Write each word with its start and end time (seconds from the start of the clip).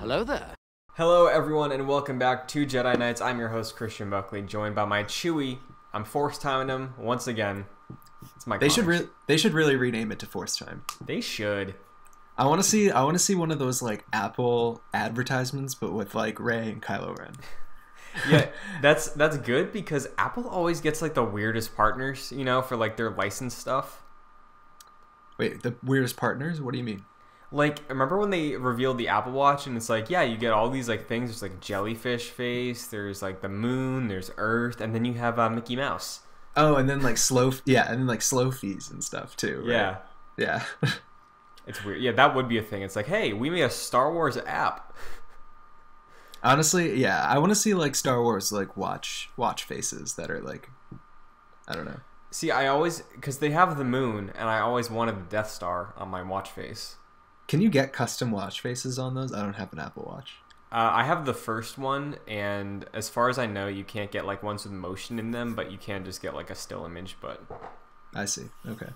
Hello 0.00 0.24
there. 0.24 0.54
Hello, 0.94 1.26
everyone, 1.26 1.72
and 1.72 1.86
welcome 1.86 2.18
back 2.18 2.48
to 2.48 2.64
Jedi 2.64 2.98
Nights. 2.98 3.20
I'm 3.20 3.38
your 3.38 3.50
host, 3.50 3.76
Christian 3.76 4.08
Buckley, 4.08 4.40
joined 4.40 4.74
by 4.74 4.86
my 4.86 5.04
Chewie. 5.04 5.58
I'm 5.92 6.06
force 6.06 6.38
timing 6.38 6.74
him 6.74 6.94
once 6.98 7.26
again. 7.26 7.66
It's 8.34 8.46
my. 8.46 8.56
They 8.56 8.70
should 8.70 8.86
comic. 8.86 9.00
re- 9.02 9.08
they 9.26 9.36
should 9.36 9.52
really 9.52 9.76
rename 9.76 10.10
it 10.10 10.18
to 10.20 10.26
Force 10.26 10.56
Time. 10.56 10.84
They 11.04 11.20
should. 11.20 11.74
I 12.38 12.46
want 12.46 12.62
to 12.62 12.66
see 12.66 12.90
I 12.90 13.02
want 13.02 13.16
to 13.16 13.22
see 13.22 13.34
one 13.34 13.50
of 13.50 13.58
those 13.58 13.82
like 13.82 14.06
Apple 14.10 14.80
advertisements, 14.94 15.74
but 15.74 15.92
with 15.92 16.14
like 16.14 16.40
Rey 16.40 16.70
and 16.70 16.80
Kylo 16.80 17.18
Ren. 17.18 17.34
Yeah, 18.26 18.46
that's 18.80 19.08
that's 19.08 19.36
good 19.36 19.70
because 19.70 20.08
Apple 20.16 20.48
always 20.48 20.80
gets 20.80 21.02
like 21.02 21.12
the 21.12 21.24
weirdest 21.24 21.76
partners, 21.76 22.32
you 22.34 22.46
know, 22.46 22.62
for 22.62 22.74
like 22.74 22.96
their 22.96 23.10
license 23.10 23.54
stuff. 23.54 24.02
Wait, 25.36 25.62
the 25.62 25.74
weirdest 25.84 26.16
partners? 26.16 26.58
What 26.58 26.72
do 26.72 26.78
you 26.78 26.84
mean? 26.84 27.04
Like, 27.52 27.80
remember 27.88 28.16
when 28.16 28.30
they 28.30 28.56
revealed 28.56 28.98
the 28.98 29.08
Apple 29.08 29.32
Watch 29.32 29.66
and 29.66 29.76
it's 29.76 29.88
like, 29.88 30.08
yeah, 30.08 30.22
you 30.22 30.36
get 30.36 30.52
all 30.52 30.70
these 30.70 30.88
like 30.88 31.08
things. 31.08 31.30
There's 31.30 31.42
like 31.42 31.60
jellyfish 31.60 32.30
face. 32.30 32.86
There's 32.86 33.22
like 33.22 33.40
the 33.40 33.48
moon. 33.48 34.06
There's 34.06 34.30
Earth, 34.36 34.80
and 34.80 34.94
then 34.94 35.04
you 35.04 35.14
have 35.14 35.38
uh, 35.38 35.50
Mickey 35.50 35.74
Mouse. 35.74 36.20
Oh, 36.56 36.76
and 36.76 36.88
then 36.88 37.02
like 37.02 37.16
slow 37.16 37.52
yeah, 37.64 37.90
and 37.90 38.00
then 38.00 38.06
like 38.06 38.22
slow 38.22 38.50
fees 38.50 38.90
and 38.90 39.02
stuff 39.02 39.36
too. 39.36 39.60
Right? 39.60 39.70
Yeah, 39.70 39.96
yeah. 40.36 40.64
it's 41.66 41.84
weird. 41.84 42.00
Yeah, 42.00 42.12
that 42.12 42.34
would 42.34 42.48
be 42.48 42.58
a 42.58 42.62
thing. 42.62 42.82
It's 42.82 42.96
like, 42.96 43.06
hey, 43.06 43.32
we 43.32 43.50
made 43.50 43.62
a 43.62 43.70
Star 43.70 44.12
Wars 44.12 44.36
app. 44.36 44.94
Honestly, 46.42 46.98
yeah, 47.00 47.24
I 47.26 47.38
want 47.38 47.50
to 47.50 47.56
see 47.56 47.74
like 47.74 47.94
Star 47.96 48.22
Wars 48.22 48.52
like 48.52 48.76
watch 48.76 49.28
watch 49.36 49.64
faces 49.64 50.14
that 50.14 50.30
are 50.30 50.40
like, 50.40 50.68
I 51.66 51.74
don't 51.74 51.84
know. 51.84 52.00
See, 52.30 52.52
I 52.52 52.68
always 52.68 53.02
because 53.14 53.38
they 53.38 53.50
have 53.50 53.76
the 53.76 53.84
moon, 53.84 54.32
and 54.36 54.48
I 54.48 54.60
always 54.60 54.88
wanted 54.88 55.18
the 55.18 55.28
Death 55.30 55.50
Star 55.50 55.94
on 55.96 56.08
my 56.08 56.22
watch 56.22 56.50
face. 56.50 56.96
Can 57.50 57.60
you 57.60 57.68
get 57.68 57.92
custom 57.92 58.30
watch 58.30 58.60
faces 58.60 58.96
on 58.96 59.16
those? 59.16 59.32
I 59.32 59.42
don't 59.42 59.54
have 59.54 59.72
an 59.72 59.80
Apple 59.80 60.04
Watch. 60.04 60.36
Uh, 60.70 60.88
I 60.92 61.02
have 61.02 61.26
the 61.26 61.34
first 61.34 61.78
one, 61.78 62.14
and 62.28 62.84
as 62.94 63.08
far 63.08 63.28
as 63.28 63.40
I 63.40 63.46
know, 63.46 63.66
you 63.66 63.82
can't 63.82 64.12
get 64.12 64.24
like 64.24 64.44
ones 64.44 64.62
with 64.62 64.72
motion 64.72 65.18
in 65.18 65.32
them, 65.32 65.56
but 65.56 65.72
you 65.72 65.76
can 65.76 66.04
just 66.04 66.22
get 66.22 66.32
like 66.32 66.48
a 66.50 66.54
still 66.54 66.86
image. 66.86 67.16
But 67.20 67.42
I 68.14 68.26
see. 68.26 68.44
Okay. 68.68 68.90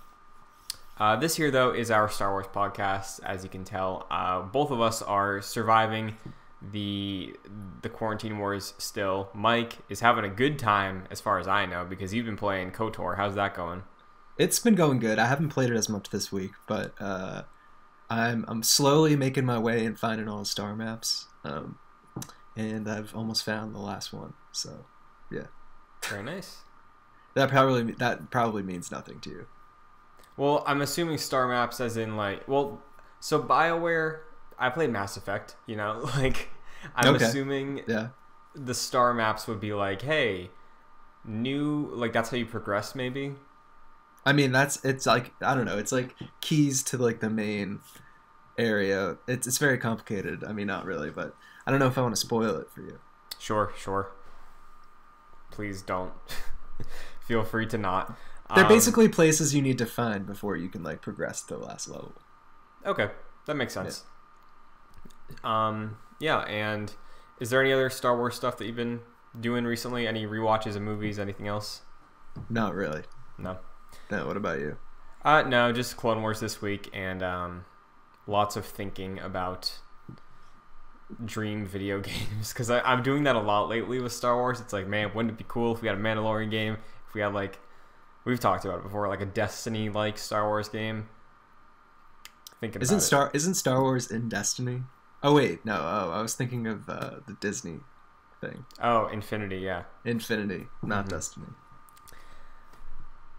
uh, 0.99 1.17
this 1.17 1.35
here, 1.35 1.51
though, 1.51 1.73
is 1.73 1.91
our 1.91 2.09
Star 2.09 2.31
Wars 2.31 2.47
podcast. 2.47 3.19
As 3.25 3.43
you 3.43 3.51
can 3.51 3.65
tell, 3.65 4.07
uh, 4.09 4.43
both 4.43 4.71
of 4.71 4.81
us 4.81 5.03
are 5.03 5.43
surviving 5.43 6.17
the 6.63 7.35
the 7.83 7.89
quarantine 7.89 8.39
wars. 8.39 8.75
Still, 8.79 9.31
Mike 9.35 9.79
is 9.89 9.99
having 9.99 10.25
a 10.25 10.29
good 10.29 10.61
time, 10.61 11.09
as 11.11 11.21
far 11.21 11.41
as 11.41 11.49
I 11.49 11.67
know, 11.67 11.85
because 11.85 12.15
you've 12.15 12.27
been 12.27 12.37
playing 12.37 12.71
Kotor. 12.71 13.17
How's 13.17 13.35
that 13.35 13.57
going? 13.57 13.83
It's 14.39 14.61
been 14.61 14.77
going 14.77 15.01
good. 15.01 15.19
I 15.19 15.27
haven't 15.27 15.49
played 15.49 15.71
it 15.71 15.77
as 15.77 15.89
much 15.89 16.11
this 16.11 16.31
week, 16.31 16.53
but 16.69 16.95
uh, 17.01 17.43
I'm 18.11 18.45
I'm 18.49 18.63
slowly 18.63 19.17
making 19.17 19.45
my 19.47 19.59
way 19.59 19.85
and 19.87 19.99
finding 19.99 20.29
all 20.29 20.41
the 20.41 20.45
star 20.45 20.75
maps. 20.77 21.27
Um, 21.45 21.79
and 22.57 22.89
I've 22.89 23.15
almost 23.15 23.45
found 23.45 23.75
the 23.75 23.81
last 23.81 24.13
one. 24.13 24.35
So 24.53 24.87
yeah. 25.31 25.47
Very 26.09 26.23
nice. 26.23 26.59
that 27.35 27.49
probably 27.51 27.93
that 27.93 28.31
probably 28.31 28.63
means 28.63 28.91
nothing 28.91 29.21
to 29.21 29.31
you. 29.31 29.47
Well, 30.37 30.63
I'm 30.67 30.83
assuming 30.83 31.19
star 31.19 31.49
maps 31.49 31.81
as 31.81 31.97
in 31.97 32.17
like 32.17 32.47
well, 32.49 32.83
so 33.21 33.43
BioWare. 33.43 34.19
I 34.59 34.69
played 34.71 34.91
Mass 34.91 35.17
Effect. 35.17 35.57
You 35.67 35.77
know, 35.77 36.01
like 36.17 36.49
I'm 36.95 37.15
Okay. 37.15 37.25
assuming 37.25 37.83
Yeah. 37.89 38.09
the 38.55 38.75
star 38.75 39.15
maps 39.15 39.47
would 39.49 39.61
be 39.61 39.73
like, 39.73 40.03
hey, 40.03 40.51
new 41.25 41.91
like 41.95 42.13
that's 42.13 42.31
how 42.31 42.37
you 42.37 42.47
progress 42.47 42.95
maybe. 42.95 43.35
I 44.27 44.33
mean 44.33 44.53
that's 44.53 44.85
it's 44.85 45.07
like 45.07 45.33
I 45.41 45.55
don't 45.55 45.67
know. 45.67 45.79
It's 45.79 45.93
like 45.93 46.15
keys 46.41 46.83
to 46.85 46.99
like 46.99 47.21
the 47.21 47.31
main 47.31 47.81
area. 48.59 49.19
It's 49.29 49.47
it's 49.47 49.59
very 49.59 49.79
complicated. 49.79 50.45
I 50.45 50.53
mean 50.53 50.67
not 50.67 50.85
really, 50.85 51.11
but 51.11 51.35
I 51.67 51.71
don't 51.71 51.81
know 51.81 51.89
if 51.89 51.99
I 51.99 52.03
want 52.03 52.15
to 52.15 52.21
spoil 52.21 52.57
it 52.57 52.71
for 52.71 52.81
you. 52.83 52.99
Sure, 53.39 53.73
sure. 53.77 54.11
Please 55.51 55.83
don't. 55.83 56.13
Feel 57.21 57.45
free 57.45 57.67
to 57.67 57.79
not. 57.79 58.17
They're 58.55 58.65
Um, 58.65 58.69
basically 58.69 59.09
places 59.09 59.55
you 59.55 59.63
need 59.63 59.79
to 59.79 59.87
find 59.87 60.27
before 60.27 60.57
you 60.57 60.69
can 60.69 60.83
like 60.83 61.01
progress 61.01 61.43
to 61.43 61.55
the 61.57 61.61
last 61.65 61.89
level. 61.89 62.13
okay. 62.85 63.11
That 63.47 63.57
makes 63.57 63.75
sense. 63.75 64.05
Um, 65.43 65.99
yeah, 66.19 66.39
and 66.41 66.93
is 67.41 67.51
there 67.51 67.61
any 67.61 67.73
other 67.73 67.91
Star 67.91 68.17
Wars 68.17 68.35
stuff 68.35 68.57
that 68.59 68.65
you've 68.67 68.77
been 68.77 69.01
doing 69.39 69.65
recently? 69.65 70.07
Any 70.07 70.27
rewatches 70.27 70.77
of 70.77 70.83
movies? 70.83 71.19
Anything 71.19 71.47
else? 71.47 71.83
Not 72.49 72.75
really. 72.75 73.03
No. 73.37 73.59
No, 74.11 74.27
what 74.27 74.37
about 74.37 74.59
you? 74.61 74.77
Uh, 75.25 75.43
no, 75.43 75.73
just 75.73 75.97
Clone 75.97 76.21
Wars 76.21 76.41
this 76.41 76.61
week 76.61 76.91
and 76.93 77.23
um, 77.23 77.65
lots 78.27 78.57
of 78.57 78.65
thinking 78.67 79.19
about 79.19 79.79
dream 81.25 81.67
video 81.67 82.01
games 82.01 82.53
because 82.53 82.71
I'm 82.71 83.03
doing 83.03 83.25
that 83.25 83.37
a 83.37 83.41
lot 83.41 83.69
lately 83.69 84.01
with 84.01 84.13
Star 84.13 84.37
Wars. 84.37 84.61
It's 84.61 84.73
like, 84.73 84.87
man, 84.87 85.13
wouldn't 85.15 85.33
it 85.33 85.39
be 85.39 85.45
cool 85.49 85.75
if 85.75 85.83
we 85.83 85.89
had 85.89 85.97
a 85.97 86.01
Mandalorian 86.01 86.51
game? 86.51 86.77
If 87.09 87.15
we 87.15 87.21
had 87.21 87.33
like, 87.35 87.59
we've 88.25 88.41
talked 88.41 88.65
about 88.65 88.79
it 88.81 88.83
before, 88.85 89.09
like 89.09 89.21
a 89.21 89.27
Destiny 89.27 89.89
like 89.89 90.19
Star 90.19 90.47
Wars 90.47 90.69
game. 90.69 91.09
Thinking 92.61 92.83
Isn't. 92.83 93.01
Star 93.01 93.31
isn't 93.35 93.55
Star 93.55 93.83
Wars 93.83 94.11
in 94.11 94.29
Destiny? 94.29 94.83
Oh 95.23 95.35
wait, 95.35 95.65
no. 95.65 95.75
Oh, 95.75 96.11
I 96.13 96.21
was 96.23 96.35
thinking 96.35 96.67
of 96.67 96.89
uh, 96.89 97.21
the 97.27 97.35
Disney 97.41 97.81
thing, 98.41 98.65
Oh, 98.83 99.07
Infinity, 99.07 99.59
yeah. 99.59 99.85
Infinity, 100.05 100.67
not 100.83 101.07
Mhm. 101.07 101.11
Destiny. 101.11 101.47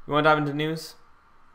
You 0.07 0.13
want 0.13 0.25
to 0.25 0.29
dive 0.29 0.37
into 0.37 0.53
news? 0.53 0.95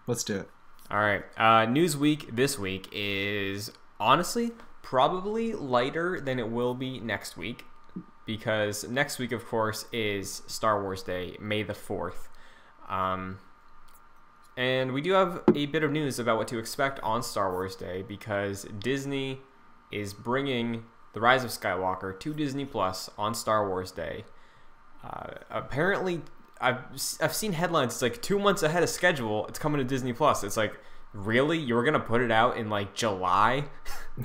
Let's 0.06 0.24
do 0.24 0.38
it. 0.38 0.48
All 0.90 0.98
right. 0.98 1.22
Uh, 1.36 1.66
news 1.66 1.96
week 1.96 2.34
this 2.34 2.58
week 2.58 2.88
is 2.90 3.70
honestly 4.00 4.50
probably 4.82 5.52
lighter 5.52 6.20
than 6.20 6.40
it 6.40 6.50
will 6.50 6.74
be 6.74 6.98
next 6.98 7.36
week 7.36 7.64
because 8.26 8.88
next 8.88 9.20
week, 9.20 9.30
of 9.30 9.46
course, 9.46 9.86
is 9.92 10.42
Star 10.48 10.82
Wars 10.82 11.04
Day, 11.04 11.36
May 11.40 11.62
the 11.62 11.74
4th. 11.74 12.28
Um, 12.88 13.38
and 14.56 14.92
we 14.92 15.00
do 15.00 15.12
have 15.12 15.44
a 15.54 15.66
bit 15.66 15.84
of 15.84 15.92
news 15.92 16.18
about 16.18 16.36
what 16.36 16.48
to 16.48 16.58
expect 16.58 16.98
on 17.04 17.22
Star 17.22 17.52
Wars 17.52 17.76
Day 17.76 18.02
because 18.02 18.66
Disney 18.80 19.38
is 19.92 20.12
bringing 20.12 20.84
The 21.12 21.20
Rise 21.20 21.44
of 21.44 21.50
Skywalker 21.50 22.18
to 22.18 22.34
Disney 22.34 22.64
Plus 22.64 23.10
on 23.16 23.32
Star 23.34 23.68
Wars 23.68 23.92
Day. 23.92 24.24
Uh, 25.04 25.34
apparently, 25.50 26.22
I've 26.60 26.78
I've 27.20 27.34
seen 27.34 27.52
headlines. 27.52 27.94
It's 27.94 28.02
like 28.02 28.20
two 28.22 28.38
months 28.38 28.62
ahead 28.62 28.82
of 28.82 28.88
schedule. 28.90 29.46
It's 29.46 29.58
coming 29.58 29.78
to 29.78 29.84
Disney 29.84 30.12
Plus. 30.12 30.44
It's 30.44 30.56
like 30.56 30.74
really 31.14 31.58
you 31.58 31.74
were 31.74 31.82
gonna 31.84 31.98
put 32.00 32.20
it 32.20 32.30
out 32.30 32.56
in 32.56 32.68
like 32.70 32.94
July? 32.94 33.64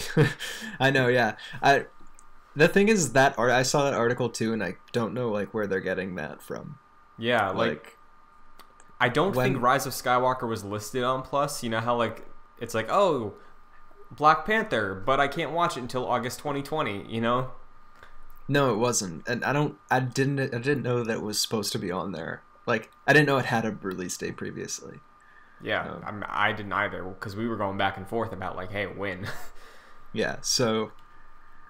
I 0.79 0.91
know. 0.91 1.07
Yeah. 1.07 1.35
I. 1.62 1.85
The 2.57 2.68
thing 2.69 2.88
is 2.88 3.13
that 3.13 3.38
art. 3.38 3.51
I 3.51 3.63
saw 3.63 3.84
that 3.84 3.94
article 3.94 4.29
too, 4.29 4.53
and 4.53 4.63
I 4.63 4.75
don't 4.94 5.13
know 5.13 5.29
like 5.29 5.53
where 5.53 5.68
they're 5.68 5.81
getting 5.81 6.16
that 6.16 6.41
from. 6.41 6.78
Yeah, 7.18 7.50
like, 7.50 7.69
Like, 7.69 7.97
I 9.00 9.09
don't 9.09 9.35
when- 9.35 9.53
think 9.53 9.63
Rise 9.63 9.85
of 9.85 9.94
Skywalker 9.94 10.47
was 10.47 10.63
listed 10.63 11.03
on 11.03 11.22
Plus. 11.22 11.63
You 11.63 11.69
know 11.69 11.79
how 11.79 11.96
like 11.97 12.25
it's 12.59 12.73
like 12.73 12.88
oh 12.90 13.34
Black 14.12 14.46
Panther, 14.46 14.94
but 15.06 15.19
I 15.19 15.28
can't 15.28 15.52
watch 15.52 15.75
it 15.78 15.81
until 15.81 16.06
August 16.07 16.40
2020. 16.40 17.06
You 17.13 17.22
know? 17.22 17.52
No, 18.48 18.74
it 18.74 18.78
wasn't, 18.78 19.28
and 19.28 19.44
I 19.44 19.54
don't. 19.54 19.78
I 19.90 20.00
didn't. 20.00 20.40
I 20.40 20.60
didn't 20.60 20.84
know 20.84 21.04
that 21.04 21.18
it 21.18 21.22
was 21.22 21.40
supposed 21.40 21.72
to 21.74 21.80
be 21.80 21.92
on 21.92 22.12
there. 22.12 22.44
Like, 22.68 22.90
I 23.08 23.14
didn't 23.14 23.28
know 23.28 23.38
it 23.38 23.46
had 23.46 23.66
a 23.66 23.72
release 23.72 24.18
date 24.18 24.38
previously. 24.38 25.00
Yeah, 25.64 25.84
No. 25.86 26.02
I'm, 26.06 26.24
I 26.28 26.52
didn't 26.52 26.74
either 26.74 27.04
because 27.04 27.36
we 27.36 27.48
were 27.48 27.56
going 27.58 27.78
back 27.78 27.98
and 27.98 28.08
forth 28.08 28.32
about 28.34 28.56
like 28.56 28.72
hey 28.72 28.86
when. 28.88 29.28
Yeah. 30.14 30.38
So, 30.42 30.94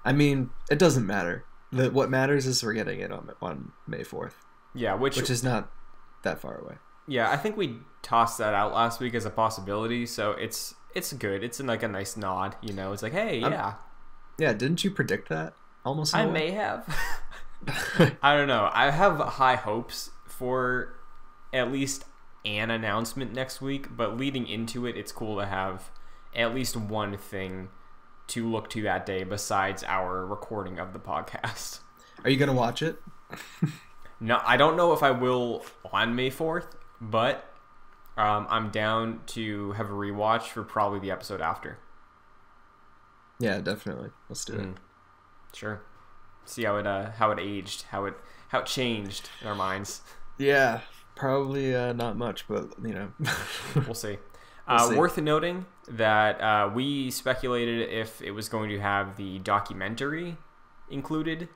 I 0.03 0.13
mean, 0.13 0.51
it 0.69 0.77
doesn't 0.77 1.05
matter. 1.07 1.45
The, 1.71 1.89
what 1.89 2.11
matters 2.11 2.45
is 2.45 2.63
we're 2.63 2.73
getting 2.73 2.99
it 2.99 3.11
on 3.11 3.31
on 3.41 3.71
May 3.87 4.03
fourth, 4.03 4.45
yeah, 4.75 4.93
which, 4.93 5.17
which 5.17 5.31
is 5.31 5.43
not 5.43 5.71
that 6.23 6.39
far 6.39 6.59
away. 6.59 6.75
yeah 7.07 7.31
I 7.31 7.37
think 7.37 7.57
we 7.57 7.77
tossed 8.03 8.37
that 8.37 8.53
out 8.53 8.71
last 8.73 8.99
week 8.99 9.15
as 9.15 9.25
a 9.25 9.31
possibility. 9.31 10.05
So 10.05 10.31
it's 10.31 10.75
it's 10.93 11.11
good. 11.13 11.43
It's 11.43 11.59
like 11.59 11.81
a 11.81 11.87
nice 11.87 12.15
nod. 12.15 12.55
You 12.61 12.73
know, 12.73 12.93
it's 12.93 13.01
like 13.01 13.13
hey 13.13 13.39
yeah. 13.39 13.75
Yeah, 14.37 14.53
didn't 14.53 14.83
you 14.83 14.91
predict 14.91 15.27
that? 15.29 15.53
Almost. 15.85 16.13
in 16.13 16.19
I 16.19 16.23
a 16.23 16.27
way? 16.27 16.33
may 16.33 16.51
have. 16.51 16.97
I 18.21 18.35
don't 18.35 18.47
know. 18.47 18.69
I 18.73 18.91
have 18.91 19.17
high 19.19 19.55
hopes 19.55 20.11
for 20.25 20.93
at 21.53 21.71
least 21.71 22.05
an 22.43 22.69
announcement 22.69 23.33
next 23.33 23.61
week, 23.61 23.95
but 23.95 24.17
leading 24.17 24.47
into 24.47 24.85
it, 24.85 24.97
it's 24.97 25.11
cool 25.11 25.39
to 25.39 25.45
have 25.45 25.89
at 26.35 26.53
least 26.53 26.75
one 26.75 27.17
thing 27.17 27.69
to 28.27 28.47
look 28.49 28.69
to 28.71 28.81
that 28.83 29.05
day 29.05 29.23
besides 29.23 29.83
our 29.83 30.25
recording 30.25 30.79
of 30.79 30.93
the 30.93 30.99
podcast. 30.99 31.79
Are 32.23 32.29
you 32.29 32.37
gonna 32.37 32.53
watch 32.53 32.81
it? 32.81 32.97
No, 34.19 34.39
I 34.45 34.55
don't 34.55 34.77
know 34.77 34.93
if 34.93 35.03
I 35.03 35.11
will 35.11 35.65
on 35.91 36.15
May 36.15 36.31
4th, 36.31 36.67
but 37.01 37.51
um, 38.15 38.47
I'm 38.49 38.69
down 38.69 39.19
to 39.27 39.73
have 39.73 39.89
a 39.89 39.93
rewatch 39.93 40.43
for 40.43 40.63
probably 40.63 40.99
the 40.99 41.11
episode 41.11 41.41
after. 41.41 41.79
Yeah, 43.39 43.59
definitely. 43.59 44.11
Let's 44.29 44.45
do 44.45 44.53
it. 44.53 44.67
Sure. 45.55 45.81
See 46.45 46.63
how 46.63 46.77
it 46.77 46.85
uh, 46.85 47.11
how 47.11 47.31
it 47.31 47.39
aged, 47.39 47.83
how 47.89 48.05
it 48.05 48.13
how 48.49 48.59
it 48.59 48.65
changed 48.65 49.29
in 49.41 49.47
our 49.47 49.55
minds. 49.55 50.01
Yeah, 50.37 50.81
probably 51.15 51.75
uh, 51.75 51.93
not 51.93 52.17
much, 52.17 52.47
but 52.47 52.73
you 52.83 52.93
know. 52.93 53.11
We'll 53.75 53.93
see. 53.95 54.17
We'll 54.67 54.77
uh, 54.77 54.89
see. 54.89 54.95
Worth 54.95 55.17
noting, 55.17 55.65
that 55.87 56.41
uh, 56.41 56.69
we 56.73 57.09
speculated 57.11 57.89
if 57.89 58.21
it 58.21 58.31
was 58.31 58.49
going 58.49 58.69
to 58.69 58.79
have 58.79 59.15
the 59.17 59.39
documentary 59.39 60.37
included 60.89 61.49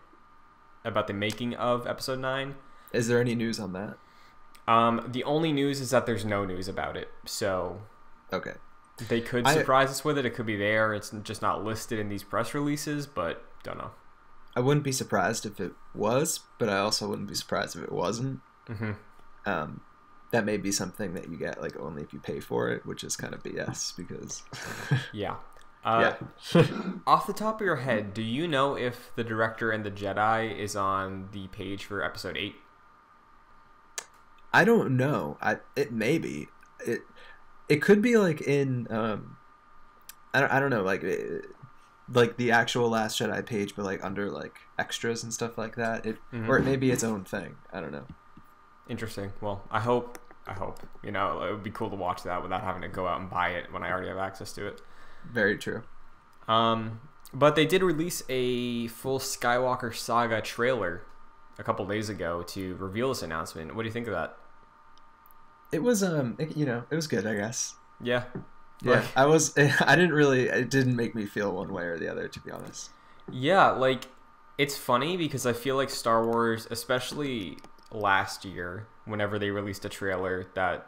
about 0.86 1.08
the 1.08 1.14
making 1.14 1.56
of 1.56 1.86
episode 1.88 2.20
9. 2.20 2.56
Is 2.94 3.08
there 3.08 3.20
any 3.20 3.36
news 3.36 3.60
on 3.60 3.74
that? 3.74 3.98
Um, 4.68 5.10
the 5.12 5.24
only 5.24 5.52
news 5.52 5.82
is 5.82 5.90
that 5.90 6.06
there's 6.06 6.24
no 6.26 6.46
news 6.46 6.68
about 6.68 6.96
it. 6.96 7.10
So 7.26 7.82
Okay. 8.32 8.54
they 9.08 9.22
could 9.22 9.46
I- 9.48 9.54
surprise 9.54 9.90
us 9.90 10.06
with 10.06 10.18
it. 10.18 10.26
It 10.26 10.32
could 10.36 10.46
be 10.46 10.56
there. 10.56 10.94
It's 10.94 11.10
just 11.24 11.42
not 11.42 11.64
listed 11.64 12.00
in 12.00 12.10
these 12.10 12.24
press 12.24 12.54
releases, 12.54 13.08
but 13.08 13.44
don't 13.64 13.78
know. 13.78 13.92
I 14.56 14.62
wouldn't 14.62 14.84
be 14.84 14.92
surprised 14.92 15.46
if 15.46 15.60
it 15.60 15.74
was, 15.94 16.40
but 16.58 16.70
I 16.70 16.80
also 16.80 17.08
wouldn't 17.08 17.28
be 17.28 17.36
surprised 17.36 17.76
if 17.76 17.84
it 17.84 17.92
wasn't. 17.92 18.40
hmm 18.68 18.92
Um, 19.46 19.82
that 20.32 20.46
may 20.46 20.58
be 20.58 20.72
something 20.72 21.14
that 21.14 21.30
you 21.30 21.38
get 21.38 21.62
like 21.62 21.78
only 21.80 22.02
if 22.04 22.14
you 22.14 22.20
pay 22.20 22.40
for 22.40 22.70
it, 22.70 22.86
which 22.86 23.04
is 23.04 23.16
kind 23.16 23.34
of 23.34 23.44
BS 23.44 23.96
because 23.96 24.44
Yeah. 25.14 25.36
Uh, 25.84 26.14
yeah. 26.54 26.66
Off 27.08 27.26
the 27.26 27.34
top 27.34 27.62
of 27.62 27.66
your 27.66 27.78
head, 27.78 28.14
do 28.14 28.22
you 28.22 28.48
know 28.48 28.76
if 28.76 29.12
the 29.16 29.24
director 29.24 29.72
and 29.72 29.86
the 29.86 29.92
Jedi 29.92 30.56
is 30.58 30.76
on 30.76 31.30
the 31.32 31.48
page 31.48 31.86
for 31.86 32.04
episode 32.04 32.36
8? 32.36 32.54
I 34.52 34.66
don't 34.66 34.98
know. 34.98 35.38
I 35.42 35.58
it 35.76 35.92
may 35.92 36.18
be 36.18 36.48
it. 36.86 37.02
It 37.70 37.82
could 37.82 38.02
be 38.02 38.18
like 38.18 38.42
in 38.42 38.88
um, 38.90 39.38
I 40.34 40.40
don't, 40.42 40.52
I 40.52 40.60
don't 40.60 40.72
know 40.72 40.84
like 40.84 41.04
it, 41.04 41.46
like 42.14 42.38
the 42.38 42.52
actual 42.52 42.90
Last 42.90 43.20
Jedi 43.20 43.46
page, 43.46 43.76
but 43.76 43.86
like 43.86 44.04
under 44.04 44.30
like 44.32 44.56
extras 44.78 45.24
and 45.24 45.34
stuff 45.34 45.58
like 45.58 45.76
that. 45.76 46.06
It 46.06 46.18
Mhm. 46.34 46.48
or 46.48 46.58
it 46.58 46.64
may 46.64 46.76
be 46.76 46.92
its 46.92 47.04
own 47.04 47.24
thing. 47.24 47.56
I 47.74 47.80
don't 47.82 47.92
know. 47.92 48.06
Interesting. 48.88 49.34
Well, 49.42 49.64
I 49.70 49.80
hope. 49.80 50.18
I 50.48 50.54
hope. 50.54 50.80
You 51.04 51.12
know, 51.12 51.44
it 51.44 51.52
would 51.52 51.64
be 51.64 51.70
cool 51.72 51.90
to 51.92 51.96
watch 51.96 52.24
that 52.24 52.42
without 52.42 52.62
having 52.62 52.82
to 52.82 52.88
go 52.88 53.08
out 53.08 53.22
and 53.22 53.30
buy 53.30 53.50
it 53.50 53.72
when 53.72 53.84
I 53.84 53.92
already 53.92 54.08
have 54.08 54.18
access 54.18 54.52
to 54.54 54.66
it. 54.66 54.82
Very 55.32 55.58
true. 55.58 55.84
Um, 56.48 57.02
but 57.32 57.56
they 57.56 57.66
did 57.68 57.84
release 57.84 58.24
a 58.30 58.88
full 58.88 59.20
Skywalker 59.20 59.94
Saga 59.96 60.42
trailer 60.42 61.04
a 61.60 61.64
couple 61.64 61.86
days 61.86 62.10
ago 62.10 62.42
to 62.42 62.76
reveal 62.78 63.10
this 63.10 63.22
announcement. 63.22 63.76
What 63.76 63.84
do 63.84 63.88
you 63.88 63.94
think 63.94 64.08
of 64.08 64.14
that? 64.14 64.36
It 65.72 65.84
was 65.84 66.02
um, 66.02 66.36
it, 66.40 66.58
you 66.58 66.66
know, 66.66 66.84
it 66.90 66.96
was 66.96 67.06
good. 67.06 67.28
I 67.28 67.36
guess. 67.36 67.76
Yeah. 68.02 68.24
Yeah, 68.82 68.94
Like- 68.94 69.18
I 69.18 69.26
was. 69.26 69.58
I 69.58 69.96
didn't 69.96 70.14
really. 70.14 70.48
It 70.48 70.70
didn't 70.70 70.96
make 70.96 71.16
me 71.16 71.26
feel 71.26 71.52
one 71.52 71.74
way 71.74 71.84
or 71.84 71.98
the 71.98 72.10
other, 72.10 72.28
to 72.28 72.40
be 72.40 72.52
honest. 72.52 72.92
Yeah, 73.32 73.72
like 73.72 74.08
it's 74.58 74.78
funny 74.78 75.18
because 75.18 75.46
I 75.46 75.54
feel 75.54 75.76
like 75.76 75.90
Star 75.90 76.26
Wars, 76.26 76.68
especially 76.70 77.58
last 77.92 78.46
year, 78.46 78.88
whenever 79.06 79.40
they 79.40 79.52
released 79.52 79.86
a 79.86 79.90
trailer 79.90 80.48
that 80.54 80.88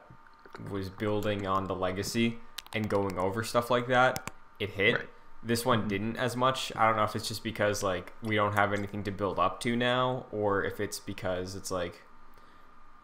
was 0.69 0.89
building 0.89 1.47
on 1.47 1.65
the 1.65 1.75
legacy 1.75 2.37
and 2.73 2.89
going 2.89 3.17
over 3.17 3.43
stuff 3.43 3.69
like 3.69 3.87
that, 3.87 4.31
it 4.59 4.71
hit. 4.71 4.95
Right. 4.95 5.09
This 5.43 5.65
one 5.65 5.79
mm-hmm. 5.79 5.87
didn't 5.87 6.17
as 6.17 6.35
much. 6.35 6.71
I 6.75 6.87
don't 6.87 6.97
know 6.97 7.03
if 7.03 7.15
it's 7.15 7.27
just 7.27 7.43
because 7.43 7.81
like 7.81 8.13
we 8.21 8.35
don't 8.35 8.53
have 8.53 8.73
anything 8.73 9.03
to 9.03 9.11
build 9.11 9.39
up 9.39 9.59
to 9.61 9.75
now, 9.75 10.25
or 10.31 10.63
if 10.63 10.79
it's 10.79 10.99
because 10.99 11.55
it's 11.55 11.71
like 11.71 12.03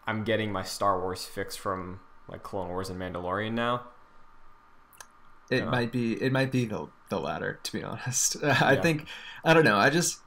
I'm 0.06 0.24
getting 0.24 0.52
my 0.52 0.62
Star 0.62 1.00
Wars 1.00 1.24
fix 1.24 1.56
from 1.56 2.00
like 2.28 2.42
Clone 2.42 2.68
Wars 2.68 2.90
and 2.90 3.00
Mandalorian 3.00 3.52
now. 3.52 3.82
It 5.50 5.64
Yeah. 5.64 5.70
might 5.70 5.92
be. 5.92 6.20
It 6.22 6.32
might 6.32 6.52
be 6.52 6.64
the 6.66 6.88
the 7.08 7.20
latter, 7.20 7.58
to 7.62 7.72
be 7.72 7.82
honest. 7.82 8.36
I 8.44 8.74
Yeah. 8.74 8.82
think. 8.82 9.06
I 9.44 9.54
don't 9.54 9.64
know. 9.64 9.76
I 9.76 9.90
just. 9.90 10.20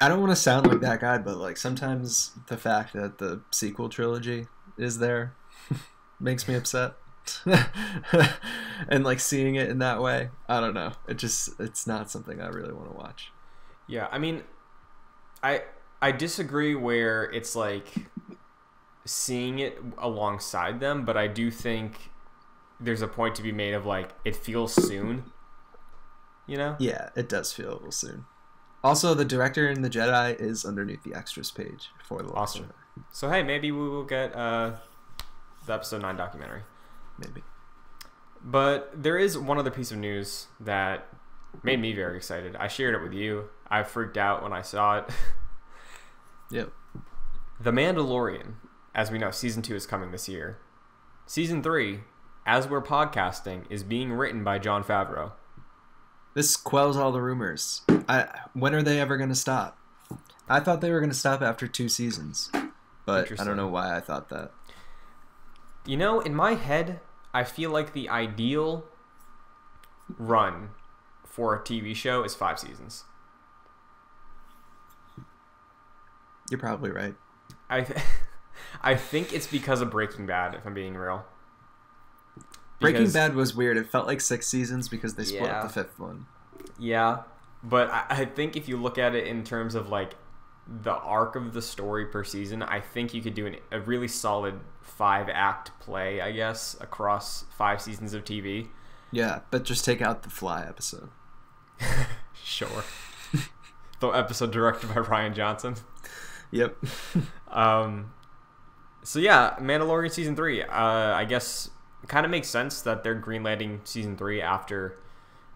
I 0.00 0.08
don't 0.08 0.20
want 0.20 0.32
to 0.32 0.36
sound 0.36 0.66
like 0.66 0.80
that 0.80 1.00
guy, 1.00 1.18
but 1.18 1.36
like 1.36 1.56
sometimes 1.56 2.32
the 2.48 2.56
fact 2.56 2.92
that 2.94 3.18
the 3.18 3.42
sequel 3.52 3.88
trilogy 3.88 4.48
is 4.76 4.98
there 4.98 5.36
makes 6.20 6.48
me 6.48 6.54
upset. 6.54 6.94
and 8.88 9.04
like 9.04 9.20
seeing 9.20 9.54
it 9.54 9.68
in 9.68 9.78
that 9.78 10.02
way, 10.02 10.30
I 10.48 10.58
don't 10.60 10.74
know. 10.74 10.92
It 11.06 11.18
just 11.18 11.60
it's 11.60 11.86
not 11.86 12.10
something 12.10 12.40
I 12.40 12.48
really 12.48 12.72
want 12.72 12.88
to 12.90 12.96
watch. 12.96 13.32
Yeah, 13.86 14.08
I 14.10 14.18
mean, 14.18 14.42
I 15.42 15.62
I 16.00 16.10
disagree 16.12 16.74
where 16.74 17.24
it's 17.24 17.54
like 17.54 18.08
seeing 19.04 19.58
it 19.58 19.78
alongside 19.98 20.80
them, 20.80 21.04
but 21.04 21.16
I 21.16 21.26
do 21.28 21.50
think 21.50 22.11
there's 22.82 23.02
a 23.02 23.08
point 23.08 23.34
to 23.36 23.42
be 23.42 23.52
made 23.52 23.74
of 23.74 23.86
like 23.86 24.10
it 24.24 24.36
feels 24.36 24.72
soon. 24.74 25.24
You 26.46 26.56
know? 26.56 26.76
Yeah, 26.78 27.10
it 27.16 27.28
does 27.28 27.52
feel 27.52 27.70
a 27.70 27.74
little 27.74 27.92
soon. 27.92 28.24
Also, 28.84 29.14
the 29.14 29.24
director 29.24 29.68
and 29.68 29.84
the 29.84 29.90
Jedi 29.90 30.38
is 30.40 30.64
underneath 30.64 31.04
the 31.04 31.14
extras 31.14 31.50
page 31.52 31.90
for 32.04 32.18
the 32.18 32.28
last 32.32 32.56
Awesome. 32.56 32.64
Jedi, 32.66 33.02
So 33.12 33.30
hey, 33.30 33.42
maybe 33.42 33.70
we 33.70 33.88
will 33.88 34.04
get 34.04 34.34
uh 34.34 34.72
the 35.66 35.72
episode 35.74 36.02
9 36.02 36.16
documentary. 36.16 36.62
maybe. 37.18 37.42
But 38.44 38.90
there 39.00 39.16
is 39.16 39.38
one 39.38 39.58
other 39.58 39.70
piece 39.70 39.92
of 39.92 39.98
news 39.98 40.48
that 40.58 41.06
made 41.62 41.80
me 41.80 41.92
very 41.94 42.16
excited. 42.16 42.56
I 42.56 42.66
shared 42.66 42.96
it 42.96 43.02
with 43.02 43.12
you. 43.12 43.50
I 43.68 43.84
freaked 43.84 44.16
out 44.18 44.42
when 44.42 44.52
I 44.52 44.62
saw 44.62 44.98
it. 44.98 45.10
Yep. 46.50 46.70
The 47.60 47.70
Mandalorian, 47.70 48.54
as 48.94 49.10
we 49.10 49.16
know, 49.18 49.30
season 49.30 49.62
two 49.62 49.74
is 49.74 49.86
coming 49.86 50.10
this 50.10 50.28
year. 50.28 50.58
Season 51.24 51.62
three, 51.62 52.00
as 52.46 52.66
we're 52.66 52.82
podcasting, 52.82 53.64
is 53.70 53.82
being 53.82 54.12
written 54.12 54.42
by 54.44 54.58
Jon 54.58 54.82
Favreau. 54.82 55.32
This 56.34 56.56
quells 56.56 56.96
all 56.96 57.12
the 57.12 57.20
rumors. 57.20 57.82
I 58.08 58.26
when 58.54 58.74
are 58.74 58.82
they 58.82 59.00
ever 59.00 59.16
going 59.16 59.28
to 59.28 59.34
stop? 59.34 59.78
I 60.48 60.60
thought 60.60 60.80
they 60.80 60.90
were 60.90 61.00
going 61.00 61.10
to 61.10 61.16
stop 61.16 61.42
after 61.42 61.66
two 61.66 61.88
seasons, 61.88 62.50
but 63.06 63.40
I 63.40 63.44
don't 63.44 63.56
know 63.56 63.68
why 63.68 63.96
I 63.96 64.00
thought 64.00 64.28
that. 64.30 64.52
You 65.86 65.96
know, 65.96 66.20
in 66.20 66.34
my 66.34 66.54
head, 66.54 67.00
I 67.34 67.44
feel 67.44 67.70
like 67.70 67.92
the 67.92 68.08
ideal 68.08 68.84
run 70.18 70.70
for 71.24 71.54
a 71.54 71.60
TV 71.60 71.94
show 71.94 72.22
is 72.24 72.34
five 72.34 72.58
seasons. 72.58 73.04
You're 76.50 76.60
probably 76.60 76.90
right. 76.90 77.14
I, 77.70 77.80
th- 77.80 77.98
I 78.82 78.94
think 78.94 79.32
it's 79.32 79.46
because 79.46 79.80
of 79.80 79.90
Breaking 79.90 80.26
Bad. 80.26 80.54
If 80.54 80.66
I'm 80.66 80.74
being 80.74 80.94
real. 80.94 81.24
Breaking 82.82 83.10
Bad 83.10 83.34
was 83.34 83.54
weird. 83.54 83.76
It 83.76 83.88
felt 83.90 84.06
like 84.06 84.20
six 84.20 84.46
seasons 84.48 84.88
because 84.88 85.14
they 85.14 85.24
split 85.24 85.44
Yeah. 85.44 85.58
up 85.60 85.62
the 85.68 85.72
fifth 85.72 85.98
one. 85.98 86.26
Yeah, 86.78 87.22
but 87.62 87.90
I, 87.90 88.04
I 88.10 88.24
think 88.26 88.56
if 88.56 88.68
you 88.68 88.76
look 88.76 88.98
at 88.98 89.14
it 89.14 89.26
in 89.26 89.44
terms 89.44 89.74
of 89.74 89.88
like 89.88 90.14
the 90.68 90.92
arc 90.94 91.34
of 91.36 91.52
the 91.54 91.62
story 91.62 92.06
per 92.06 92.22
season, 92.24 92.62
I 92.62 92.80
think 92.80 93.14
you 93.14 93.22
could 93.22 93.34
do 93.34 93.46
an, 93.46 93.56
a 93.70 93.80
really 93.80 94.08
solid 94.08 94.60
five 94.80 95.28
act 95.28 95.70
play, 95.80 96.20
I 96.20 96.32
guess, 96.32 96.76
across 96.80 97.44
five 97.56 97.80
seasons 97.80 98.14
of 98.14 98.24
TV. 98.24 98.68
Yeah, 99.10 99.40
but 99.50 99.64
just 99.64 99.84
take 99.84 100.00
out 100.02 100.22
the 100.22 100.30
Fly 100.30 100.64
episode. 100.68 101.08
Sure. 102.44 102.82
the 104.00 104.08
episode 104.08 104.50
directed 104.50 104.88
by 104.88 104.96
Rian 104.96 105.34
Johnson. 105.34 105.76
Yep. 106.50 106.76
Um, 107.52 108.14
so 109.04 109.18
yeah, 109.18 109.56
Mandalorian 109.60 110.10
season 110.10 110.34
three. 110.34 110.62
Uh, 110.62 110.72
I 111.14 111.26
guess 111.26 111.68
kind 112.08 112.24
of 112.24 112.30
makes 112.30 112.48
sense 112.48 112.80
that 112.82 113.02
they're 113.04 113.20
greenlighting 113.20 113.86
season 113.86 114.16
three 114.16 114.40
after 114.40 114.98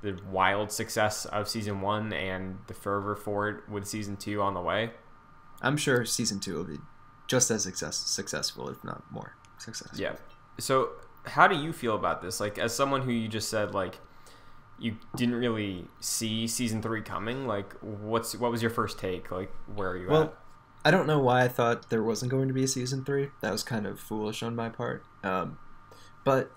the 0.03 0.19
wild 0.31 0.71
success 0.71 1.25
of 1.27 1.49
season 1.49 1.81
one 1.81 2.13
and 2.13 2.59
the 2.67 2.75
fervor 2.75 3.17
for 3.17 3.49
it 3.49 3.69
with 3.69 3.87
season 3.87 4.17
two 4.17 4.41
on 4.43 4.55
the 4.55 4.61
way. 4.61 4.91
I'm 5.63 5.77
sure 5.77 6.05
season 6.05 6.39
two 6.41 6.55
will 6.57 6.65
be 6.65 6.79
just 7.29 7.51
as 7.51 7.63
success- 7.63 7.97
successful, 7.97 8.69
if 8.69 8.85
not 8.85 9.03
more 9.11 9.37
successful. 9.59 9.99
Yeah. 9.99 10.17
So, 10.59 10.91
how 11.25 11.49
do 11.49 11.57
you 11.57 11.73
feel 11.73 11.95
about 11.97 12.23
this? 12.23 12.39
Like, 12.41 12.59
as 12.59 12.75
someone 12.75 13.03
who 13.03 13.11
you 13.11 13.27
just 13.27 13.49
said, 13.49 13.75
like, 13.75 13.99
you 14.79 14.97
didn't 15.17 15.35
really 15.35 15.89
see 16.01 16.47
season 16.47 16.83
three 16.83 17.03
coming. 17.03 17.47
Like, 17.47 17.73
what's 17.81 18.37
what 18.37 18.51
was 18.51 18.63
your 18.63 18.71
first 18.71 18.99
take? 18.99 19.31
Like, 19.31 19.51
where 19.75 19.91
are 19.91 19.97
you 19.97 20.09
Well, 20.09 20.23
at? 20.23 20.35
I 20.85 20.91
don't 20.91 21.07
know 21.07 21.19
why 21.19 21.43
I 21.43 21.49
thought 21.49 21.91
there 21.91 22.03
wasn't 22.03 22.31
going 22.31 22.47
to 22.49 22.55
be 22.55 22.63
a 22.63 22.69
season 22.69 23.05
three. 23.05 23.31
That 23.41 23.51
was 23.51 23.65
kind 23.65 23.87
of 23.87 23.99
foolish 23.99 24.43
on 24.43 24.55
my 24.55 24.69
part. 24.69 25.03
Um, 25.25 25.59
but 26.27 26.51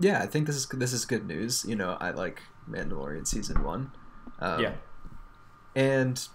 yeah, 0.00 0.22
I 0.22 0.26
think 0.26 0.46
this 0.46 0.56
is 0.56 0.66
this 0.68 0.92
is 0.94 1.04
good 1.04 1.26
news. 1.26 1.66
You 1.68 1.76
know, 1.76 1.98
I 2.00 2.12
like 2.12 2.40
Mandalorian 2.70 3.26
season 3.26 3.62
one. 3.64 3.90
Um, 4.38 4.62
yeah. 4.62 4.72
and 5.74 6.26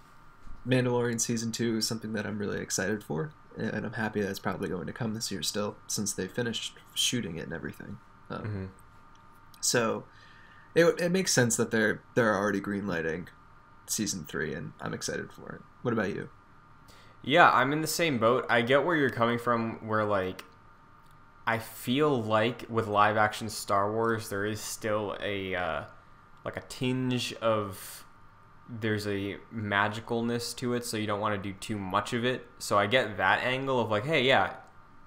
Mandalorian 0.68 1.20
season 1.20 1.50
two 1.52 1.78
is 1.78 1.88
something 1.88 2.12
that 2.12 2.26
I'm 2.26 2.38
really 2.38 2.60
excited 2.60 3.02
for, 3.02 3.32
and 3.56 3.86
I'm 3.86 3.94
happy 3.94 4.20
that 4.20 4.28
it's 4.28 4.38
probably 4.38 4.68
going 4.68 4.86
to 4.86 4.92
come 4.92 5.14
this 5.14 5.32
year 5.32 5.42
still, 5.42 5.76
since 5.86 6.12
they 6.12 6.28
finished 6.28 6.74
shooting 6.94 7.36
it 7.38 7.44
and 7.44 7.52
everything. 7.54 7.98
Um, 8.30 8.42
hmm 8.42 8.64
So 9.60 10.04
it, 10.74 11.00
it 11.00 11.10
makes 11.10 11.32
sense 11.32 11.56
that 11.56 11.70
they're 11.70 12.02
they're 12.14 12.36
already 12.36 12.60
greenlighting 12.60 13.28
season 13.86 14.26
three, 14.26 14.52
and 14.54 14.72
I'm 14.80 14.92
excited 14.92 15.32
for 15.32 15.54
it. 15.54 15.60
What 15.82 15.92
about 15.94 16.10
you? 16.14 16.28
Yeah, 17.22 17.50
I'm 17.50 17.72
in 17.72 17.80
the 17.80 17.86
same 17.86 18.18
boat. 18.18 18.44
I 18.50 18.60
get 18.60 18.84
where 18.84 18.96
you're 18.96 19.08
coming 19.08 19.38
from. 19.38 19.86
Where 19.86 20.04
like, 20.04 20.44
I 21.46 21.58
feel 21.58 22.22
like 22.22 22.64
with 22.68 22.86
live 22.86 23.16
action 23.16 23.48
Star 23.50 23.92
Wars, 23.92 24.28
there 24.28 24.46
is 24.46 24.60
still 24.60 25.16
a 25.20 25.54
uh, 25.54 25.84
like 26.44 26.56
a 26.56 26.62
tinge 26.62 27.34
of 27.34 28.04
there's 28.68 29.06
a 29.06 29.36
magicalness 29.54 30.56
to 30.56 30.72
it, 30.72 30.84
so 30.84 30.96
you 30.96 31.06
don't 31.06 31.20
want 31.20 31.34
to 31.34 31.50
do 31.50 31.54
too 31.58 31.78
much 31.78 32.12
of 32.12 32.24
it. 32.24 32.46
So 32.58 32.78
I 32.78 32.86
get 32.86 33.18
that 33.18 33.42
angle 33.42 33.78
of 33.78 33.90
like, 33.90 34.04
hey, 34.04 34.22
yeah, 34.22 34.54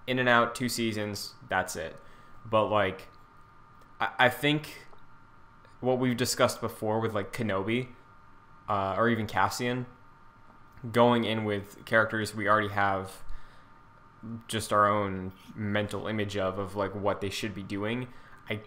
in 0.05 0.19
and 0.19 0.29
out, 0.29 0.53
two 0.53 0.69
seasons, 0.69 1.33
that's 1.49 1.75
it. 1.75 1.95
But 2.45 2.67
like, 2.67 3.07
I, 3.99 4.09
I 4.19 4.29
think 4.29 4.87
what 5.79 5.97
we've 5.97 6.17
discussed 6.17 6.61
before 6.61 6.99
with 6.99 7.13
like 7.13 7.33
Kenobi, 7.33 7.87
uh, 8.69 8.93
or 8.95 9.09
even 9.09 9.25
Cassian, 9.25 9.87
going 10.91 11.23
in 11.23 11.43
with 11.43 11.83
characters 11.85 12.35
we 12.35 12.47
already 12.47 12.69
have 12.69 13.23
just 14.47 14.73
our 14.73 14.87
own 14.87 15.31
mental 15.55 16.07
image 16.07 16.37
of 16.37 16.59
of 16.59 16.75
like 16.75 16.93
what 16.95 17.21
they 17.21 17.29
should 17.29 17.53
be 17.53 17.63
doing. 17.63 18.07
I 18.49 18.61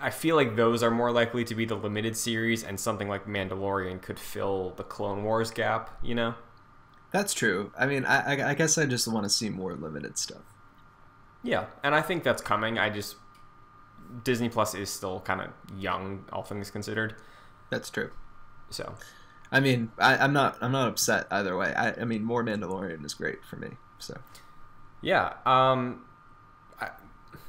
I 0.00 0.10
feel 0.10 0.36
like 0.36 0.56
those 0.56 0.82
are 0.82 0.90
more 0.90 1.12
likely 1.12 1.44
to 1.44 1.54
be 1.54 1.64
the 1.64 1.76
limited 1.76 2.16
series, 2.16 2.64
and 2.64 2.78
something 2.78 3.08
like 3.08 3.26
Mandalorian 3.26 4.02
could 4.02 4.18
fill 4.18 4.74
the 4.76 4.84
Clone 4.84 5.24
Wars 5.24 5.50
gap. 5.50 5.98
You 6.02 6.14
know. 6.14 6.34
That's 7.10 7.32
true. 7.32 7.70
I 7.78 7.86
mean, 7.86 8.04
I, 8.04 8.34
I, 8.34 8.50
I 8.50 8.54
guess 8.54 8.76
I 8.76 8.86
just 8.86 9.06
want 9.06 9.22
to 9.22 9.30
see 9.30 9.48
more 9.48 9.72
limited 9.74 10.18
stuff. 10.18 10.42
Yeah, 11.44 11.66
and 11.84 11.94
I 11.94 12.02
think 12.02 12.24
that's 12.24 12.42
coming. 12.42 12.76
I 12.76 12.90
just 12.90 13.14
Disney 14.24 14.48
Plus 14.48 14.74
is 14.74 14.90
still 14.90 15.20
kind 15.20 15.40
of 15.40 15.50
young, 15.78 16.24
all 16.32 16.42
things 16.42 16.70
considered. 16.70 17.14
That's 17.70 17.88
true. 17.88 18.10
So, 18.70 18.94
I 19.52 19.60
mean, 19.60 19.92
I, 19.98 20.16
I'm 20.16 20.32
not 20.32 20.58
I'm 20.60 20.72
not 20.72 20.88
upset 20.88 21.26
either 21.30 21.56
way. 21.56 21.72
I, 21.74 21.92
I 22.00 22.04
mean, 22.04 22.24
more 22.24 22.42
Mandalorian 22.42 23.04
is 23.04 23.14
great 23.14 23.44
for 23.44 23.56
me. 23.56 23.70
So, 23.98 24.18
yeah. 25.04 25.34
Um, 25.44 26.04
I, 26.80 26.88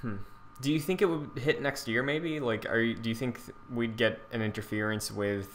hmm. 0.02 0.18
do 0.62 0.72
you 0.72 0.80
think 0.80 1.02
it 1.02 1.06
would 1.06 1.32
hit 1.38 1.62
next 1.62 1.88
year? 1.88 2.04
Maybe 2.04 2.40
like, 2.40 2.66
are 2.70 2.80
you, 2.80 2.96
do 2.96 3.10
you 3.10 3.16
think 3.16 3.40
we'd 3.72 3.98
get 3.98 4.20
an 4.32 4.42
interference 4.42 5.10
with 5.10 5.50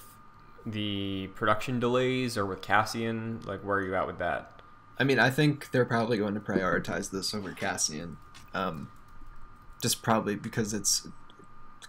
the 0.64 1.28
production 1.35 1.78
delays 1.78 2.38
or 2.38 2.47
with 2.47 2.62
Cassian? 2.62 3.40
Like, 3.45 3.61
where 3.61 3.78
are 3.78 3.85
you 3.85 3.95
at 3.95 4.07
with 4.07 4.19
that? 4.19 4.62
I 4.99 5.04
mean, 5.04 5.19
I 5.19 5.30
think 5.30 5.71
they're 5.71 5.85
probably 5.85 6.16
going 6.16 6.35
to 6.35 6.40
prioritize 6.40 7.11
this 7.11 7.35
over 7.35 7.52
Cassian. 7.52 8.16
Um, 8.52 8.90
just 9.83 10.02
probably 10.02 10.37
because 10.37 10.75
it's 10.75 11.07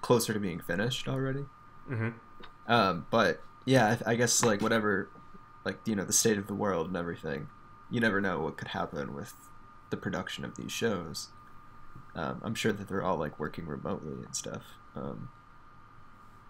closer 0.02 0.34
to 0.34 0.40
being 0.40 0.60
finished 0.60 1.08
already. 1.08 1.46
Mm-hmm. 1.90 2.10
Um, 2.68 3.06
but 3.10 3.42
yeah, 3.66 3.98
I, 4.06 4.12
I 4.12 4.16
guess 4.16 4.44
like 4.44 4.62
whatever, 4.62 5.10
like 5.66 5.80
you 5.86 5.96
know, 5.96 6.06
the 6.06 6.14
state 6.14 6.38
of 6.38 6.48
the 6.48 6.54
world 6.54 6.88
and 6.88 6.98
everything, 6.98 7.48
you 7.90 8.00
never 8.00 8.22
know 8.22 8.40
what 8.40 8.58
could 8.58 8.70
happen 8.70 9.14
with 9.14 9.34
the 9.92 9.98
production 9.98 10.44
of 10.44 10.56
these 10.56 10.72
shows. 10.72 11.30
Um, 12.16 12.42
I'm 12.44 12.56
sure 12.56 12.72
that 12.74 12.88
they're 12.88 13.04
all 13.04 13.18
like 13.18 13.40
working 13.40 13.68
remotely 13.68 14.24
and 14.26 14.36
stuff. 14.36 14.64
Um, 14.96 15.30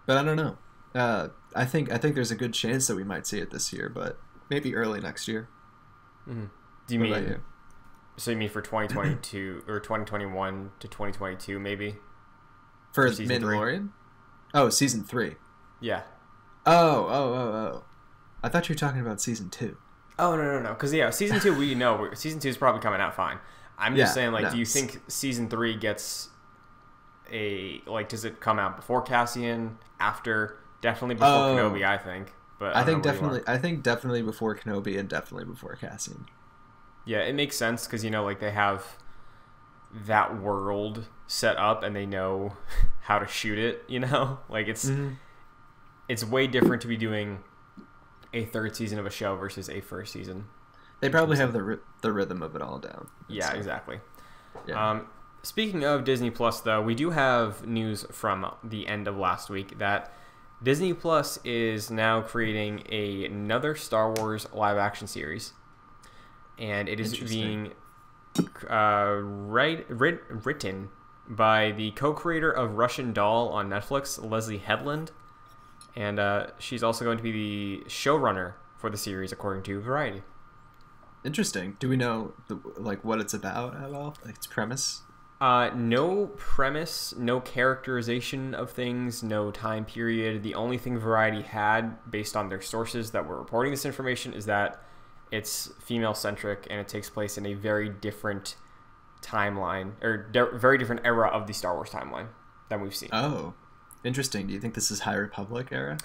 but 0.06 0.16
I 0.16 0.24
don't 0.24 0.36
know. 0.36 0.58
Uh, 0.94 1.28
I 1.54 1.64
think 1.64 1.92
I 1.92 1.98
think 1.98 2.14
there's 2.14 2.30
a 2.30 2.36
good 2.36 2.52
chance 2.54 2.86
that 2.86 2.96
we 2.96 3.04
might 3.04 3.26
see 3.26 3.38
it 3.38 3.50
this 3.50 3.72
year, 3.72 3.88
but 3.88 4.18
maybe 4.50 4.74
early 4.74 5.00
next 5.00 5.28
year. 5.28 5.48
Mm-hmm. 6.28 6.46
Do 6.86 6.94
you 6.94 7.00
What 7.00 7.10
mean 7.10 7.28
you? 7.28 7.40
so? 8.16 8.30
You 8.32 8.36
mean 8.36 8.48
for 8.50 8.60
2022 8.60 9.64
or 9.68 9.80
2021 9.80 10.70
to 10.80 10.88
2022, 10.88 11.58
maybe? 11.58 11.96
For 12.92 13.08
For 13.08 13.14
season 13.14 13.40
three? 13.40 13.80
Oh, 14.54 14.68
season 14.68 15.04
three. 15.04 15.36
Yeah. 15.80 16.02
Oh, 16.66 17.06
oh, 17.08 17.34
oh, 17.34 17.52
oh. 17.54 17.84
I 18.42 18.48
thought 18.48 18.68
you 18.68 18.74
were 18.74 18.78
talking 18.78 19.00
about 19.00 19.20
season 19.20 19.48
two. 19.48 19.76
Oh 20.24 20.36
no 20.36 20.42
no 20.42 20.60
no! 20.60 20.68
Because 20.70 20.92
yeah, 20.94 21.10
season 21.10 21.40
two 21.40 21.54
we 21.54 21.74
know 21.74 22.10
season 22.14 22.38
two 22.40 22.48
is 22.48 22.56
probably 22.56 22.80
coming 22.80 23.00
out 23.00 23.14
fine. 23.14 23.38
I'm 23.78 23.96
just 23.96 24.10
Yeah, 24.10 24.14
saying, 24.14 24.32
like, 24.32 24.44
no. 24.44 24.50
do 24.50 24.58
you 24.58 24.64
think 24.66 25.00
season 25.08 25.48
three 25.48 25.76
gets 25.76 26.28
a 27.32 27.80
like? 27.86 28.08
Does 28.08 28.24
it 28.24 28.40
come 28.40 28.58
out 28.58 28.76
before 28.76 29.02
Cassian? 29.02 29.78
After? 29.98 30.58
Definitely 30.80 31.14
before 31.16 31.28
Oh. 31.28 31.56
Kenobi, 31.56 31.84
I 31.84 31.96
think. 31.98 32.32
But 32.58 32.76
I, 32.76 32.84
don't 32.84 32.86
think 32.86 33.04
know 33.04 33.10
where 33.10 33.14
you 33.20 33.24
are. 33.26 33.30
definitely. 33.30 33.54
I 33.54 33.58
think 33.58 33.82
definitely 33.82 34.22
before 34.22 34.54
Kenobi 34.56 34.98
and 34.98 35.08
definitely 35.08 35.44
before 35.44 35.74
Cassian. 35.76 36.26
Yeah, 37.04 37.18
it 37.20 37.34
makes 37.34 37.56
sense 37.56 37.86
because 37.86 38.04
you 38.04 38.10
know, 38.10 38.24
like 38.24 38.38
they 38.40 38.50
have 38.52 38.84
that 40.06 40.38
world 40.40 41.06
set 41.26 41.56
up 41.56 41.82
and 41.82 41.94
they 41.96 42.06
know 42.06 42.56
how 43.02 43.18
to 43.18 43.26
shoot 43.26 43.58
it. 43.58 43.82
You 43.88 44.00
know, 44.00 44.38
like 44.48 44.68
it's 44.68 44.84
Mm-hmm. 44.88 45.14
it's 46.08 46.24
way 46.24 46.46
different 46.46 46.82
to 46.82 46.88
be 46.88 46.96
doing 46.96 47.42
a 48.32 48.44
third 48.44 48.76
season 48.76 48.98
of 48.98 49.06
a 49.06 49.10
show 49.10 49.36
versus 49.36 49.68
a 49.68 49.80
first 49.80 50.12
season. 50.12 50.46
They 51.00 51.08
probably 51.08 51.36
have 51.38 51.52
the 51.52 51.80
the 52.00 52.12
rhythm 52.12 52.42
of 52.42 52.54
it 52.54 52.62
all 52.62 52.78
down. 52.78 53.08
Yeah, 53.28 53.50
So, 53.50 53.56
exactly. 53.56 54.00
Yeah. 54.66 54.90
Um, 54.90 55.06
speaking 55.42 55.84
of 55.84 56.04
Disney 56.04 56.30
Plus, 56.30 56.60
though, 56.60 56.80
we 56.80 56.94
do 56.94 57.10
have 57.10 57.66
news 57.66 58.04
from 58.12 58.54
the 58.62 58.86
end 58.86 59.08
of 59.08 59.16
last 59.16 59.50
week 59.50 59.78
that 59.78 60.12
Disney 60.62 60.94
Plus 60.94 61.38
is 61.44 61.90
now 61.90 62.20
creating 62.22 62.84
a, 62.88 63.24
another 63.24 63.74
Star 63.74 64.12
Wars 64.12 64.46
live 64.52 64.76
action 64.76 65.08
series, 65.08 65.54
and 66.58 66.88
it 66.88 67.00
is 67.00 67.18
being 67.18 67.72
uh, 68.70 69.18
write, 69.20 69.90
writ, 69.90 70.20
written 70.28 70.90
by 71.28 71.72
the 71.72 71.90
co-creator 71.92 72.50
of 72.50 72.76
Russian 72.76 73.12
Doll 73.12 73.48
on 73.48 73.68
Netflix, 73.68 74.20
Leslye 74.20 74.60
Headland, 74.60 75.10
and 75.96 76.18
uh, 76.18 76.48
she's 76.58 76.82
also 76.82 77.04
going 77.04 77.18
to 77.18 77.22
be 77.22 77.32
the 77.32 77.84
showrunner 77.88 78.54
for 78.78 78.90
the 78.90 78.98
series, 78.98 79.32
according 79.32 79.62
to 79.64 79.80
Variety. 79.80 80.22
Interesting. 81.24 81.76
Do 81.78 81.88
we 81.88 81.96
know 81.96 82.32
the, 82.48 82.60
like 82.76 83.04
what 83.04 83.20
it's 83.20 83.34
about 83.34 83.76
at 83.76 83.92
all? 83.92 84.16
Like 84.24 84.36
its 84.36 84.46
premise? 84.46 85.02
Uh, 85.40 85.70
no 85.74 86.26
premise, 86.36 87.14
no 87.18 87.40
characterization 87.40 88.54
of 88.54 88.70
things, 88.70 89.22
no 89.22 89.50
time 89.50 89.84
period. 89.84 90.42
The 90.42 90.54
only 90.54 90.78
thing 90.78 90.98
Variety 90.98 91.42
had, 91.42 91.98
based 92.10 92.36
on 92.36 92.48
their 92.48 92.60
sources 92.60 93.10
that 93.10 93.26
were 93.26 93.38
reporting 93.38 93.72
this 93.72 93.84
information, 93.84 94.34
is 94.34 94.46
that 94.46 94.82
it's 95.32 95.70
female 95.80 96.14
centric 96.14 96.66
and 96.70 96.78
it 96.78 96.86
takes 96.86 97.10
place 97.10 97.38
in 97.38 97.46
a 97.46 97.54
very 97.54 97.88
different 97.88 98.56
timeline 99.20 99.92
or 100.02 100.30
very 100.54 100.78
different 100.78 101.00
era 101.04 101.28
of 101.28 101.46
the 101.46 101.52
Star 101.52 101.74
Wars 101.74 101.90
timeline 101.90 102.28
than 102.68 102.80
we've 102.80 102.94
seen. 102.94 103.08
Oh, 103.12 103.54
interesting. 104.04 104.46
Do 104.46 104.52
you 104.52 104.60
think 104.60 104.74
this 104.74 104.90
is 104.90 105.00
High 105.00 105.14
Republic 105.14 105.68
era? 105.70 105.98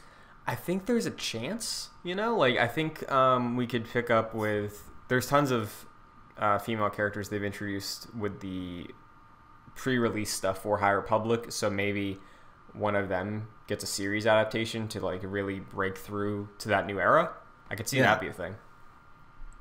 I 0.46 0.56
think 0.56 0.86
there's 0.86 1.06
a 1.06 1.12
chance, 1.12 1.89
you 2.04 2.16
know, 2.16 2.36
like 2.38 2.58
I 2.58 2.68
think 2.68 3.10
um, 3.12 3.56
we 3.58 3.68
could 3.68 3.89
pick 3.89 4.10
up 4.10 4.34
with. 4.34 4.84
There's 5.10 5.27
tons 5.27 5.51
of 5.51 5.86
uh, 6.38 6.60
female 6.60 6.89
characters 6.89 7.30
they've 7.30 7.44
introduced 7.44 8.13
with 8.16 8.39
the 8.42 8.88
pre-release 9.75 10.32
stuff 10.32 10.62
for 10.63 10.77
High 10.77 10.92
Republic, 10.92 11.51
so 11.51 11.70
maybe 11.70 12.20
one 12.74 12.96
of 12.96 13.10
them 13.10 13.48
gets 13.68 13.84
a 13.84 13.88
series 13.88 14.25
adaptation 14.25 14.88
to 14.89 15.00
like 15.01 15.22
really 15.24 15.60
break 15.60 15.98
through 15.98 16.50
to 16.60 16.70
that 16.70 16.86
new 16.86 17.00
era. 17.00 17.32
I 17.70 17.75
could 17.75 17.88
see 17.88 17.98
Yeah. 17.98 18.04
that 18.04 18.22
be 18.22 18.27
a 18.27 18.34
thing. 18.34 18.56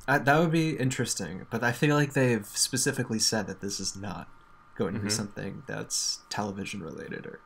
Uh, 0.06 0.18
that 0.20 0.38
would 0.38 0.52
be 0.52 0.76
interesting, 0.76 1.46
but 1.50 1.64
I 1.64 1.72
feel 1.72 1.96
like 1.96 2.12
they've 2.12 2.46
specifically 2.46 3.18
said 3.18 3.48
that 3.48 3.60
this 3.60 3.80
is 3.80 3.96
not 3.96 4.28
going 4.76 4.94
to 4.94 5.00
be 5.00 5.08
Mhm. 5.08 5.12
something 5.12 5.62
that's 5.66 6.20
television 6.30 6.82
related 6.82 7.26
or 7.26 7.40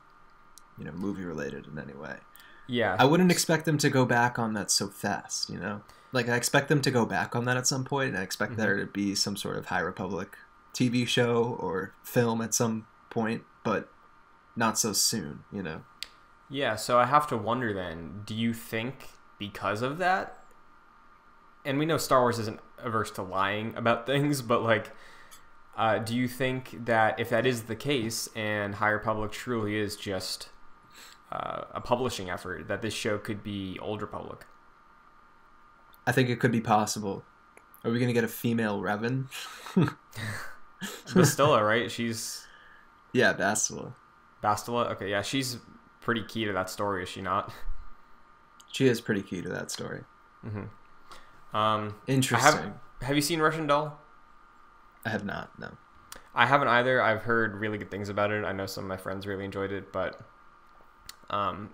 you 0.81 0.87
know 0.87 0.93
movie 0.93 1.25
related 1.25 1.69
in 1.69 1.79
any 1.79 1.95
way. 1.95 2.17
Yeah, 2.67 2.97
I 2.99 3.05
wouldn't 3.05 3.31
expect 3.31 3.67
them 3.67 3.79
to 3.79 3.91
go 3.91 4.05
back 4.05 4.39
on 4.39 4.55
that 4.55 4.71
so 4.71 4.89
fast, 4.89 5.51
you 5.51 5.59
know? 5.59 5.83
Like, 6.13 6.29
I 6.29 6.37
expect 6.37 6.69
them 6.69 6.81
to 6.83 6.91
go 6.91 7.05
back 7.05 7.37
on 7.37 7.45
that 7.45 7.57
at 7.57 7.67
some 7.67 7.85
point, 7.85 8.11
and 8.11 8.19
I 8.19 8.23
expect 8.23 8.57
there 8.57 8.77
to 8.77 8.87
be 8.87 9.15
some 9.15 9.37
sort 9.37 9.57
of 9.57 9.67
High 9.67 9.81
Republic 9.81 10.37
TV 10.75 11.07
show 11.07 11.57
or 11.61 11.95
film 12.03 12.41
at 12.41 12.55
some 12.55 12.87
point, 13.11 13.43
but 13.65 13.91
not 14.57 14.79
so 14.79 14.93
soon, 14.93 15.41
you 15.53 15.63
know? 15.63 15.83
Yeah, 16.49 16.77
so 16.77 16.99
I 16.99 17.07
have 17.07 17.27
to 17.29 17.37
wonder 17.37 17.73
then, 17.73 18.23
do 18.25 18.35
you 18.35 18.53
think 18.53 19.11
because 19.39 19.83
of 19.83 19.99
that? 19.99 20.39
And 21.65 21.79
we 21.79 21.87
know 21.87 21.97
Star 21.97 22.21
Wars 22.21 22.39
isn't 22.39 22.61
averse 22.79 23.11
to 23.13 23.23
lying 23.23 23.75
about 23.77 24.07
things, 24.07 24.43
but 24.43 24.63
like, 24.63 24.91
uh, 25.77 25.99
do 25.99 26.15
you 26.17 26.29
think 26.29 26.85
that 26.87 27.19
if 27.19 27.31
that 27.31 27.47
is 27.47 27.63
the 27.63 27.77
case 27.77 28.29
and 28.35 28.77
High 28.77 28.91
Republic 28.91 29.33
truly 29.33 29.77
is 29.77 29.97
just 29.97 30.49
uh, 31.33 31.63
a 31.73 31.81
publishing 31.81 32.31
effort, 32.31 32.69
that 32.69 32.83
this 32.83 32.95
show 32.95 33.19
could 33.19 33.43
be 33.43 33.79
Old 33.81 34.03
Republic? 34.03 34.47
I 36.07 36.13
think 36.13 36.29
it 36.29 36.41
could 36.41 36.53
be 36.53 36.61
possible. 36.61 37.25
Are 37.85 37.91
we 37.91 37.99
going 37.99 38.09
to 38.09 38.15
get 38.15 38.25
a 38.25 38.29
female 38.29 38.81
Revan? 38.81 39.27
Bastila, 41.07 41.65
right? 41.67 41.91
She's 41.91 42.47
yeah, 43.13 43.33
Bastila. 43.33 43.95
Bastilla. 44.43 44.85
Okay, 44.93 45.11
yeah, 45.11 45.23
she's 45.23 45.59
pretty 46.01 46.23
key 46.23 46.45
to 46.45 46.53
that 46.53 46.71
story, 46.71 47.03
is 47.03 47.09
she 47.09 47.23
not? 47.23 47.53
She 48.73 48.87
is 48.87 49.01
pretty 49.01 49.23
key 49.23 49.43
to 49.43 49.49
that 49.49 49.71
story. 49.71 50.03
Mm-hmm. 50.45 51.57
Um, 51.57 51.95
Interesting. 52.07 52.63
have. 52.63 52.73
Have 53.03 53.17
you 53.17 53.23
seen 53.23 53.41
Russian 53.41 53.67
Doll? 53.67 53.99
I 55.05 55.09
have 55.09 55.25
not, 55.25 55.59
no. 55.59 55.71
I 56.35 56.47
haven't 56.47 56.69
either. 56.69 57.03
I've 57.03 57.23
heard 57.23 57.57
really 57.57 57.79
good 57.79 57.91
things 57.91 58.09
about 58.09 58.31
it. 58.31 58.45
I 58.45 58.53
know 58.53 58.67
some 58.67 58.85
of 58.85 58.89
my 58.89 58.97
friends 58.97 59.27
really 59.27 59.45
enjoyed 59.45 59.73
it, 59.73 59.93
but 59.93 60.21
um, 61.31 61.71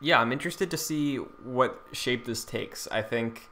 yeah, 0.00 0.20
I'm 0.20 0.32
interested 0.32 0.70
to 0.70 0.76
see 0.76 1.16
what 1.16 1.80
shape 1.92 2.26
this 2.26 2.44
takes. 2.44 2.86
I 2.88 3.02
think 3.02 3.48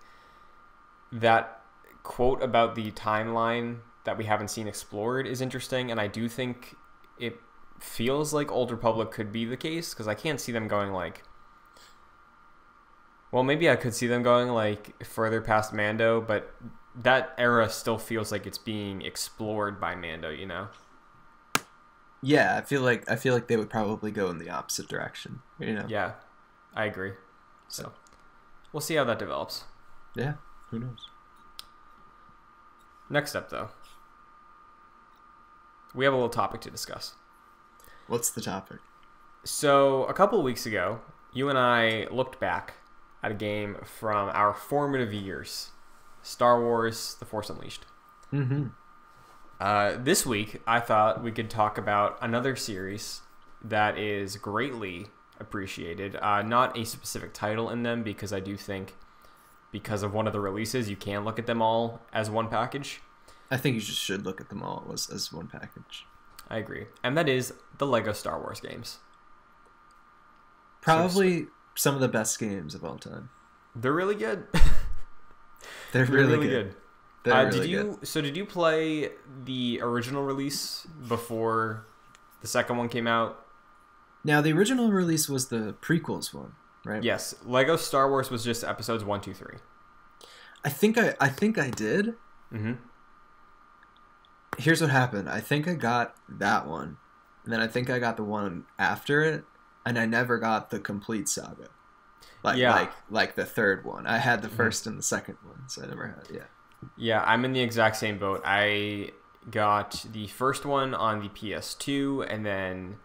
that 1.12 1.62
quote 2.02 2.42
about 2.42 2.74
the 2.74 2.90
timeline 2.90 3.78
that 4.04 4.18
we 4.18 4.24
haven't 4.24 4.48
seen 4.48 4.68
explored 4.68 5.26
is 5.26 5.40
interesting, 5.40 5.90
and 5.90 6.00
I 6.00 6.06
do 6.06 6.28
think 6.28 6.76
it 7.18 7.38
feels 7.80 8.32
like 8.34 8.52
Old 8.52 8.70
Republic 8.70 9.10
could 9.10 9.32
be 9.32 9.44
the 9.44 9.56
case 9.56 9.94
because 9.94 10.08
I 10.08 10.14
can't 10.14 10.40
see 10.40 10.52
them 10.52 10.68
going 10.68 10.92
like. 10.92 11.22
Well, 13.32 13.42
maybe 13.42 13.68
I 13.68 13.76
could 13.76 13.94
see 13.94 14.06
them 14.06 14.22
going 14.22 14.48
like 14.48 15.04
further 15.04 15.40
past 15.40 15.72
Mando, 15.72 16.20
but 16.20 16.54
that 17.02 17.34
era 17.36 17.68
still 17.68 17.98
feels 17.98 18.30
like 18.30 18.46
it's 18.46 18.58
being 18.58 19.02
explored 19.02 19.80
by 19.80 19.94
Mando, 19.96 20.30
you 20.30 20.46
know? 20.46 20.68
Yeah, 22.24 22.56
I 22.56 22.62
feel 22.62 22.82
like 22.82 23.10
I 23.10 23.16
feel 23.16 23.34
like 23.34 23.48
they 23.48 23.56
would 23.56 23.70
probably 23.70 24.10
go 24.10 24.30
in 24.30 24.38
the 24.38 24.50
opposite 24.50 24.88
direction. 24.88 25.40
You 25.58 25.74
know? 25.74 25.86
Yeah, 25.88 26.12
I 26.74 26.86
agree. 26.86 27.12
So 27.68 27.92
we'll 28.72 28.80
see 28.80 28.94
how 28.94 29.04
that 29.04 29.18
develops. 29.18 29.64
Yeah. 30.16 30.34
Who 30.70 30.78
knows? 30.78 31.08
Next 33.10 33.34
up, 33.34 33.50
though, 33.50 33.68
we 35.94 36.04
have 36.04 36.14
a 36.14 36.16
little 36.16 36.30
topic 36.30 36.60
to 36.62 36.70
discuss. 36.70 37.14
What's 38.06 38.30
the 38.30 38.40
topic? 38.40 38.78
So, 39.44 40.04
a 40.04 40.14
couple 40.14 40.38
of 40.38 40.44
weeks 40.44 40.64
ago, 40.64 41.00
you 41.32 41.48
and 41.50 41.58
I 41.58 42.06
looked 42.10 42.40
back 42.40 42.74
at 43.22 43.30
a 43.30 43.34
game 43.34 43.76
from 43.84 44.30
our 44.30 44.54
formative 44.54 45.12
years 45.12 45.70
Star 46.22 46.60
Wars 46.62 47.16
The 47.18 47.26
Force 47.26 47.50
Unleashed. 47.50 47.84
Mm-hmm. 48.32 48.68
Uh, 49.60 49.96
this 49.98 50.26
week, 50.26 50.60
I 50.66 50.80
thought 50.80 51.22
we 51.22 51.32
could 51.32 51.48
talk 51.48 51.78
about 51.78 52.18
another 52.20 52.56
series 52.56 53.20
that 53.62 53.98
is 53.98 54.36
greatly 54.36 55.06
appreciated. 55.38 56.16
Uh, 56.16 56.42
not 56.42 56.76
a 56.76 56.84
specific 56.84 57.32
title 57.32 57.70
in 57.70 57.82
them, 57.82 58.02
because 58.02 58.32
I 58.32 58.40
do 58.40 58.56
think, 58.56 58.94
because 59.70 60.02
of 60.02 60.12
one 60.12 60.26
of 60.26 60.32
the 60.32 60.40
releases, 60.40 60.90
you 60.90 60.96
can 60.96 61.24
look 61.24 61.38
at 61.38 61.46
them 61.46 61.62
all 61.62 62.00
as 62.12 62.30
one 62.30 62.48
package. 62.48 63.00
I 63.50 63.56
think 63.56 63.74
you 63.74 63.80
just 63.80 64.00
should 64.00 64.24
look 64.24 64.40
at 64.40 64.48
them 64.48 64.62
all 64.62 64.90
as, 64.92 65.08
as 65.08 65.32
one 65.32 65.46
package. 65.46 66.06
I 66.48 66.58
agree. 66.58 66.86
And 67.02 67.16
that 67.16 67.28
is 67.28 67.54
the 67.78 67.86
Lego 67.86 68.12
Star 68.12 68.38
Wars 68.40 68.60
games. 68.60 68.98
Probably 70.80 71.46
some 71.74 71.94
of 71.94 72.00
the 72.00 72.08
best 72.08 72.38
games 72.38 72.74
of 72.74 72.84
all 72.84 72.98
time. 72.98 73.30
They're 73.74 73.92
really 73.92 74.14
good. 74.14 74.46
They're 75.92 76.04
They're 76.04 76.06
really, 76.06 76.48
good. 76.48 76.72
They're 76.72 76.74
Uh, 77.32 77.44
really 77.46 77.60
did 77.60 77.70
you? 77.70 77.82
good. 77.98 78.08
So 78.08 78.20
did 78.20 78.36
you 78.36 78.44
play 78.44 79.10
the 79.44 79.80
original 79.82 80.22
release 80.24 80.86
before 81.08 81.86
the 82.42 82.46
second 82.48 82.76
one 82.76 82.88
came 82.88 83.06
out? 83.06 83.44
Now 84.24 84.40
the 84.40 84.52
original 84.52 84.90
release 84.90 85.28
was 85.28 85.48
the 85.48 85.74
prequels 85.80 86.32
one, 86.34 86.52
right? 86.84 87.02
Yes. 87.02 87.34
Lego 87.44 87.76
Star 87.76 88.08
Wars 88.10 88.30
was 88.30 88.44
just 88.44 88.62
episodes 88.64 89.04
one, 89.04 89.20
two, 89.20 89.34
three. 89.34 89.56
I 90.64 90.68
think 90.70 90.96
I 90.98 91.14
I 91.20 91.28
think 91.28 91.58
I 91.58 91.70
did. 91.70 92.14
Mm-hmm. 92.52 92.72
Here's 94.58 94.80
what 94.80 94.90
happened. 94.90 95.28
I 95.28 95.40
think 95.40 95.66
I 95.66 95.74
got 95.74 96.14
that 96.28 96.66
one. 96.66 96.96
And 97.44 97.52
then 97.52 97.60
I 97.60 97.66
think 97.66 97.90
I 97.90 97.98
got 97.98 98.16
the 98.16 98.24
one 98.24 98.64
after 98.78 99.22
it, 99.22 99.44
and 99.84 99.98
I 99.98 100.06
never 100.06 100.38
got 100.38 100.70
the 100.70 100.78
complete 100.78 101.28
saga. 101.28 101.68
Like 102.42 102.56
Yeah. 102.58 102.72
like 102.74 102.92
like 103.10 103.34
the 103.34 103.44
third 103.44 103.84
one. 103.84 104.06
I 104.06 104.18
had 104.18 104.42
the 104.42 104.48
Mhm. 104.48 104.56
1st 104.56 104.86
and 104.86 104.98
the 104.98 105.02
second 105.02 105.36
one, 105.42 105.68
so 105.68 105.82
I 105.82 105.86
never 105.86 106.06
had 106.06 106.34
yeah. 106.34 106.44
Yeah, 106.96 107.22
I'm 107.24 107.44
in 107.44 107.52
the 107.52 107.60
exact 107.60 107.96
same 107.96 108.18
boat. 108.18 108.42
I 108.44 109.10
got 109.50 110.04
the 110.12 110.26
first 110.28 110.64
one 110.64 110.94
on 110.94 111.20
the 111.20 111.28
PS2, 111.28 112.26
and 112.28 112.44
then 112.44 112.96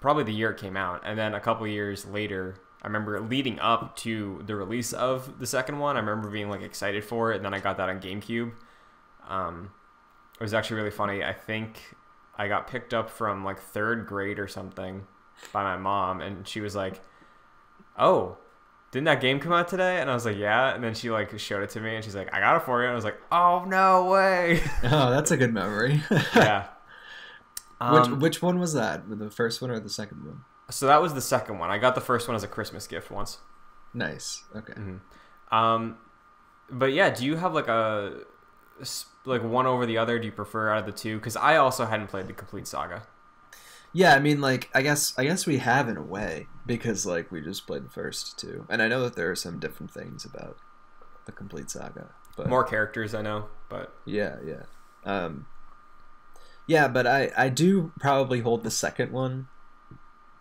probably 0.00 0.24
the 0.24 0.32
year 0.32 0.50
it 0.50 0.58
came 0.58 0.76
out, 0.76 1.02
and 1.04 1.18
then 1.18 1.34
a 1.34 1.40
couple 1.40 1.66
years 1.66 2.06
later, 2.06 2.56
I 2.82 2.86
remember 2.86 3.20
leading 3.20 3.58
up 3.60 3.96
to 3.96 4.42
the 4.46 4.56
release 4.56 4.92
of 4.92 5.38
the 5.38 5.46
second 5.46 5.78
one. 5.78 5.96
I 5.96 6.00
remember 6.00 6.30
being 6.30 6.48
like 6.48 6.62
excited 6.62 7.04
for 7.04 7.32
it, 7.32 7.36
and 7.36 7.44
then 7.44 7.54
I 7.54 7.60
got 7.60 7.76
that 7.76 7.88
on 7.88 8.00
GameCube. 8.00 8.52
Um, 9.28 9.70
it 10.34 10.42
was 10.42 10.54
actually 10.54 10.76
really 10.78 10.90
funny. 10.90 11.22
I 11.22 11.32
think 11.34 11.96
I 12.36 12.48
got 12.48 12.66
picked 12.66 12.94
up 12.94 13.10
from 13.10 13.44
like 13.44 13.60
third 13.60 14.06
grade 14.06 14.38
or 14.38 14.48
something 14.48 15.06
by 15.52 15.62
my 15.62 15.76
mom, 15.76 16.20
and 16.20 16.48
she 16.48 16.60
was 16.60 16.74
like, 16.74 17.00
"Oh." 17.98 18.38
Didn't 18.90 19.04
that 19.04 19.20
game 19.20 19.38
come 19.38 19.52
out 19.52 19.68
today? 19.68 20.00
And 20.00 20.10
I 20.10 20.14
was 20.14 20.24
like, 20.24 20.36
yeah. 20.36 20.74
And 20.74 20.82
then 20.82 20.94
she 20.94 21.10
like 21.10 21.38
showed 21.38 21.62
it 21.62 21.70
to 21.70 21.80
me, 21.80 21.94
and 21.94 22.04
she's 22.04 22.16
like, 22.16 22.32
I 22.34 22.40
got 22.40 22.56
it 22.56 22.62
for 22.62 22.80
you. 22.80 22.86
And 22.86 22.92
I 22.92 22.94
was 22.96 23.04
like, 23.04 23.18
oh 23.30 23.64
no 23.66 24.06
way. 24.06 24.62
Oh, 24.84 25.10
that's 25.10 25.30
a 25.30 25.36
good 25.36 25.54
memory. 25.54 26.02
yeah. 26.34 26.66
which 27.80 28.06
Um, 28.06 28.18
which 28.18 28.42
one 28.42 28.58
was 28.58 28.72
that? 28.74 29.08
The 29.08 29.30
first 29.30 29.62
one 29.62 29.70
or 29.70 29.78
the 29.78 29.90
second 29.90 30.24
one? 30.24 30.44
so 30.70 30.86
that 30.86 31.02
was 31.02 31.14
the 31.14 31.20
second 31.20 31.58
one. 31.58 31.70
I 31.70 31.78
got 31.78 31.94
the 31.94 32.00
first 32.00 32.28
one 32.28 32.36
as 32.36 32.42
a 32.42 32.48
Christmas 32.48 32.86
gift 32.86 33.10
once. 33.10 33.38
Nice. 33.92 34.44
Okay. 34.54 34.74
Um, 35.50 35.98
but 36.70 36.92
yeah, 36.92 37.10
do 37.10 37.24
you 37.24 37.36
have 37.36 37.54
like 37.54 37.68
a 37.68 38.20
like 39.24 39.42
one 39.42 39.66
over 39.66 39.86
the 39.86 39.98
other? 39.98 40.18
Do 40.18 40.26
you 40.26 40.32
prefer 40.32 40.70
out 40.70 40.78
of 40.78 40.86
the 40.86 40.92
two? 40.92 41.18
Because 41.18 41.36
I 41.36 41.56
also 41.56 41.86
hadn't 41.86 42.08
played 42.08 42.26
the 42.26 42.32
complete 42.32 42.66
saga. 42.66 43.02
Yeah, 43.92 44.14
I 44.14 44.20
mean, 44.20 44.40
like, 44.40 44.70
I 44.72 44.82
guess, 44.82 45.14
I 45.18 45.24
guess 45.24 45.46
we 45.46 45.58
have 45.58 45.88
in 45.88 45.96
a 45.96 46.02
way 46.02 46.46
because, 46.64 47.04
like, 47.04 47.32
we 47.32 47.40
just 47.40 47.66
played 47.66 47.84
the 47.84 47.90
first 47.90 48.38
two, 48.38 48.66
and 48.68 48.80
I 48.80 48.88
know 48.88 49.02
that 49.02 49.16
there 49.16 49.30
are 49.30 49.36
some 49.36 49.58
different 49.58 49.90
things 49.90 50.24
about 50.24 50.58
the 51.26 51.32
complete 51.32 51.70
saga, 51.70 52.10
but 52.36 52.48
More 52.48 52.62
characters, 52.62 53.14
I 53.14 53.22
know, 53.22 53.48
but 53.68 53.92
yeah, 54.04 54.36
yeah, 54.44 54.62
um, 55.04 55.46
yeah, 56.68 56.86
but 56.86 57.06
I, 57.06 57.32
I 57.36 57.48
do 57.48 57.92
probably 57.98 58.40
hold 58.40 58.62
the 58.62 58.70
second 58.70 59.10
one 59.10 59.48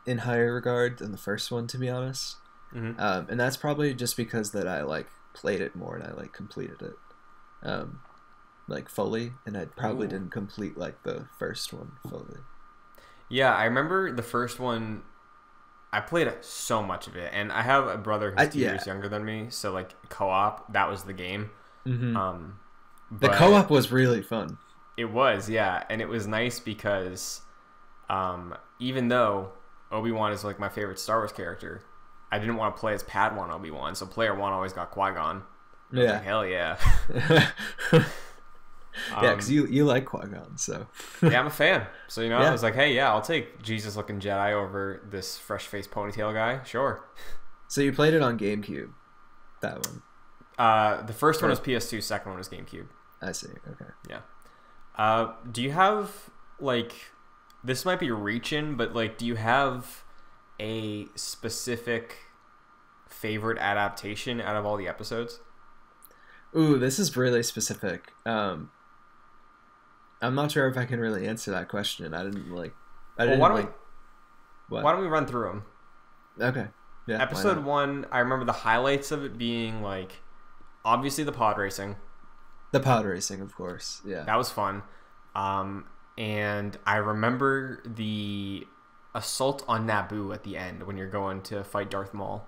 in 0.06 0.20
higher 0.20 0.54
regard 0.54 1.00
than 1.00 1.12
the 1.12 1.18
first 1.18 1.52
one, 1.52 1.66
to 1.68 1.78
be 1.80 1.90
honest, 1.90 2.36
mhm. 2.74 3.00
um, 3.00 3.28
and 3.30 3.40
that's 3.40 3.58
probably 3.58 3.96
just 3.96 4.16
because 4.16 4.52
that 4.52 4.68
I 4.68 4.84
like 4.84 5.08
played 5.34 5.62
it 5.62 5.76
more 5.76 5.96
and 5.96 6.06
I 6.06 6.14
like 6.14 6.34
completed 6.34 6.84
it, 6.84 6.96
um, 7.64 8.02
like 8.68 8.90
fully, 8.90 9.34
and 9.48 9.58
I 9.58 9.66
probably 9.66 10.06
Ooh. 10.06 10.12
didn't 10.12 10.32
complete 10.32 10.78
like 10.78 11.02
the 11.02 11.26
first 11.40 11.74
one 11.74 11.94
fully. 12.08 12.38
Yeah, 13.30 13.54
I 13.54 13.66
remember 13.66 14.12
the 14.12 14.24
first 14.24 14.60
one. 14.60 15.04
I 15.92 16.02
played 16.02 16.32
so 16.42 16.84
much 16.84 17.08
of 17.08 17.16
it, 17.16 17.32
and 17.34 17.52
I 17.52 17.64
have 17.64 17.88
a 17.88 17.98
brother 17.98 18.32
who's 18.32 18.40
I- 18.40 18.48
two 18.48 18.60
yeah. 18.60 18.72
years 18.72 18.86
younger 18.86 19.10
than 19.10 19.26
me, 19.26 19.48
so 19.50 19.72
like 19.72 19.96
co-op, 20.10 20.72
that 20.74 20.90
was 20.90 21.04
the 21.04 21.14
game. 21.14 21.52
Mm-hmm. 21.86 22.16
Um, 22.16 22.60
the 23.12 23.30
co-op 23.30 23.70
was 23.70 23.92
really 23.92 24.22
fun. 24.22 24.58
It 24.98 25.06
was, 25.06 25.50
yeah, 25.50 25.84
and 25.90 26.02
it 26.02 26.10
was 26.10 26.28
nice 26.28 26.60
because 26.60 27.42
um, 28.10 28.56
even 28.80 29.08
though 29.08 29.54
Obi 29.92 30.12
Wan 30.12 30.32
is 30.32 30.44
like 30.44 30.60
my 30.60 30.70
favorite 30.70 31.00
Star 31.00 31.20
Wars 31.20 31.32
character, 31.32 31.82
I 32.32 32.38
didn't 32.38 32.58
want 32.58 32.76
to 32.76 32.80
play 32.80 32.94
as 32.94 33.04
Padawan 33.04 33.50
Obi 33.50 33.72
Wan, 33.72 33.96
so 33.96 34.06
player 34.06 34.36
one 34.36 34.54
always 34.54 34.74
got 34.74 34.92
Qui 34.92 35.12
Gon. 35.14 35.44
Yeah. 35.92 36.20
hell 36.20 36.46
yeah. 36.46 36.78
yeah, 39.12 39.18
Um, 39.18 39.36
because 39.36 39.52
you 39.52 39.66
you 39.68 39.86
like 39.86 40.06
Qui 40.06 40.28
Gon, 40.28 40.58
so 40.58 40.88
yeah, 41.22 41.40
I'm 41.40 41.48
a 41.48 41.52
fan. 41.52 41.86
So 42.08 42.22
you 42.22 42.30
know, 42.30 42.38
I 42.38 42.52
was 42.52 42.64
like, 42.64 42.76
hey, 42.76 42.94
yeah, 42.94 43.10
I'll 43.12 43.22
take 43.22 43.62
Jesus 43.62 43.96
looking 43.96 44.20
Jedi 44.20 44.54
over 44.54 45.02
this 45.10 45.38
fresh 45.38 45.68
face 45.68 45.88
ponytail 45.88 46.34
guy. 46.34 46.64
Sure. 46.64 47.04
so 47.68 47.82
you 47.82 47.92
played 47.94 48.14
it 48.14 48.22
on 48.22 48.38
GameCube. 48.40 48.92
That 49.62 49.86
one, 49.86 50.02
Uh, 50.58 51.02
the 51.04 51.14
first 51.14 51.42
one 51.42 51.50
was 51.50 51.60
PS2, 51.60 52.02
second 52.02 52.32
one 52.32 52.38
was 52.38 52.50
GameCube. 52.50 52.88
I 53.22 53.32
see. 53.34 53.48
Okay. 53.70 53.92
Yeah. 54.10 54.20
Uh, 54.96 55.34
do 55.52 55.62
you 55.62 55.72
have 55.72 56.30
like 56.60 56.94
this 57.64 57.84
might 57.86 58.00
be 58.00 58.10
reaching, 58.12 58.76
but 58.78 58.94
like, 58.96 59.18
do 59.18 59.26
you 59.26 59.36
have 59.36 60.04
a 60.60 61.08
specific 61.16 62.18
favorite 63.10 63.58
adaptation 63.58 64.40
out 64.40 64.56
of 64.56 64.66
all 64.66 64.78
the 64.78 64.88
episodes? 64.88 65.40
Ooh, 66.56 66.78
this 66.80 66.98
is 67.00 67.16
really 67.16 67.44
specific. 67.44 68.12
Um, 68.26 68.72
I'm 70.22 70.36
not 70.36 70.52
sure 70.52 70.68
if 70.68 70.78
I 70.78 70.86
can 70.86 71.00
really 71.00 71.28
answer 71.28 71.52
that 71.52 71.70
question. 71.70 72.14
I 72.14 72.24
didn't 72.24 72.52
like. 72.52 72.74
I 73.18 73.24
Well, 73.24 73.28
didn't 73.28 73.40
why 73.40 73.48
don't 73.50 73.58
like. 73.58 73.74
What? 74.70 74.84
Why 74.84 74.92
don't 74.92 75.02
we 75.02 75.08
run 75.08 75.26
through 75.26 75.48
them? 75.48 75.64
Okay. 76.40 76.68
Yeah. 77.08 77.22
Episode 77.22 77.64
one, 77.64 78.06
I 78.12 78.20
remember 78.20 78.46
the 78.46 78.52
highlights 78.52 79.12
of 79.12 79.24
it 79.24 79.38
being 79.38 79.82
like, 79.82 80.22
obviously 80.86 81.24
the 81.24 81.32
pod 81.32 81.58
racing. 81.58 81.96
The 82.72 82.80
pod 82.80 83.06
racing, 83.06 83.42
of 83.42 83.56
course. 83.56 84.02
Yeah. 84.06 84.24
That 84.26 84.38
was 84.38 84.52
fun. 84.52 84.84
Um, 85.34 85.86
and 86.18 86.78
I 86.86 86.98
remember 86.98 87.82
the 87.84 88.68
assault 89.16 89.66
on 89.68 89.88
Naboo 89.88 90.34
at 90.34 90.44
the 90.44 90.56
end 90.56 90.84
when 90.84 90.98
you're 90.98 91.10
going 91.10 91.42
to 91.44 91.64
fight 91.64 91.90
Darth 91.90 92.14
Maul. 92.14 92.48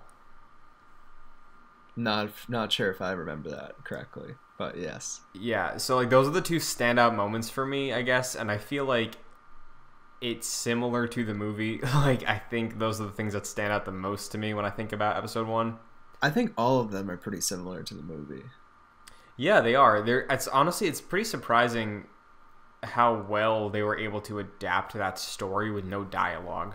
Not 1.96 2.30
not 2.48 2.72
sure 2.72 2.90
if 2.90 3.02
I 3.02 3.12
remember 3.12 3.50
that 3.50 3.84
correctly, 3.84 4.34
but 4.58 4.76
yes. 4.76 5.20
Yeah, 5.34 5.76
so 5.76 5.96
like 5.96 6.10
those 6.10 6.26
are 6.28 6.32
the 6.32 6.40
two 6.40 6.56
standout 6.56 7.14
moments 7.14 7.50
for 7.50 7.64
me, 7.66 7.92
I 7.92 8.02
guess, 8.02 8.34
and 8.34 8.50
I 8.50 8.58
feel 8.58 8.84
like 8.84 9.14
it's 10.20 10.46
similar 10.46 11.08
to 11.08 11.24
the 11.24 11.34
movie. 11.34 11.80
like 11.94 12.28
I 12.28 12.38
think 12.38 12.78
those 12.78 13.00
are 13.00 13.04
the 13.04 13.10
things 13.12 13.32
that 13.32 13.46
stand 13.46 13.72
out 13.72 13.84
the 13.84 13.92
most 13.92 14.32
to 14.32 14.38
me 14.38 14.54
when 14.54 14.64
I 14.64 14.70
think 14.70 14.92
about 14.92 15.16
episode 15.16 15.48
1. 15.48 15.76
I 16.20 16.30
think 16.30 16.52
all 16.56 16.78
of 16.80 16.92
them 16.92 17.10
are 17.10 17.16
pretty 17.16 17.40
similar 17.40 17.82
to 17.82 17.94
the 17.94 18.02
movie. 18.02 18.44
Yeah, 19.36 19.60
they 19.60 19.74
are. 19.74 20.02
They're 20.02 20.26
it's 20.30 20.46
honestly 20.48 20.86
it's 20.86 21.00
pretty 21.00 21.24
surprising 21.24 22.06
how 22.84 23.14
well 23.28 23.68
they 23.70 23.82
were 23.82 23.98
able 23.98 24.20
to 24.20 24.38
adapt 24.38 24.92
that 24.94 25.18
story 25.18 25.70
with 25.70 25.84
no 25.84 26.04
dialogue. 26.04 26.74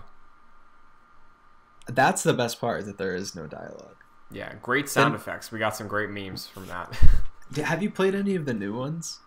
That's 1.88 2.24
the 2.24 2.34
best 2.34 2.60
part 2.60 2.86
that 2.86 2.98
there 2.98 3.16
is 3.16 3.36
no 3.36 3.48
dialogue. 3.48 3.96
Yeah, 4.32 4.54
great 4.62 4.90
sound 4.90 5.14
And- 5.14 5.16
effects. 5.16 5.52
We 5.52 5.60
got 5.60 5.76
some 5.76 5.88
great 5.88 6.10
memes 6.10 6.48
from 6.48 6.68
that. 6.68 6.98
Have 7.56 7.82
you 7.82 7.90
played 7.90 8.14
any 8.14 8.36
of 8.36 8.46
the 8.46 8.54
new 8.54 8.78
ones? 8.78 9.20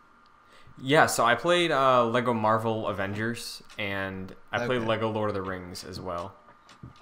yeah, 0.82 1.06
so 1.06 1.24
I 1.24 1.34
played 1.34 1.70
uh, 1.70 2.06
Lego 2.06 2.32
Marvel 2.32 2.88
Avengers 2.88 3.62
and 3.78 4.34
I 4.52 4.66
played 4.66 4.82
Lego 4.82 5.10
Lord 5.10 5.28
of 5.28 5.34
the 5.34 5.42
Rings 5.42 5.84
as 5.84 6.00
well. 6.00 6.34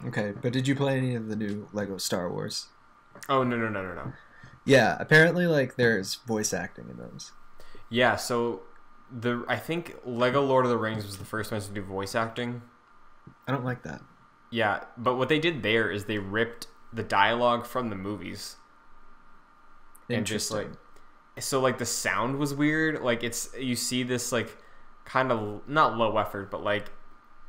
Okay, 0.07 0.33
but 0.41 0.53
did 0.53 0.67
you 0.67 0.75
play 0.75 0.99
any 0.99 1.15
of 1.15 1.29
the 1.29 1.37
new 1.37 1.69
Lego 1.73 1.99
Star 1.99 2.31
Wars? 2.31 2.67
Oh 3.29 3.43
no 3.45 3.57
no 3.57 3.69
no 3.69 3.83
no 3.83 3.95
no. 3.95 4.13
Yeah, 4.65 4.97
apparently 4.99 5.47
like 5.47 5.77
there's 5.77 6.17
voice 6.17 6.53
acting 6.53 6.89
in 6.91 6.97
those. 6.97 7.33
Yeah, 7.89 8.17
so 8.17 8.63
the 9.11 9.45
I 9.49 9.57
think 9.57 9.97
Lego 10.05 10.43
Lord 10.43 10.65
of 10.65 10.71
the 10.71 10.79
Rings 10.79 11.05
was 11.05 11.19
the 11.19 11.25
first 11.25 11.53
one 11.53 11.61
to 11.61 11.71
do 11.71 11.83
voice 11.83 12.15
acting. 12.15 12.63
I 13.47 13.53
don't 13.53 13.65
like 13.65 13.83
that. 13.85 14.01
Yeah, 14.51 14.85
but 14.97 15.17
what 15.17 15.29
they 15.29 15.39
did 15.39 15.63
there 15.63 15.91
is 15.91 16.07
they 16.07 16.19
ripped 16.19 16.67
the 16.93 17.03
dialogue 17.03 17.67
from 17.67 17.91
the 17.91 17.97
movies 17.97 18.57
and 20.11 20.27
just 20.27 20.51
like 20.51 20.69
so 21.41 21.61
like 21.61 21.79
the 21.79 21.87
sound 21.87 22.39
was 22.39 22.55
weird. 22.55 23.03
Like 23.03 23.23
it's 23.23 23.51
you 23.59 23.77
see 23.77 24.03
this 24.03 24.33
like 24.33 24.57
kind 25.05 25.33
of 25.33 25.63
not 25.69 25.97
low 25.97 26.17
effort, 26.19 26.51
but 26.51 26.63
like 26.63 26.91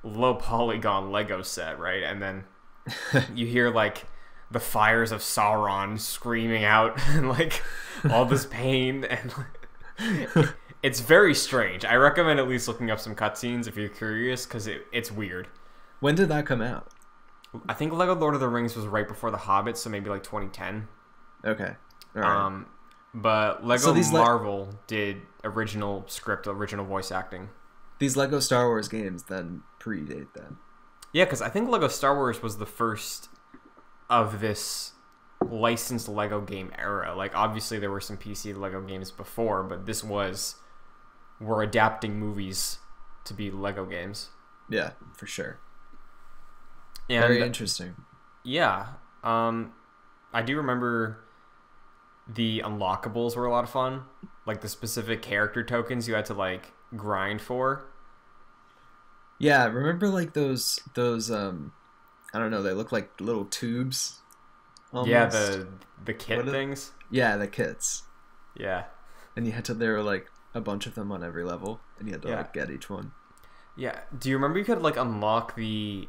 low 0.04 0.36
polygon 0.36 1.12
Lego 1.12 1.42
set, 1.42 1.80
right? 1.80 2.04
And 2.04 2.22
then 2.22 2.44
you 3.36 3.46
hear 3.46 3.70
like 3.70 4.06
the 4.52 4.60
fires 4.60 5.12
of 5.12 5.22
Sauron 5.22 6.00
screaming 6.00 6.64
out 6.64 7.00
and 7.10 7.30
like 7.30 7.62
all 8.10 8.26
this 8.26 8.46
pain 8.46 9.04
and 9.10 9.34
like, 9.38 10.50
it's 10.82 11.02
very 11.02 11.36
strange. 11.36 11.84
I 11.84 11.96
recommend 11.96 12.40
at 12.40 12.48
least 12.48 12.68
looking 12.68 12.90
up 12.90 13.00
some 13.00 13.16
cutscenes 13.16 13.68
if 13.68 13.76
you're 13.76 13.90
curious 13.90 14.46
because 14.46 14.68
it, 14.68 14.86
it's 14.94 15.12
weird. 15.12 15.48
When 16.00 16.16
did 16.16 16.30
that 16.30 16.46
come 16.46 16.62
out? 16.62 16.90
I 17.68 17.74
think 17.74 17.92
Lego 17.92 18.16
Lord 18.16 18.36
of 18.36 18.40
the 18.40 18.48
Rings 18.48 18.76
was 18.76 18.86
right 18.86 19.08
before 19.08 19.32
The 19.32 19.38
Hobbit, 19.38 19.76
so 19.76 19.90
maybe 19.90 20.10
like 20.10 20.24
2010. 20.24 20.88
Okay. 21.44 21.76
All 22.16 22.22
right. 22.22 22.46
Um, 22.46 22.68
but 23.14 23.66
Lego 23.66 23.84
So 23.84 23.92
these 23.94 24.12
le- 24.12 24.20
Marvel 24.20 24.70
did 24.88 25.22
original 25.44 26.04
script, 26.08 26.48
original 26.48 26.86
voice 26.86 27.12
acting. 27.12 27.50
These 28.00 28.16
Lego 28.16 28.40
Star 28.40 28.68
Wars 28.68 28.88
games 28.88 29.24
then 29.24 29.64
predate 29.80 30.34
that. 30.34 30.54
Yeah, 31.12 31.26
because 31.26 31.42
I 31.42 31.50
think 31.50 31.70
Lego 31.70 31.88
Star 31.88 32.16
Wars 32.16 32.42
was 32.42 32.58
the 32.58 32.66
first 32.66 33.30
of 34.10 34.40
this 34.40 34.94
licensed 35.46 36.08
Lego 36.08 36.42
game 36.42 36.72
era. 36.78 37.16
Like, 37.16 37.36
obviously, 37.36 37.80
there 37.80 37.92
were 37.92 38.00
some 38.02 38.18
PC 38.18 38.56
Lego 38.58 38.82
games 38.82 39.12
before, 39.12 39.64
but 39.64 39.86
this 39.86 40.04
was 40.04 40.56
we're 41.40 41.64
adapting 41.64 42.20
movies 42.20 42.80
to 43.26 43.34
be 43.34 43.50
Lego 43.52 43.86
games. 43.86 44.30
Yeah, 44.70 44.92
for 45.16 45.26
sure. 45.26 45.60
And 47.10 47.22
Very 47.24 47.42
interesting. 47.42 47.96
yeah, 48.44 48.88
um, 49.24 49.74
I 50.32 50.42
do 50.44 50.58
remember 50.58 51.20
the 52.32 52.62
unlockables 52.66 53.36
were 53.36 53.46
a 53.46 53.52
lot 53.52 53.64
of 53.64 53.70
fun. 53.70 54.04
Like 54.46 54.62
the 54.62 54.70
specific 54.70 55.22
character 55.22 55.64
tokens 55.64 56.08
you 56.08 56.14
had 56.16 56.26
to 56.26 56.34
like 56.34 56.72
grind 56.96 57.42
for. 57.42 57.86
Yeah, 59.40 59.66
remember 59.68 60.08
like 60.10 60.34
those 60.34 60.80
those 60.96 61.32
um 61.32 61.72
I 62.34 62.40
don't 62.40 62.52
know, 62.52 62.62
they 62.62 62.74
look 62.74 62.92
like 62.92 63.20
little 63.20 63.46
tubes. 63.46 64.20
Yeah, 65.06 65.28
the 65.28 65.68
the 66.04 66.14
kit 66.14 66.38
What 66.38 66.48
are- 66.48 66.52
things. 66.52 66.92
Yeah, 67.12 67.38
the 67.38 67.48
kits. 67.48 68.04
Yeah. 68.56 68.86
And 69.36 69.46
you 69.46 69.54
had 69.54 69.66
to 69.66 69.74
there 69.74 69.94
were 69.94 70.04
like 70.04 70.30
a 70.54 70.62
bunch 70.62 70.88
of 70.88 70.96
them 70.96 71.12
on 71.12 71.24
every 71.24 71.44
level 71.44 71.80
and 71.98 72.08
you 72.08 72.14
had 72.14 72.22
to 72.24 72.30
Yeah. 72.30 72.38
like 72.38 72.54
get 72.54 72.70
each 72.70 72.90
one. 72.90 73.12
Yeah. 73.76 74.00
Do 74.18 74.30
you 74.30 74.36
remember 74.36 74.60
you 74.60 74.66
could 74.66 74.82
like 74.82 74.98
unlock 74.98 75.56
the 75.56 76.08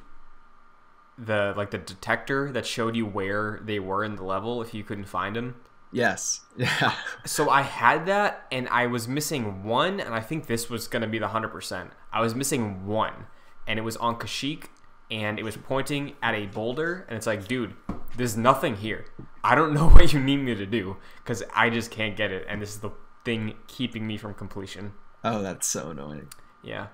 the 1.18 1.52
like 1.56 1.70
the 1.70 1.78
detector 1.78 2.50
that 2.52 2.66
showed 2.66 2.96
you 2.96 3.06
where 3.06 3.60
they 3.62 3.78
were 3.78 4.02
in 4.02 4.16
the 4.16 4.24
level 4.24 4.60
if 4.62 4.72
you 4.74 4.82
couldn't 4.82 5.04
find 5.04 5.36
them? 5.36 5.56
Yes. 5.92 6.40
Yeah. 6.56 6.92
So 7.24 7.48
I 7.48 7.62
had 7.62 8.04
that 8.06 8.46
and 8.52 8.68
I 8.68 8.86
was 8.86 9.08
missing 9.08 9.64
one 9.64 9.98
and 9.98 10.14
I 10.14 10.20
think 10.20 10.46
this 10.46 10.68
was 10.68 10.88
going 10.88 11.00
to 11.00 11.08
be 11.08 11.18
the 11.18 11.28
100%. 11.28 11.90
I 12.12 12.20
was 12.20 12.34
missing 12.34 12.86
one 12.86 13.26
and 13.66 13.78
it 13.78 13.82
was 13.82 13.96
on 13.96 14.16
Kashyyyk 14.16 14.66
and 15.10 15.38
it 15.38 15.42
was 15.42 15.56
pointing 15.56 16.14
at 16.22 16.34
a 16.34 16.46
boulder 16.46 17.06
and 17.08 17.16
it's 17.16 17.26
like, 17.26 17.48
dude, 17.48 17.74
there's 18.16 18.36
nothing 18.36 18.76
here. 18.76 19.06
I 19.42 19.54
don't 19.54 19.72
know 19.78 19.88
what 19.88 20.12
you 20.12 20.20
need 20.20 20.38
me 20.38 20.54
to 20.54 20.66
do 20.66 20.98
cuz 21.24 21.42
I 21.54 21.70
just 21.70 21.90
can't 21.90 22.14
get 22.14 22.30
it 22.30 22.44
and 22.48 22.60
this 22.60 22.74
is 22.74 22.80
the 22.80 22.90
thing 23.24 23.54
keeping 23.66 24.06
me 24.06 24.18
from 24.18 24.34
completion. 24.34 24.92
Oh, 25.24 25.40
that's 25.42 25.66
so 25.66 25.90
annoying. 25.90 26.28
Yeah. 26.62 26.88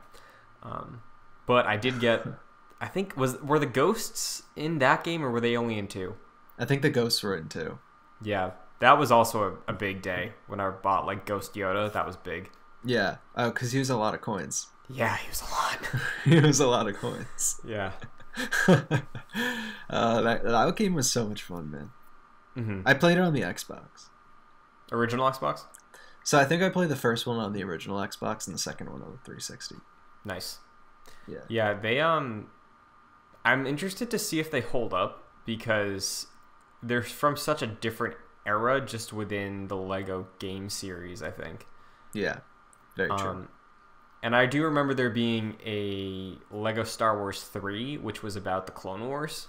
Um, 0.63 1.03
but 1.47 1.67
I 1.67 1.77
did 1.77 1.99
get 1.99 2.25
I 2.81 2.87
think 2.87 3.17
was 3.17 3.41
were 3.43 3.59
the 3.59 3.67
ghosts 3.67 4.45
in 4.55 4.79
that 4.79 5.03
game 5.03 5.25
or 5.25 5.31
were 5.31 5.41
they 5.41 5.57
only 5.57 5.79
in 5.79 5.89
2? 5.89 6.15
I 6.59 6.65
think 6.65 6.83
the 6.83 6.91
ghosts 6.91 7.23
were 7.23 7.37
in 7.37 7.49
two. 7.49 7.79
Yeah. 8.23 8.53
That 8.81 8.99
was 8.99 9.11
also 9.11 9.59
a, 9.67 9.73
a 9.73 9.73
big 9.73 10.03
day 10.03 10.33
when 10.47 10.61
I 10.61 10.71
bought 10.71 11.07
like 11.07 11.25
Ghost 11.27 11.55
Yoda. 11.55 11.93
That 11.93 12.07
was 12.07 12.17
big. 12.17 12.51
Yeah. 12.85 13.17
Oh, 13.35 13.51
because 13.51 13.73
he 13.73 13.79
was 13.79 13.91
a 13.91 13.97
lot 13.97 14.15
of 14.15 14.21
coins. 14.21 14.69
Yeah, 14.89 15.17
he 15.17 15.29
was 15.29 15.43
a 15.43 15.45
lot. 15.45 16.03
he 16.25 16.41
was 16.41 16.61
a 16.61 16.67
lot 16.67 16.89
of 16.89 16.97
coins. 16.97 17.61
yeah. 17.67 17.93
uh, 18.69 20.21
that, 20.21 20.45
that 20.45 20.77
game 20.77 20.95
was 20.95 21.11
so 21.11 21.27
much 21.27 21.43
fun, 21.43 21.71
man. 21.71 21.91
hmm 22.55 22.81
I 22.85 22.95
played 22.95 23.19
it 23.19 23.23
on 23.23 23.33
the 23.33 23.41
Xbox. 23.41 24.09
Original 24.93 25.29
Xbox. 25.29 25.65
So 26.23 26.39
I 26.39 26.45
think 26.45 26.62
I 26.62 26.69
played 26.69 26.89
the 26.89 26.97
first 26.97 27.27
one 27.27 27.39
on 27.39 27.53
the 27.53 27.62
original 27.65 27.99
Xbox 27.99 28.47
and 28.47 28.55
the 28.55 28.59
second 28.61 28.91
one 28.91 29.01
on 29.03 29.12
the 29.12 29.19
360. 29.19 29.77
Nice. 30.25 30.59
Yeah. 31.27 31.39
Yeah, 31.49 31.75
they 31.75 32.01
um, 32.01 32.49
I'm 33.45 33.67
interested 33.67 34.11
to 34.11 34.19
see 34.19 34.39
if 34.41 34.51
they 34.51 34.61
hold 34.61 34.93
up 34.93 35.25
because 35.45 36.27
they're 36.83 37.03
from 37.03 37.37
such 37.37 37.62
a 37.62 37.67
different 37.67 38.17
era, 38.47 38.81
just 38.81 39.13
within 39.13 39.69
the 39.69 39.77
Lego 39.77 40.29
game 40.39 40.69
series. 40.69 41.23
I 41.23 41.31
think. 41.31 41.67
Yeah. 42.15 42.39
Very 42.97 43.11
true. 43.11 43.29
Um, 43.29 43.49
and 44.23 44.35
I 44.35 44.47
do 44.47 44.65
remember 44.65 44.95
there 44.95 45.11
being 45.11 45.57
a 45.65 46.39
Lego 46.51 46.83
Star 46.83 47.19
Wars 47.19 47.43
3, 47.43 47.99
which 47.99 48.23
was 48.23 48.35
about 48.35 48.67
the 48.67 48.73
Clone 48.73 49.07
Wars. 49.07 49.49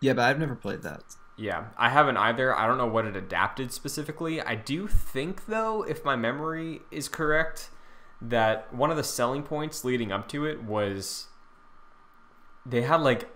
yeah, 0.00 0.12
but 0.12 0.22
I've 0.26 0.38
never 0.38 0.54
played 0.54 0.82
that. 0.82 1.02
Yeah, 1.38 1.68
I 1.78 1.88
haven't 1.88 2.18
either. 2.18 2.54
I 2.54 2.66
don't 2.66 2.76
know 2.76 2.86
what 2.86 3.06
it 3.06 3.16
adapted 3.16 3.72
specifically. 3.72 4.40
I 4.42 4.54
do 4.54 4.86
think, 4.86 5.46
though, 5.46 5.82
if 5.82 6.04
my 6.04 6.14
memory 6.14 6.82
is 6.90 7.08
correct, 7.08 7.70
that 8.20 8.72
one 8.72 8.90
of 8.90 8.96
the 8.98 9.02
selling 9.02 9.42
points 9.42 9.84
leading 9.84 10.12
up 10.12 10.28
to 10.28 10.44
it 10.44 10.62
was 10.62 11.28
they 12.64 12.82
had 12.82 13.00
like 13.00 13.28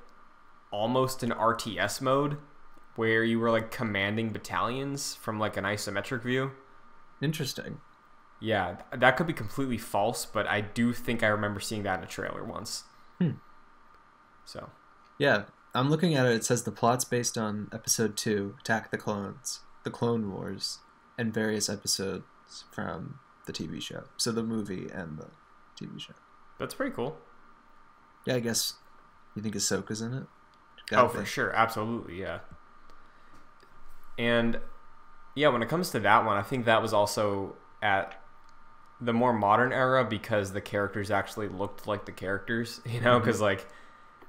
almost 0.70 1.22
an 1.22 1.30
RTS 1.30 2.00
mode 2.00 2.36
where 2.96 3.22
you 3.22 3.38
were 3.38 3.50
like 3.50 3.70
commanding 3.70 4.30
battalions 4.30 5.14
from 5.14 5.38
like 5.38 5.56
an 5.56 5.64
isometric 5.64 6.22
view. 6.22 6.52
Interesting. 7.22 7.80
Yeah, 8.40 8.76
that 8.94 9.16
could 9.16 9.26
be 9.26 9.32
completely 9.32 9.78
false, 9.78 10.26
but 10.26 10.46
I 10.46 10.60
do 10.60 10.92
think 10.92 11.22
I 11.22 11.28
remember 11.28 11.60
seeing 11.60 11.82
that 11.84 11.98
in 11.98 12.04
a 12.04 12.08
trailer 12.08 12.44
once. 12.44 12.84
Hmm. 13.18 13.30
So, 14.44 14.70
Yeah, 15.18 15.44
I'm 15.74 15.88
looking 15.88 16.14
at 16.14 16.26
it. 16.26 16.32
It 16.34 16.44
says 16.44 16.62
the 16.64 16.70
plot's 16.72 17.04
based 17.04 17.38
on 17.38 17.68
episode 17.72 18.16
2, 18.16 18.56
Attack 18.60 18.90
the 18.90 18.98
Clones, 18.98 19.60
The 19.84 19.90
Clone 19.90 20.30
Wars, 20.30 20.78
and 21.18 21.32
various 21.32 21.68
episodes 21.70 22.24
from 22.70 23.18
the 23.46 23.52
TV 23.52 23.80
show. 23.80 24.04
So 24.18 24.32
the 24.32 24.42
movie 24.42 24.88
and 24.92 25.18
the 25.18 25.28
TV 25.82 25.98
show. 26.00 26.14
that's 26.58 26.74
pretty 26.74 26.94
cool. 26.94 27.16
Yeah, 28.26 28.34
I 28.34 28.40
guess 28.40 28.74
you 29.34 29.42
think 29.42 29.54
Ahsoka's 29.54 30.00
in 30.02 30.12
it? 30.12 30.24
oh, 30.26 30.82
Gotta 30.88 31.08
for 31.08 31.20
be. 31.20 31.26
sure. 31.26 31.52
Absolutely, 31.54 32.20
yeah. 32.20 32.40
And 34.18 34.60
yeah, 35.34 35.48
when 35.48 35.62
it 35.62 35.68
comes 35.68 35.90
to 35.90 36.00
that 36.00 36.24
one, 36.24 36.36
I 36.36 36.42
think 36.42 36.64
that 36.64 36.82
was 36.82 36.92
also 36.92 37.56
at 37.82 38.22
the 39.00 39.12
more 39.12 39.32
modern 39.32 39.72
era 39.72 40.04
because 40.04 40.52
the 40.52 40.60
characters 40.60 41.10
actually 41.10 41.48
looked 41.48 41.86
like 41.86 42.06
the 42.06 42.12
characters, 42.12 42.80
you 42.86 43.00
know, 43.00 43.18
because 43.18 43.36
mm-hmm. 43.36 43.44
like 43.44 43.66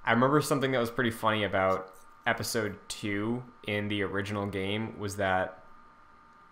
I 0.05 0.11
remember 0.11 0.41
something 0.41 0.71
that 0.71 0.79
was 0.79 0.91
pretty 0.91 1.11
funny 1.11 1.43
about 1.43 1.93
episode 2.25 2.77
2 2.89 3.41
in 3.67 3.87
the 3.87 4.03
original 4.03 4.45
game 4.45 4.99
was 4.99 5.15
that 5.15 5.63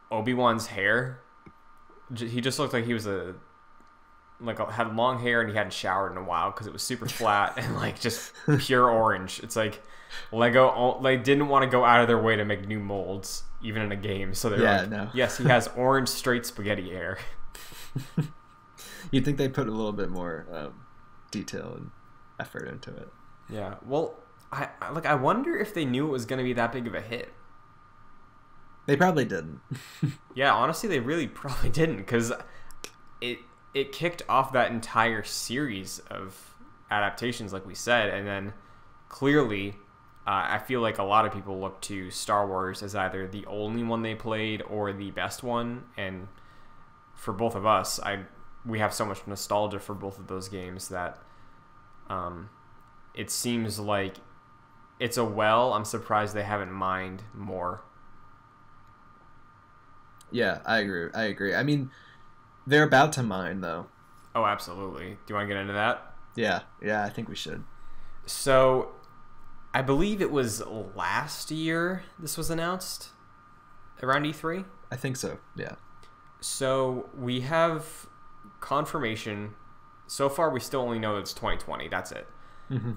Obi-Wan's 0.10 0.67
hair 0.67 1.21
he 2.15 2.41
just 2.41 2.60
looked 2.60 2.74
like 2.74 2.86
he 2.86 2.93
was 2.93 3.08
a 3.08 3.36
like 4.39 4.60
had 4.69 4.95
long 4.95 5.19
hair 5.19 5.41
and 5.41 5.50
he 5.50 5.56
hadn't 5.56 5.74
showered 5.74 6.12
in 6.12 6.17
a 6.17 6.24
while 6.24 6.52
because 6.52 6.67
it 6.67 6.74
was 6.74 6.84
super 6.84 7.08
flat 7.10 7.54
and 7.58 7.76
like 7.76 8.00
just 8.00 8.34
pure 8.60 8.89
orange. 8.89 9.39
It's 9.41 9.56
like 9.56 9.82
Lego 10.32 10.97
like 11.01 11.23
didn't 11.23 11.47
want 11.47 11.63
to 11.63 11.69
go 11.69 11.84
out 11.86 12.01
of 12.01 12.08
their 12.08 12.21
way 12.21 12.36
to 12.36 12.45
make 12.45 12.67
new 12.67 12.80
molds 12.80 13.43
even 13.63 13.82
in 13.82 13.91
a 13.91 13.95
game. 13.95 14.34
So 14.34 14.49
they're 14.49 14.62
Yeah, 14.62 14.82
like, 14.82 14.89
no. 14.89 15.10
yes, 15.13 15.38
he 15.38 15.45
has 15.45 15.67
orange 15.75 16.10
straight 16.10 16.45
spaghetti 16.45 16.89
hair. 16.91 17.17
You'd 19.12 19.23
think 19.25 19.38
they 19.38 19.47
put 19.49 19.67
a 19.67 19.71
little 19.71 19.93
bit 19.93 20.10
more 20.10 20.47
um, 20.51 20.73
detail 21.32 21.73
and 21.78 21.91
effort 22.39 22.67
into 22.67 22.91
it. 22.95 23.10
Yeah. 23.49 23.75
Well, 23.86 24.15
I 24.51 24.69
I- 24.82 24.89
like 24.91 25.06
I 25.06 25.15
wonder 25.15 25.56
if 25.58 25.73
they 25.73 25.86
knew 25.86 26.08
it 26.08 26.12
was 26.12 26.25
going 26.25 26.38
to 26.39 26.43
be 26.43 26.54
that 26.54 26.71
big 26.71 26.88
of 26.88 26.93
a 26.95 27.01
hit. 27.01 27.32
They 28.88 28.95
probably 28.95 29.25
didn't. 29.25 29.62
Yeah, 30.36 30.54
honestly, 30.54 30.89
they 30.89 30.99
really 30.99 31.28
probably 31.28 31.69
didn't 31.69 31.95
because 31.97 32.34
it 33.21 33.39
it 33.73 33.91
kicked 33.93 34.21
off 34.28 34.51
that 34.51 34.69
entire 34.69 35.23
series 35.23 35.99
of 36.12 36.56
adaptations, 36.91 37.54
like 37.54 37.65
we 37.65 37.73
said, 37.73 38.10
and 38.10 38.28
then 38.28 38.54
clearly, 39.08 39.75
uh, 40.28 40.48
I 40.50 40.58
feel 40.60 40.82
like 40.82 40.98
a 40.98 41.04
lot 41.04 41.26
of 41.26 41.34
people 41.34 41.60
look 41.60 41.82
to 41.82 42.10
Star 42.12 42.48
Wars 42.48 42.82
as 42.84 42.96
either 42.96 43.28
the 43.28 43.46
only 43.46 43.84
one 43.84 44.02
they 44.02 44.16
played 44.16 44.62
or 44.64 44.92
the 44.94 45.12
best 45.12 45.44
one, 45.44 45.84
and 45.98 46.28
for 47.14 47.34
both 47.34 47.56
of 47.56 47.66
us, 47.66 48.00
I 48.00 48.26
we 48.66 48.80
have 48.80 48.94
so 48.94 49.06
much 49.06 49.26
nostalgia 49.28 49.80
for 49.80 49.94
both 49.94 50.18
of 50.20 50.28
those 50.28 50.50
games 50.50 50.90
that 50.90 51.20
um, 52.10 52.50
it 53.14 53.30
seems 53.30 53.80
like 53.80 54.16
it's 55.00 55.18
a 55.18 55.26
well. 55.26 55.74
I'm 55.74 55.86
surprised 55.86 56.34
they 56.36 56.44
haven't 56.44 56.72
mined 56.72 57.24
more. 57.34 57.82
Yeah, 60.32 60.60
I 60.66 60.80
agree. 60.80 61.10
I 61.14 61.24
agree. 61.26 61.56
I 61.56 61.64
mean, 61.64 61.92
They're 62.68 62.84
about 62.84 63.14
to 63.14 63.24
mine 63.24 63.62
though. 63.62 63.88
Oh, 64.36 64.46
absolutely. 64.46 65.12
Do 65.12 65.18
you 65.30 65.36
want 65.36 65.48
to 65.48 65.54
get 65.54 65.62
into 65.62 65.74
that? 65.74 66.14
Yeah, 66.36 66.62
yeah, 66.82 67.04
I 67.06 67.10
think 67.10 67.30
we 67.30 67.36
should. 67.36 67.64
So, 68.26 68.95
I 69.76 69.82
believe 69.82 70.22
it 70.22 70.32
was 70.32 70.64
last 70.96 71.52
year 71.52 72.04
this 72.18 72.38
was 72.38 72.50
announced 72.50 73.10
around 74.02 74.24
E3. 74.24 74.64
I 74.90 74.96
think 74.96 75.18
so. 75.18 75.40
Yeah. 75.58 75.76
So 76.40 77.10
we 77.14 77.42
have 77.42 78.08
confirmation. 78.62 79.54
So 80.08 80.30
far, 80.30 80.50
we 80.50 80.62
still 80.62 80.80
only 80.80 80.98
know 80.98 81.18
it's 81.18 81.34
2020. 81.34 81.90
That's 81.90 82.14
it. 82.14 82.26
Mm-hmm. 82.72 82.94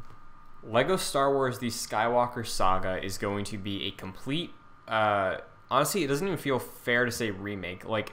Lego 0.63 0.97
Star 0.97 1.33
Wars: 1.33 1.59
The 1.59 1.67
Skywalker 1.67 2.47
Saga 2.47 3.05
is 3.05 3.19
going 3.19 3.45
to 3.47 3.59
be 3.59 3.87
a 3.87 3.91
complete. 3.91 4.53
Uh, 4.87 5.39
honestly, 5.73 6.05
it 6.05 6.07
doesn't 6.07 6.29
even 6.29 6.39
feel 6.39 6.61
fair 6.61 7.05
to 7.05 7.11
say 7.11 7.33
remake. 7.33 7.85
Like, 7.87 8.13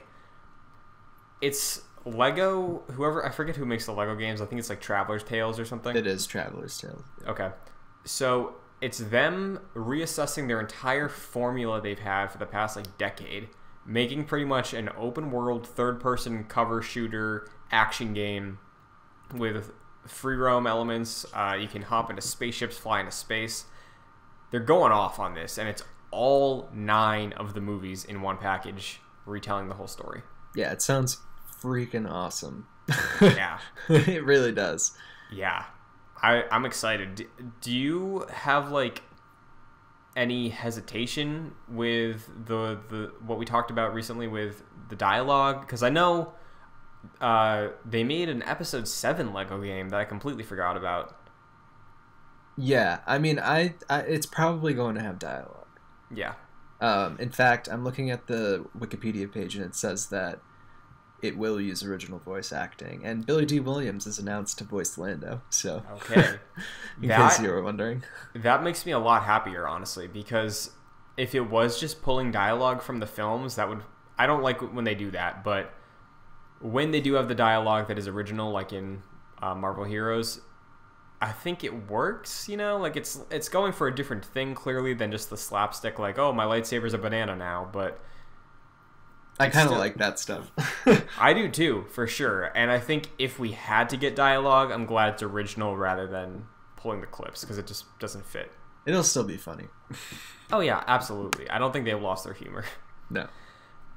it's 1.40 1.82
Lego. 2.04 2.82
Whoever 2.94 3.24
I 3.24 3.30
forget 3.30 3.54
who 3.54 3.64
makes 3.64 3.86
the 3.86 3.92
Lego 3.92 4.16
games. 4.16 4.40
I 4.40 4.46
think 4.46 4.58
it's 4.58 4.70
like 4.70 4.80
Traveller's 4.80 5.22
Tales 5.22 5.60
or 5.60 5.64
something. 5.64 5.94
It 5.94 6.08
is 6.08 6.26
Traveller's 6.26 6.76
Tales. 6.76 7.04
Yeah. 7.22 7.30
Okay. 7.30 7.50
So 8.06 8.54
it's 8.80 8.98
them 8.98 9.60
reassessing 9.74 10.48
their 10.48 10.60
entire 10.60 11.08
formula 11.08 11.80
they've 11.80 11.98
had 11.98 12.28
for 12.28 12.38
the 12.38 12.46
past 12.46 12.76
like 12.76 12.96
decade, 12.98 13.48
making 13.84 14.24
pretty 14.24 14.44
much 14.44 14.72
an 14.72 14.88
open 14.96 15.30
world 15.30 15.66
third 15.66 16.00
person 16.00 16.44
cover 16.44 16.80
shooter 16.82 17.48
action 17.70 18.14
game 18.14 18.58
with 19.34 19.72
free 20.06 20.36
roam 20.36 20.66
elements. 20.66 21.26
Uh, 21.34 21.56
you 21.58 21.68
can 21.68 21.82
hop 21.82 22.10
into 22.10 22.22
spaceships, 22.22 22.76
fly 22.76 23.00
into 23.00 23.12
space. 23.12 23.64
They're 24.50 24.60
going 24.60 24.92
off 24.92 25.18
on 25.18 25.34
this, 25.34 25.58
and 25.58 25.68
it's 25.68 25.82
all 26.10 26.68
nine 26.72 27.32
of 27.32 27.54
the 27.54 27.60
movies 27.60 28.04
in 28.04 28.22
one 28.22 28.38
package, 28.38 29.00
retelling 29.24 29.68
the 29.68 29.74
whole 29.74 29.88
story. 29.88 30.22
Yeah, 30.54 30.72
it 30.72 30.80
sounds 30.80 31.18
freaking 31.60 32.08
awesome. 32.08 32.66
Yeah. 33.20 33.58
it 33.88 34.24
really 34.24 34.52
does. 34.52 34.96
Yeah, 35.32 35.64
I 36.22 36.44
I'm 36.50 36.64
excited. 36.64 37.14
Do, 37.14 37.26
do 37.60 37.72
you 37.72 38.26
have 38.32 38.70
like 38.70 39.02
any 40.16 40.48
hesitation 40.48 41.52
with 41.68 42.28
the 42.46 42.78
the 42.88 43.12
what 43.24 43.38
we 43.38 43.44
talked 43.44 43.70
about 43.70 43.94
recently 43.94 44.26
with 44.26 44.62
the 44.88 44.96
dialogue? 44.96 45.60
Because 45.60 45.82
I 45.82 45.90
know 45.90 46.32
uh, 47.20 47.68
they 47.84 48.02
made 48.04 48.28
an 48.28 48.42
episode 48.44 48.88
seven 48.88 49.32
Lego 49.32 49.60
game 49.60 49.90
that 49.90 50.00
I 50.00 50.04
completely 50.04 50.42
forgot 50.42 50.76
about. 50.76 51.16
Yeah, 52.56 53.00
I 53.06 53.18
mean, 53.18 53.38
I, 53.38 53.74
I 53.90 54.00
it's 54.00 54.26
probably 54.26 54.72
going 54.72 54.94
to 54.94 55.02
have 55.02 55.18
dialogue. 55.18 55.66
Yeah, 56.14 56.34
Um, 56.80 57.18
in 57.18 57.30
fact, 57.30 57.68
I'm 57.70 57.84
looking 57.84 58.10
at 58.10 58.26
the 58.26 58.64
Wikipedia 58.78 59.30
page 59.30 59.56
and 59.56 59.64
it 59.64 59.74
says 59.74 60.06
that 60.06 60.40
it 61.22 61.36
will 61.38 61.60
use 61.60 61.82
original 61.82 62.18
voice 62.18 62.52
acting, 62.52 63.04
and 63.04 63.24
Billy 63.26 63.46
Dee 63.46 63.60
Williams 63.60 64.06
is 64.06 64.18
announced 64.18 64.58
to 64.58 64.64
voice 64.64 64.98
Lando. 64.98 65.40
So, 65.50 65.82
Okay. 65.94 66.38
in 67.02 67.08
That- 67.08 67.30
case 67.32 67.40
you 67.40 67.50
were 67.50 67.62
wondering, 67.62 68.02
that 68.34 68.62
makes 68.62 68.84
me 68.86 68.92
a 68.92 68.98
lot 68.98 69.24
happier, 69.24 69.66
honestly, 69.66 70.06
because 70.08 70.70
if 71.16 71.34
it 71.34 71.40
was 71.48 71.80
just 71.80 72.02
pulling 72.02 72.30
dialogue 72.30 72.82
from 72.82 73.00
the 73.00 73.06
films, 73.06 73.56
that 73.56 73.68
would 73.68 73.82
I 74.18 74.26
don't 74.26 74.42
like 74.42 74.60
when 74.60 74.84
they 74.84 74.94
do 74.94 75.10
that, 75.10 75.42
but 75.44 75.72
when 76.60 76.90
they 76.90 77.00
do 77.00 77.14
have 77.14 77.28
the 77.28 77.34
dialogue 77.34 77.88
that 77.88 77.98
is 77.98 78.08
original, 78.08 78.50
like 78.50 78.72
in 78.72 79.02
uh, 79.42 79.54
Marvel 79.54 79.84
Heroes, 79.84 80.40
I 81.20 81.32
think 81.32 81.64
it 81.64 81.90
works. 81.90 82.48
You 82.48 82.56
know, 82.56 82.78
like 82.78 82.96
it's 82.96 83.20
it's 83.30 83.48
going 83.48 83.72
for 83.72 83.88
a 83.88 83.94
different 83.94 84.24
thing 84.24 84.54
clearly 84.54 84.94
than 84.94 85.10
just 85.10 85.28
the 85.30 85.36
slapstick, 85.36 85.98
like 85.98 86.18
oh 86.18 86.32
my 86.32 86.44
lightsaber's 86.44 86.94
a 86.94 86.98
banana 86.98 87.36
now. 87.36 87.68
But 87.72 88.00
I 89.38 89.50
kind 89.50 89.70
of 89.70 89.76
like 89.76 89.96
that 89.96 90.18
stuff. 90.18 90.50
I 91.18 91.34
do 91.34 91.48
too, 91.50 91.84
for 91.90 92.06
sure. 92.06 92.44
And 92.54 92.70
I 92.70 92.78
think 92.78 93.10
if 93.18 93.38
we 93.38 93.52
had 93.52 93.88
to 93.90 93.96
get 93.96 94.16
dialogue, 94.16 94.70
I'm 94.70 94.86
glad 94.86 95.14
it's 95.14 95.22
original 95.22 95.76
rather 95.76 96.06
than 96.06 96.46
pulling 96.76 97.00
the 97.00 97.06
clips 97.06 97.42
because 97.42 97.58
it 97.58 97.66
just 97.66 97.84
doesn't 97.98 98.24
fit. 98.24 98.50
It'll 98.86 99.02
still 99.02 99.24
be 99.24 99.36
funny. 99.36 99.66
Oh 100.50 100.60
yeah, 100.60 100.82
absolutely. 100.86 101.50
I 101.50 101.58
don't 101.58 101.72
think 101.72 101.84
they've 101.84 102.00
lost 102.00 102.24
their 102.24 102.34
humor. 102.34 102.64
No. 103.08 103.28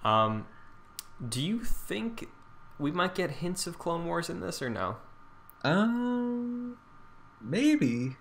Um, 0.04 0.46
do 1.28 1.42
you 1.42 1.64
think 1.64 2.28
we 2.78 2.92
might 2.92 3.16
get 3.16 3.32
hints 3.32 3.66
of 3.68 3.80
Clone 3.80 4.06
Wars 4.06 4.30
in 4.30 4.40
this 4.40 4.62
or 4.62 4.70
no? 4.70 4.98
Um, 5.64 6.78
maybe. 7.42 8.18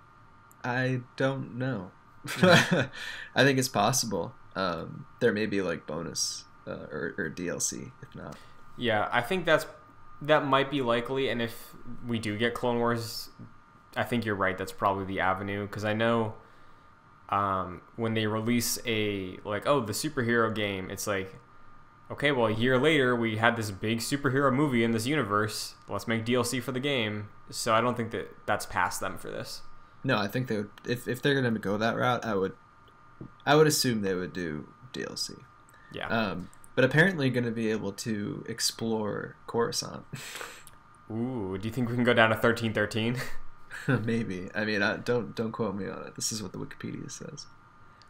I 0.65 1.01
don't 1.17 1.57
know. 1.57 1.91
I 2.43 2.89
think 3.37 3.59
it's 3.59 3.69
possible. 3.69 4.35
Um, 4.57 5.07
there 5.21 5.33
may 5.33 5.47
be 5.47 5.63
like 5.63 5.87
bonus 5.87 6.45
uh, 6.69 6.87
or, 6.93 7.15
or 7.17 7.31
DLC, 7.31 7.93
if 8.03 8.15
not. 8.15 8.37
Yeah, 8.77 9.09
I 9.11 9.21
think 9.23 9.45
that's 9.47 9.67
that 10.23 10.47
might 10.47 10.71
be 10.71 10.83
likely. 10.83 11.29
And 11.29 11.41
if 11.41 11.75
we 12.07 12.19
do 12.19 12.37
get 12.37 12.55
Clone 12.55 12.79
Wars, 12.79 13.31
I 13.97 14.05
think 14.05 14.25
you're 14.25 14.35
right. 14.35 14.57
That's 14.57 14.73
probably 14.73 15.05
the 15.05 15.21
avenue 15.21 15.67
because 15.67 15.85
I 15.85 15.95
know 15.95 16.35
um, 17.31 17.83
when 17.97 18.15
they 18.15 18.27
release 18.27 18.79
a 18.87 19.39
like 19.45 19.67
oh 19.67 19.81
the 19.81 19.93
superhero 19.93 20.55
game, 20.55 20.91
it's 20.91 21.07
like 21.07 21.37
okay, 22.11 22.33
well 22.33 22.47
a 22.47 22.53
year 22.53 22.79
later 22.79 23.15
we 23.15 23.37
had 23.37 23.57
this 23.57 23.71
big 23.71 23.99
superhero 23.99 24.53
movie 24.53 24.85
in 24.85 24.93
this 24.93 25.07
universe. 25.07 25.75
Let's 25.89 26.07
make 26.07 26.25
DLC 26.25 26.63
for 26.63 26.73
the 26.73 26.81
game. 26.81 27.29
So 27.51 27.75
I 27.75 27.81
don't 27.81 27.97
think 27.97 28.11
that 28.11 28.29
that's 28.47 28.67
past 28.67 29.01
them 29.01 29.19
for 29.19 29.31
this. 29.31 29.63
No, 30.05 30.19
I 30.19 30.29
think 30.29 30.49
they 30.49 30.59
would. 30.59 30.71
If 30.87 31.09
if 31.09 31.23
they're 31.23 31.35
gonna 31.35 31.59
go 31.59 31.77
that 31.79 31.97
route, 31.97 32.25
I 32.25 32.35
would. 32.35 32.53
I 33.45 33.57
would 33.57 33.67
assume 33.67 34.03
they 34.03 34.15
would 34.15 34.33
do 34.33 34.69
DLC. 34.93 35.41
Yeah. 35.93 36.07
Um, 36.09 36.51
but 36.79 36.85
apparently 36.85 37.29
going 37.29 37.43
to 37.43 37.51
be 37.51 37.73
able 37.73 37.91
to 37.91 38.45
explore 38.49 39.35
Coruscant. 39.49 40.05
Ooh, 41.11 41.59
do 41.61 41.67
you 41.67 41.75
think 41.75 41.89
we 41.89 41.97
can 41.97 42.05
go 42.05 42.15
down 42.15 42.31
to 42.31 42.37
thirteen 42.37 42.73
thirteen? 42.73 43.17
Maybe. 43.89 44.49
I 44.55 44.65
mean, 44.65 44.81
I, 44.81 44.99
don't 44.99 45.35
don't 45.35 45.51
quote 45.51 45.75
me 45.75 45.89
on 45.89 46.07
it. 46.07 46.15
This 46.15 46.31
is 46.31 46.41
what 46.41 46.53
the 46.53 46.59
Wikipedia 46.59 47.11
says. 47.11 47.47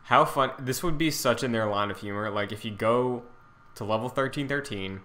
How 0.02 0.26
fun! 0.26 0.50
This 0.58 0.82
would 0.82 0.98
be 0.98 1.10
such 1.10 1.42
in 1.42 1.52
their 1.52 1.64
line 1.64 1.90
of 1.90 2.00
humor. 2.00 2.28
Like 2.28 2.52
if 2.52 2.62
you 2.62 2.70
go 2.70 3.22
to 3.74 3.84
level 3.84 4.10
thirteen 4.10 4.48
thirteen, 4.48 5.00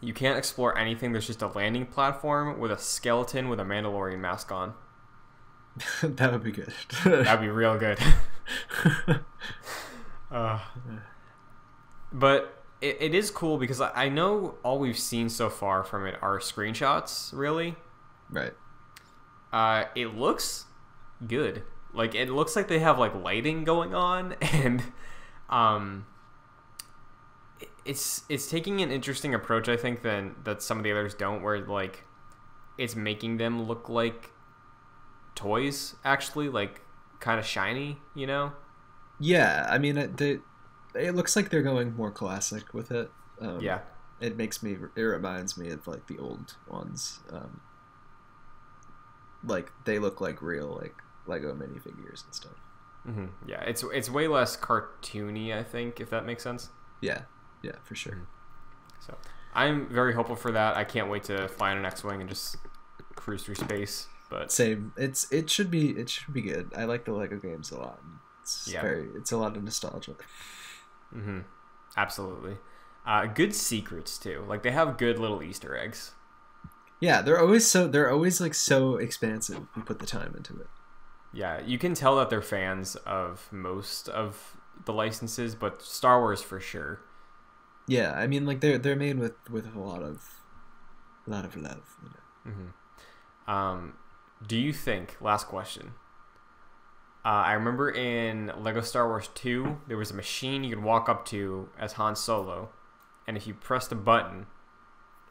you 0.00 0.12
can't 0.12 0.36
explore 0.36 0.76
anything. 0.76 1.12
There's 1.12 1.28
just 1.28 1.40
a 1.40 1.46
landing 1.46 1.86
platform 1.86 2.58
with 2.58 2.72
a 2.72 2.78
skeleton 2.78 3.48
with 3.48 3.60
a 3.60 3.64
Mandalorian 3.64 4.18
mask 4.18 4.50
on. 4.50 4.74
that 6.02 6.32
would 6.32 6.42
be 6.42 6.50
good. 6.50 6.74
That'd 7.04 7.42
be 7.42 7.48
real 7.48 7.78
good. 7.78 8.00
uh, 10.32 10.58
but 12.12 12.61
it, 12.82 12.96
it 13.00 13.14
is 13.14 13.30
cool 13.30 13.56
because 13.56 13.80
I, 13.80 13.90
I 13.94 14.08
know 14.08 14.56
all 14.62 14.78
we've 14.78 14.98
seen 14.98 15.28
so 15.28 15.48
far 15.48 15.84
from 15.84 16.06
it 16.06 16.16
are 16.20 16.38
screenshots. 16.40 17.32
Really, 17.32 17.76
right. 18.28 18.52
uh, 19.52 19.84
it 19.94 20.16
looks 20.16 20.66
good. 21.26 21.62
Like 21.94 22.14
it 22.14 22.28
looks 22.28 22.56
like 22.56 22.68
they 22.68 22.80
have 22.80 22.98
like 22.98 23.14
lighting 23.14 23.64
going 23.64 23.94
on, 23.94 24.32
and 24.42 24.82
um, 25.48 26.06
it's 27.84 28.22
it's 28.28 28.50
taking 28.50 28.80
an 28.80 28.90
interesting 28.90 29.34
approach. 29.34 29.68
I 29.68 29.76
think 29.76 30.02
than 30.02 30.34
that 30.44 30.62
some 30.62 30.78
of 30.78 30.84
the 30.84 30.90
others 30.90 31.14
don't, 31.14 31.42
where 31.42 31.60
like 31.60 32.04
it's 32.78 32.96
making 32.96 33.36
them 33.36 33.62
look 33.62 33.88
like 33.88 34.30
toys, 35.34 35.94
actually, 36.04 36.48
like 36.48 36.80
kind 37.20 37.38
of 37.38 37.46
shiny. 37.46 37.98
You 38.16 38.26
know? 38.26 38.52
Yeah, 39.20 39.68
I 39.70 39.78
mean, 39.78 39.96
it, 39.98 40.16
they, 40.16 40.38
it 40.94 41.14
looks 41.14 41.36
like 41.36 41.50
they're 41.50 41.62
going 41.62 41.94
more 41.96 42.10
classic 42.10 42.72
with 42.74 42.90
it. 42.90 43.10
Um, 43.40 43.60
Yeah. 43.60 43.80
It 44.20 44.36
makes 44.36 44.62
me. 44.62 44.76
It 44.94 45.00
reminds 45.02 45.56
me 45.58 45.70
of 45.70 45.86
like 45.88 46.06
the 46.06 46.18
old 46.18 46.54
ones. 46.68 47.18
Um, 47.30 47.60
like 49.44 49.72
they 49.84 49.98
look 49.98 50.20
like 50.20 50.40
real 50.42 50.78
like 50.80 50.94
Lego 51.26 51.54
minifigures 51.54 52.24
and 52.24 52.34
stuff. 52.34 52.52
hmm 53.04 53.26
Yeah. 53.46 53.62
It's 53.62 53.82
it's 53.92 54.08
way 54.08 54.28
less 54.28 54.56
cartoony. 54.56 55.56
I 55.56 55.62
think 55.64 56.00
if 56.00 56.10
that 56.10 56.24
makes 56.24 56.42
sense. 56.42 56.68
Yeah, 57.00 57.22
yeah, 57.62 57.72
for 57.82 57.94
sure. 57.96 58.28
So 59.00 59.16
I'm 59.54 59.88
very 59.88 60.14
hopeful 60.14 60.36
for 60.36 60.52
that. 60.52 60.76
I 60.76 60.84
can't 60.84 61.08
wait 61.10 61.24
to 61.24 61.48
fly 61.48 61.72
on 61.72 61.78
an 61.78 61.84
X-wing 61.84 62.20
and 62.20 62.28
just 62.30 62.56
cruise 63.16 63.42
through 63.42 63.56
space. 63.56 64.06
But 64.30 64.52
Same. 64.52 64.92
It's 64.96 65.30
it 65.32 65.50
should 65.50 65.70
be 65.70 65.90
it 65.90 66.08
should 66.08 66.32
be 66.32 66.42
good. 66.42 66.70
I 66.76 66.84
like 66.84 67.04
the 67.04 67.12
Lego 67.12 67.38
games 67.38 67.72
a 67.72 67.78
lot. 67.78 68.00
It's 68.42 68.68
Yeah. 68.72 68.82
very. 68.82 69.08
It's 69.16 69.32
a 69.32 69.36
lot 69.36 69.56
of 69.56 69.64
nostalgia. 69.64 70.14
Hmm 71.12 71.40
absolutely, 71.96 72.56
uh, 73.06 73.26
good 73.26 73.54
secrets 73.54 74.18
too. 74.18 74.44
Like 74.48 74.62
they 74.62 74.70
have 74.72 74.96
good 74.98 75.18
little 75.18 75.42
Easter 75.42 75.76
eggs. 75.76 76.12
Yeah, 77.00 77.20
they're 77.20 77.40
always 77.40 77.66
so. 77.66 77.88
They're 77.88 78.10
always 78.10 78.40
like 78.40 78.54
so 78.54 78.96
expansive. 78.96 79.66
You 79.76 79.82
put 79.82 79.98
the 79.98 80.06
time 80.06 80.34
into 80.36 80.58
it. 80.60 80.68
Yeah, 81.32 81.60
you 81.60 81.78
can 81.78 81.94
tell 81.94 82.16
that 82.16 82.30
they're 82.30 82.42
fans 82.42 82.94
of 82.96 83.48
most 83.50 84.08
of 84.08 84.56
the 84.84 84.92
licenses, 84.92 85.54
but 85.54 85.82
Star 85.82 86.20
Wars 86.20 86.42
for 86.42 86.60
sure. 86.60 87.00
Yeah, 87.88 88.12
I 88.12 88.26
mean, 88.26 88.46
like 88.46 88.60
they're 88.60 88.78
they're 88.78 88.96
made 88.96 89.18
with 89.18 89.34
with 89.50 89.74
a 89.74 89.78
lot 89.80 90.02
of, 90.02 90.42
a 91.26 91.30
lot 91.30 91.44
of 91.44 91.56
love. 91.56 91.96
You 92.02 92.10
know? 92.10 92.56
hmm 93.46 93.50
Um, 93.50 93.94
do 94.46 94.56
you 94.56 94.72
think? 94.72 95.16
Last 95.20 95.48
question. 95.48 95.94
Uh, 97.24 97.28
I 97.28 97.52
remember 97.52 97.90
in 97.90 98.52
Lego 98.58 98.80
Star 98.80 99.06
Wars 99.06 99.28
2, 99.34 99.82
there 99.86 99.96
was 99.96 100.10
a 100.10 100.14
machine 100.14 100.64
you 100.64 100.74
could 100.74 100.82
walk 100.82 101.08
up 101.08 101.24
to 101.26 101.68
as 101.78 101.92
Han 101.94 102.16
Solo, 102.16 102.70
and 103.28 103.36
if 103.36 103.46
you 103.46 103.54
pressed 103.54 103.92
a 103.92 103.94
button, 103.94 104.46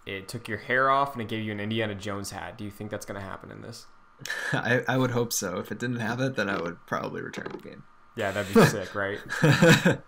it 0.05 0.27
took 0.27 0.47
your 0.47 0.57
hair 0.57 0.89
off 0.89 1.13
and 1.13 1.21
it 1.21 1.27
gave 1.27 1.43
you 1.43 1.51
an 1.51 1.59
Indiana 1.59 1.93
Jones 1.95 2.31
hat. 2.31 2.57
Do 2.57 2.63
you 2.63 2.71
think 2.71 2.91
that's 2.91 3.05
going 3.05 3.19
to 3.19 3.25
happen 3.25 3.51
in 3.51 3.61
this? 3.61 3.87
I, 4.53 4.83
I 4.87 4.97
would 4.97 5.11
hope 5.11 5.33
so. 5.33 5.57
If 5.57 5.71
it 5.71 5.79
didn't 5.79 5.99
have 5.99 6.21
it, 6.21 6.35
then 6.35 6.49
I 6.49 6.61
would 6.61 6.85
probably 6.85 7.21
return 7.21 7.49
the 7.51 7.57
game. 7.57 7.83
Yeah, 8.15 8.31
that'd 8.31 8.53
be 8.53 8.65
sick, 8.65 8.95
right? 8.95 9.19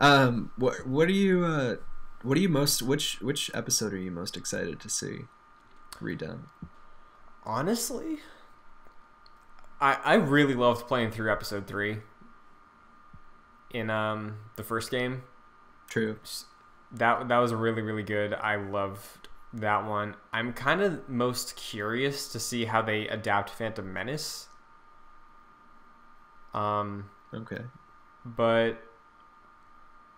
um, 0.00 0.50
what 0.56 0.86
what 0.86 1.08
are 1.08 1.12
you 1.12 1.44
uh, 1.44 1.76
what 2.22 2.38
are 2.38 2.40
you 2.40 2.48
most 2.48 2.82
which 2.82 3.20
which 3.20 3.50
episode 3.54 3.92
are 3.92 3.98
you 3.98 4.10
most 4.10 4.36
excited 4.36 4.80
to 4.80 4.88
see 4.88 5.20
redone? 6.00 6.44
Honestly, 7.44 8.20
I 9.82 9.98
I 10.02 10.14
really 10.14 10.54
loved 10.54 10.86
playing 10.86 11.10
through 11.10 11.30
episode 11.30 11.66
three 11.66 11.98
in 13.70 13.90
um 13.90 14.36
the 14.56 14.62
first 14.62 14.90
game. 14.90 15.22
True. 15.90 16.18
That 16.92 17.28
that 17.28 17.38
was 17.38 17.52
really 17.52 17.82
really 17.82 18.02
good. 18.02 18.32
I 18.32 18.56
loved 18.56 19.28
that 19.52 19.84
one. 19.86 20.14
I'm 20.32 20.52
kind 20.54 20.80
of 20.80 21.06
most 21.08 21.56
curious 21.56 22.28
to 22.32 22.38
see 22.40 22.64
how 22.64 22.80
they 22.80 23.06
adapt 23.08 23.50
Phantom 23.50 23.92
Menace. 23.92 24.48
Um, 26.54 27.08
Okay. 27.34 27.62
but 28.24 28.72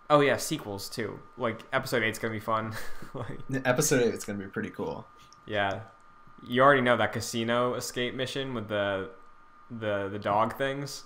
oh 0.09 0.19
yeah, 0.21 0.37
sequels 0.37 0.89
too. 0.89 1.19
Like 1.37 1.61
episode 1.73 2.03
eight's 2.03 2.19
gonna 2.19 2.33
be 2.33 2.39
fun. 2.39 2.73
like 3.13 3.39
Episode 3.65 4.01
eight 4.03 4.13
is 4.13 4.23
gonna 4.25 4.39
be 4.39 4.47
pretty 4.49 4.69
cool. 4.69 5.07
yeah, 5.45 5.81
you 6.45 6.61
already 6.61 6.81
know 6.81 6.97
that 6.97 7.13
casino 7.13 7.73
escape 7.75 8.15
mission 8.15 8.53
with 8.53 8.67
the 8.67 9.09
the 9.69 10.09
the 10.09 10.19
dog 10.19 10.57
things. 10.57 11.03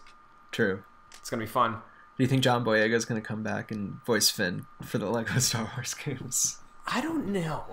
True. 0.51 0.83
It's 1.19 1.29
gonna 1.29 1.43
be 1.43 1.47
fun. 1.47 1.73
Do 1.73 2.23
you 2.23 2.27
think 2.27 2.43
John 2.43 2.65
Boyega 2.65 2.93
is 2.93 3.05
gonna 3.05 3.21
come 3.21 3.43
back 3.43 3.71
and 3.71 4.03
voice 4.05 4.29
Finn 4.29 4.65
for 4.83 4.97
the 4.97 5.09
Lego 5.09 5.39
Star 5.39 5.71
Wars 5.75 5.93
games? 5.93 6.57
I 6.87 7.01
don't 7.01 7.27
know 7.27 7.65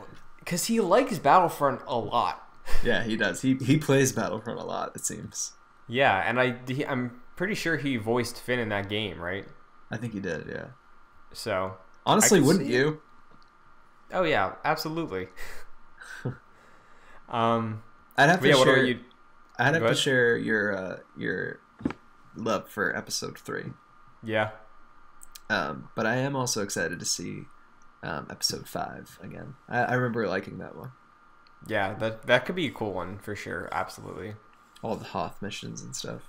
because 0.47 0.67
he 0.67 0.81
likes 0.81 1.19
Battlefront 1.19 1.83
a 1.87 1.99
lot. 1.99 2.43
Yeah, 2.85 3.03
he 3.03 3.17
does. 3.17 3.43
He 3.43 3.55
he 3.55 3.77
plays 3.79 4.13
Battlefront 4.13 4.61
a 4.61 4.65
lot. 4.65 4.93
It 4.95 5.05
seems. 5.05 5.53
Yeah, 5.89 6.23
and 6.27 6.41
I 6.41 6.57
he, 6.67 6.87
I'm 6.87 7.21
pretty 7.37 7.55
sure 7.55 7.77
he 7.77 7.97
voiced 7.97 8.41
Finn 8.41 8.59
in 8.59 8.69
that 8.71 8.89
game, 8.89 9.21
right? 9.21 9.47
I 9.91 9.97
think 9.97 10.15
he 10.15 10.21
did. 10.21 10.47
Yeah. 10.49 10.67
So 11.33 11.77
Honestly, 12.07 12.41
wouldn't 12.41 12.67
you? 12.67 13.01
oh 14.13 14.23
yeah, 14.23 14.55
absolutely. 14.65 15.29
um, 17.29 17.83
I'd 18.17 18.31
have 18.31 18.41
to 18.41 18.49
yeah, 18.49 18.55
share. 18.55 18.75
are 18.75 18.85
you? 18.85 19.01
I'd 19.59 19.65
have 19.67 19.75
Go 19.75 19.79
to 19.81 19.85
ahead. 19.87 19.99
share 19.99 20.37
your 20.37 20.77
uh, 20.77 20.97
your 21.17 21.61
love 22.37 22.69
for 22.69 22.95
episode 22.97 23.39
three. 23.39 23.73
Yeah, 24.23 24.51
Um, 25.49 25.89
but 25.95 26.07
I 26.07 26.17
am 26.17 26.35
also 26.35 26.63
excited 26.63 26.99
to 26.99 27.05
see 27.07 27.43
um, 28.03 28.27
episode 28.31 28.69
five 28.69 29.19
again. 29.23 29.55
I, 29.69 29.81
I 29.81 29.93
remember 29.95 30.27
liking 30.29 30.59
that 30.59 30.77
one. 30.77 30.93
yeah, 31.67 31.95
that 31.95 32.27
that 32.27 32.45
could 32.45 32.57
be 32.57 32.67
a 32.67 32.71
cool 32.71 32.93
one 32.93 33.19
for 33.19 33.35
sure. 33.37 33.69
Absolutely. 33.73 34.35
All 34.83 34.97
the 34.97 35.05
Hoth 35.07 35.41
missions 35.41 35.81
and 35.83 35.95
stuff. 35.97 36.23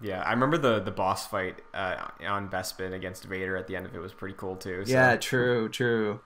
Yeah, 0.00 0.22
I 0.22 0.30
remember 0.32 0.58
the 0.58 0.78
the 0.80 0.90
boss 0.90 1.26
fight 1.26 1.60
uh, 1.74 1.96
on 2.26 2.48
Bespin 2.50 2.92
against 2.92 3.24
Vader 3.24 3.56
at 3.56 3.66
the 3.66 3.76
end 3.76 3.86
of 3.86 3.94
it 3.94 3.98
was 3.98 4.12
pretty 4.12 4.34
cool 4.36 4.56
too. 4.56 4.84
So 4.84 4.92
Yeah, 4.92 5.16
true, 5.16 5.68
true. 5.68 6.20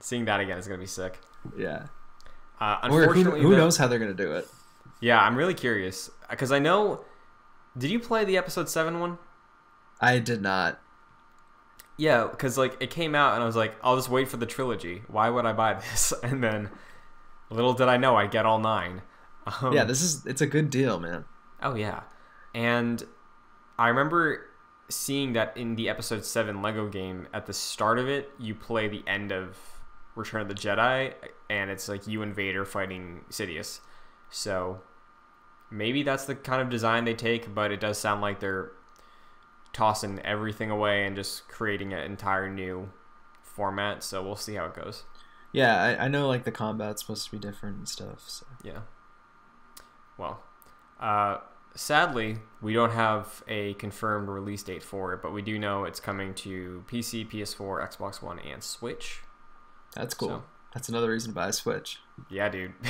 seeing 0.00 0.24
that 0.26 0.40
again 0.40 0.58
is 0.58 0.66
gonna 0.68 0.78
be 0.80 0.86
sick. 0.86 1.18
Yeah. 1.56 1.86
Uh, 2.60 2.78
Or 2.84 2.88
who, 2.90 2.96
unfortunately, 2.98 3.42
who 3.42 3.50
the- 3.50 3.56
knows 3.56 3.76
how 3.78 3.86
they're 3.88 3.98
gonna 3.98 4.14
do 4.14 4.32
it? 4.32 4.46
Yeah, 5.02 5.20
I'm 5.20 5.36
really 5.36 5.52
curious 5.54 6.10
because 6.30 6.52
I 6.52 6.60
know. 6.60 7.04
Did 7.76 7.90
you 7.90 7.98
play 7.98 8.24
the 8.24 8.36
episode 8.36 8.68
seven 8.68 9.00
one? 9.00 9.18
I 10.00 10.20
did 10.20 10.40
not. 10.40 10.80
Yeah, 11.98 12.28
because 12.30 12.56
like 12.56 12.76
it 12.80 12.90
came 12.90 13.14
out 13.14 13.34
and 13.34 13.42
I 13.42 13.46
was 13.46 13.56
like, 13.56 13.74
I'll 13.82 13.96
just 13.96 14.08
wait 14.08 14.28
for 14.28 14.36
the 14.36 14.46
trilogy. 14.46 15.02
Why 15.08 15.28
would 15.28 15.44
I 15.44 15.52
buy 15.52 15.74
this? 15.90 16.14
And 16.22 16.42
then, 16.42 16.70
little 17.50 17.74
did 17.74 17.88
I 17.88 17.96
know 17.96 18.16
I'd 18.16 18.30
get 18.30 18.46
all 18.46 18.60
nine. 18.60 19.02
Um, 19.60 19.72
Yeah, 19.72 19.84
this 19.84 20.02
is 20.02 20.24
it's 20.24 20.40
a 20.40 20.46
good 20.46 20.70
deal, 20.70 21.00
man. 21.00 21.24
Oh 21.60 21.74
yeah, 21.74 22.02
and 22.54 23.02
I 23.78 23.88
remember 23.88 24.46
seeing 24.88 25.32
that 25.32 25.56
in 25.56 25.74
the 25.74 25.88
episode 25.88 26.24
seven 26.24 26.62
Lego 26.62 26.88
game 26.88 27.26
at 27.34 27.46
the 27.46 27.52
start 27.52 27.98
of 27.98 28.08
it, 28.08 28.30
you 28.38 28.54
play 28.54 28.86
the 28.86 29.02
end 29.06 29.32
of 29.32 29.56
Return 30.14 30.42
of 30.42 30.48
the 30.48 30.54
Jedi, 30.54 31.14
and 31.50 31.70
it's 31.70 31.88
like 31.88 32.06
you 32.06 32.22
and 32.22 32.32
Vader 32.34 32.64
fighting 32.64 33.24
Sidious. 33.30 33.80
So 34.30 34.80
maybe 35.72 36.02
that's 36.02 36.26
the 36.26 36.34
kind 36.34 36.60
of 36.62 36.68
design 36.70 37.04
they 37.04 37.14
take, 37.14 37.54
but 37.54 37.72
it 37.72 37.80
does 37.80 37.98
sound 37.98 38.20
like 38.20 38.40
they're 38.40 38.72
tossing 39.72 40.20
everything 40.20 40.70
away 40.70 41.06
and 41.06 41.16
just 41.16 41.48
creating 41.48 41.92
an 41.92 42.00
entire 42.00 42.48
new 42.48 42.90
format. 43.42 44.04
So 44.04 44.22
we'll 44.22 44.36
see 44.36 44.54
how 44.54 44.66
it 44.66 44.74
goes. 44.74 45.04
Yeah, 45.52 45.82
I, 45.82 46.04
I 46.04 46.08
know 46.08 46.28
like 46.28 46.44
the 46.44 46.52
combat's 46.52 47.02
supposed 47.02 47.24
to 47.26 47.30
be 47.32 47.38
different 47.38 47.76
and 47.78 47.88
stuff. 47.88 48.22
So. 48.26 48.46
Yeah. 48.62 48.80
Well, 50.18 50.42
uh, 51.00 51.38
sadly, 51.74 52.38
we 52.60 52.74
don't 52.74 52.92
have 52.92 53.42
a 53.48 53.74
confirmed 53.74 54.28
release 54.28 54.62
date 54.62 54.82
for 54.82 55.12
it, 55.14 55.20
but 55.22 55.32
we 55.32 55.42
do 55.42 55.58
know 55.58 55.84
it's 55.84 56.00
coming 56.00 56.34
to 56.34 56.84
PC, 56.90 57.28
PS4, 57.30 57.96
Xbox 57.96 58.22
One, 58.22 58.38
and 58.38 58.62
Switch. 58.62 59.20
That's 59.94 60.14
cool. 60.14 60.28
So- 60.28 60.42
That's 60.74 60.88
another 60.88 61.10
reason 61.10 61.30
to 61.32 61.34
buy 61.34 61.48
a 61.48 61.52
Switch. 61.52 61.98
Yeah, 62.30 62.48
dude. 62.48 62.72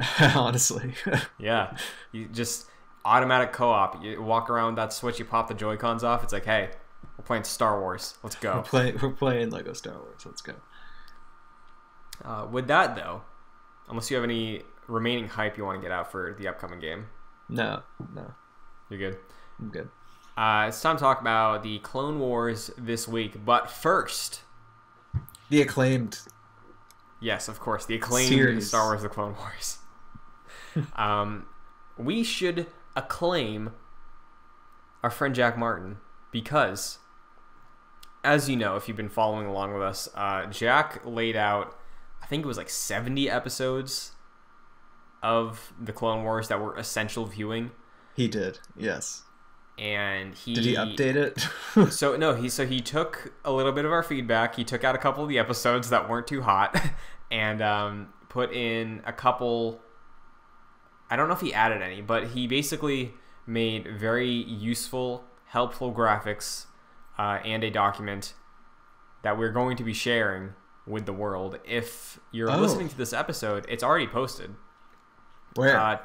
Honestly. 0.34 0.92
yeah. 1.38 1.76
You 2.12 2.26
just 2.28 2.66
automatic 3.04 3.52
co-op. 3.52 4.02
You 4.02 4.22
walk 4.22 4.50
around 4.50 4.76
that 4.76 4.92
Switch, 4.92 5.18
you 5.18 5.24
pop 5.24 5.48
the 5.48 5.54
Joy 5.54 5.76
Cons 5.76 6.04
off. 6.04 6.22
It's 6.22 6.32
like, 6.32 6.44
hey, 6.44 6.70
we're 7.16 7.24
playing 7.24 7.44
Star 7.44 7.80
Wars. 7.80 8.16
Let's 8.22 8.36
we're, 8.42 8.52
go. 8.54 8.62
play, 8.62 8.92
we're 8.92 9.10
playing 9.10 9.50
Lego 9.50 9.72
Star 9.72 9.94
Wars. 9.94 10.24
Let's 10.24 10.40
go. 10.42 10.54
Uh, 12.24 12.46
with 12.50 12.66
that, 12.68 12.96
though, 12.96 13.22
unless 13.88 14.10
you 14.10 14.16
have 14.16 14.24
any 14.24 14.62
remaining 14.86 15.28
hype 15.28 15.56
you 15.56 15.64
want 15.64 15.78
to 15.78 15.82
get 15.82 15.92
out 15.92 16.10
for 16.10 16.34
the 16.38 16.48
upcoming 16.48 16.80
game, 16.80 17.06
No, 17.48 17.82
no, 18.14 18.34
you're 18.90 18.98
good. 18.98 19.18
I'm 19.60 19.68
good. 19.70 19.88
Uh, 20.36 20.66
it's 20.68 20.80
time 20.80 20.96
to 20.96 21.00
talk 21.00 21.20
about 21.20 21.62
the 21.62 21.78
Clone 21.80 22.18
Wars 22.20 22.70
this 22.78 23.08
week. 23.08 23.44
But 23.44 23.70
first, 23.70 24.42
The 25.50 25.62
acclaimed. 25.62 26.20
Yes, 27.20 27.48
of 27.48 27.58
course, 27.58 27.86
the 27.86 27.96
acclaimed 27.96 28.28
Series. 28.28 28.68
Star 28.68 28.86
Wars: 28.90 29.02
The 29.02 29.08
Clone 29.08 29.34
Wars. 29.36 29.77
Um, 30.96 31.46
we 31.96 32.22
should 32.22 32.66
acclaim 32.96 33.70
our 35.02 35.10
friend 35.10 35.34
Jack 35.34 35.56
Martin 35.56 35.98
because, 36.32 36.98
as 38.24 38.48
you 38.48 38.56
know, 38.56 38.76
if 38.76 38.88
you've 38.88 38.96
been 38.96 39.08
following 39.08 39.46
along 39.46 39.72
with 39.72 39.82
us, 39.82 40.08
uh, 40.14 40.46
Jack 40.46 41.00
laid 41.04 41.36
out, 41.36 41.76
I 42.22 42.26
think 42.26 42.44
it 42.44 42.48
was 42.48 42.56
like 42.56 42.70
seventy 42.70 43.30
episodes 43.30 44.12
of 45.22 45.72
the 45.80 45.92
Clone 45.92 46.22
Wars 46.22 46.48
that 46.48 46.60
were 46.60 46.76
essential 46.76 47.26
viewing, 47.26 47.72
He 48.14 48.28
did. 48.28 48.60
Yes. 48.76 49.22
and 49.78 50.34
he 50.34 50.54
Did 50.54 50.64
he 50.64 50.74
update 50.74 51.16
it? 51.16 51.92
so 51.92 52.16
no, 52.16 52.34
he 52.34 52.48
so 52.48 52.66
he 52.66 52.80
took 52.80 53.32
a 53.44 53.52
little 53.52 53.72
bit 53.72 53.84
of 53.84 53.92
our 53.92 54.02
feedback. 54.02 54.54
He 54.56 54.64
took 54.64 54.84
out 54.84 54.94
a 54.94 54.98
couple 54.98 55.22
of 55.22 55.28
the 55.28 55.38
episodes 55.38 55.90
that 55.90 56.08
weren't 56.08 56.26
too 56.26 56.42
hot, 56.42 56.80
and 57.30 57.62
um, 57.62 58.08
put 58.28 58.52
in 58.52 59.02
a 59.06 59.12
couple. 59.12 59.80
I 61.10 61.16
don't 61.16 61.28
know 61.28 61.34
if 61.34 61.40
he 61.40 61.54
added 61.54 61.82
any, 61.82 62.00
but 62.00 62.28
he 62.28 62.46
basically 62.46 63.14
made 63.46 63.88
very 63.98 64.30
useful, 64.30 65.24
helpful 65.46 65.92
graphics 65.92 66.66
uh, 67.18 67.38
and 67.44 67.64
a 67.64 67.70
document 67.70 68.34
that 69.22 69.38
we're 69.38 69.50
going 69.52 69.76
to 69.78 69.84
be 69.84 69.94
sharing 69.94 70.52
with 70.86 71.06
the 71.06 71.12
world. 71.12 71.58
If 71.64 72.18
you're 72.30 72.50
Oh. 72.50 72.58
listening 72.58 72.88
to 72.88 72.96
this 72.96 73.12
episode, 73.12 73.64
it's 73.68 73.82
already 73.82 74.06
posted 74.06 74.54
Where? 75.54 75.78
uh, 75.78 75.98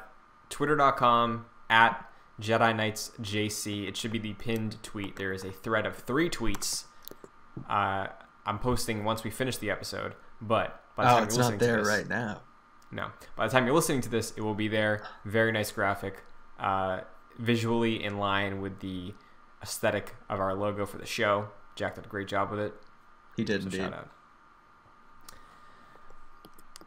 twitter.com 0.50 1.46
at 1.70 2.08
Jedi 2.40 2.74
Nights 2.74 3.12
JC. 3.20 3.86
It 3.86 3.96
should 3.96 4.10
be 4.12 4.18
the 4.18 4.34
pinned 4.34 4.82
tweet. 4.82 5.16
There 5.16 5.32
is 5.32 5.44
a 5.44 5.52
thread 5.52 5.86
of 5.86 5.96
three 5.96 6.28
tweets. 6.30 6.84
Uh, 7.68 8.08
I'm 8.46 8.58
posting 8.58 9.04
once 9.04 9.22
we 9.24 9.30
finish 9.30 9.56
the 9.58 9.70
episode, 9.70 10.14
but 10.40 10.82
by 10.96 11.04
the 11.04 11.10
oh, 11.10 11.14
time 11.14 11.22
it's 11.24 11.36
you're 11.36 11.44
not 11.44 11.52
listening 11.52 11.58
to 11.60 11.66
there 11.66 11.78
this, 11.78 11.88
right 11.88 12.08
now. 12.08 12.42
No, 12.90 13.08
by 13.36 13.46
the 13.46 13.52
time 13.52 13.66
you're 13.66 13.74
listening 13.74 14.00
to 14.02 14.08
this, 14.08 14.32
it 14.36 14.40
will 14.42 14.54
be 14.54 14.68
there. 14.68 15.02
Very 15.24 15.50
nice 15.52 15.72
graphic, 15.72 16.22
uh, 16.60 17.00
visually 17.38 18.02
in 18.04 18.18
line 18.18 18.60
with 18.60 18.80
the 18.80 19.14
aesthetic 19.62 20.14
of 20.28 20.38
our 20.38 20.54
logo 20.54 20.86
for 20.86 20.98
the 20.98 21.06
show. 21.06 21.48
Jack 21.74 21.96
did 21.96 22.04
a 22.06 22.08
great 22.08 22.28
job 22.28 22.50
with 22.50 22.60
it. 22.60 22.74
He 23.36 23.42
did 23.42 23.62
So 23.62 23.66
indeed. 23.66 23.78
shout 23.78 23.94
out. 23.94 24.08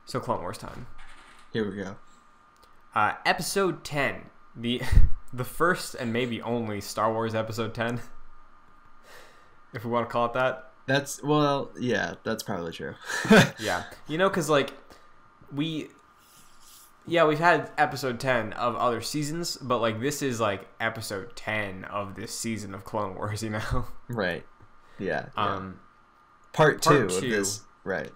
So 0.06 0.20
Clone 0.20 0.39
Wars 0.41 0.58
time. 0.58 0.88
Here 1.52 1.70
we 1.70 1.76
go. 1.84 1.95
Uh, 2.95 3.14
episode 3.26 3.84
10. 3.84 4.30
The 4.56 4.82
the 5.34 5.43
first 5.43 5.93
and 5.95 6.14
maybe 6.14 6.41
only 6.41 6.80
Star 6.82 7.12
Wars 7.12 7.36
episode 7.36 7.74
10. 7.74 8.02
If 9.74 9.84
we 9.84 9.91
want 9.91 10.08
to 10.08 10.12
call 10.12 10.26
it 10.28 10.34
that. 10.34 10.72
That's 10.88 11.22
well, 11.22 11.72
yeah, 11.78 12.14
that's 12.24 12.41
probably 12.41 12.72
true. 12.72 12.95
Yeah. 13.60 13.84
You 14.08 14.18
know 14.18 14.30
cuz 14.30 14.50
like 14.50 14.72
we 15.54 15.89
yeah, 17.06 17.26
we've 17.26 17.39
had 17.39 17.72
episode 17.78 18.20
10 18.20 18.52
of 18.54 18.76
other 18.76 19.00
seasons, 19.00 19.56
but 19.58 19.80
like 19.80 20.02
this 20.02 20.22
is 20.22 20.41
like 20.41 20.68
episode 20.80 21.36
10 21.36 21.86
of 21.86 22.16
this 22.16 22.34
season 22.34 22.76
of 22.76 22.84
Clone 22.84 23.16
Wars, 23.16 23.41
you 23.43 23.50
know. 23.52 23.86
right. 24.10 24.45
Yeah. 25.00 25.28
yeah. 25.38 25.56
Um 25.56 25.80
part, 26.54 26.84
part 26.84 27.10
two, 27.10 27.20
two. 27.20 27.26
of 27.26 27.32
this. 27.32 27.62
Right. 27.84 28.12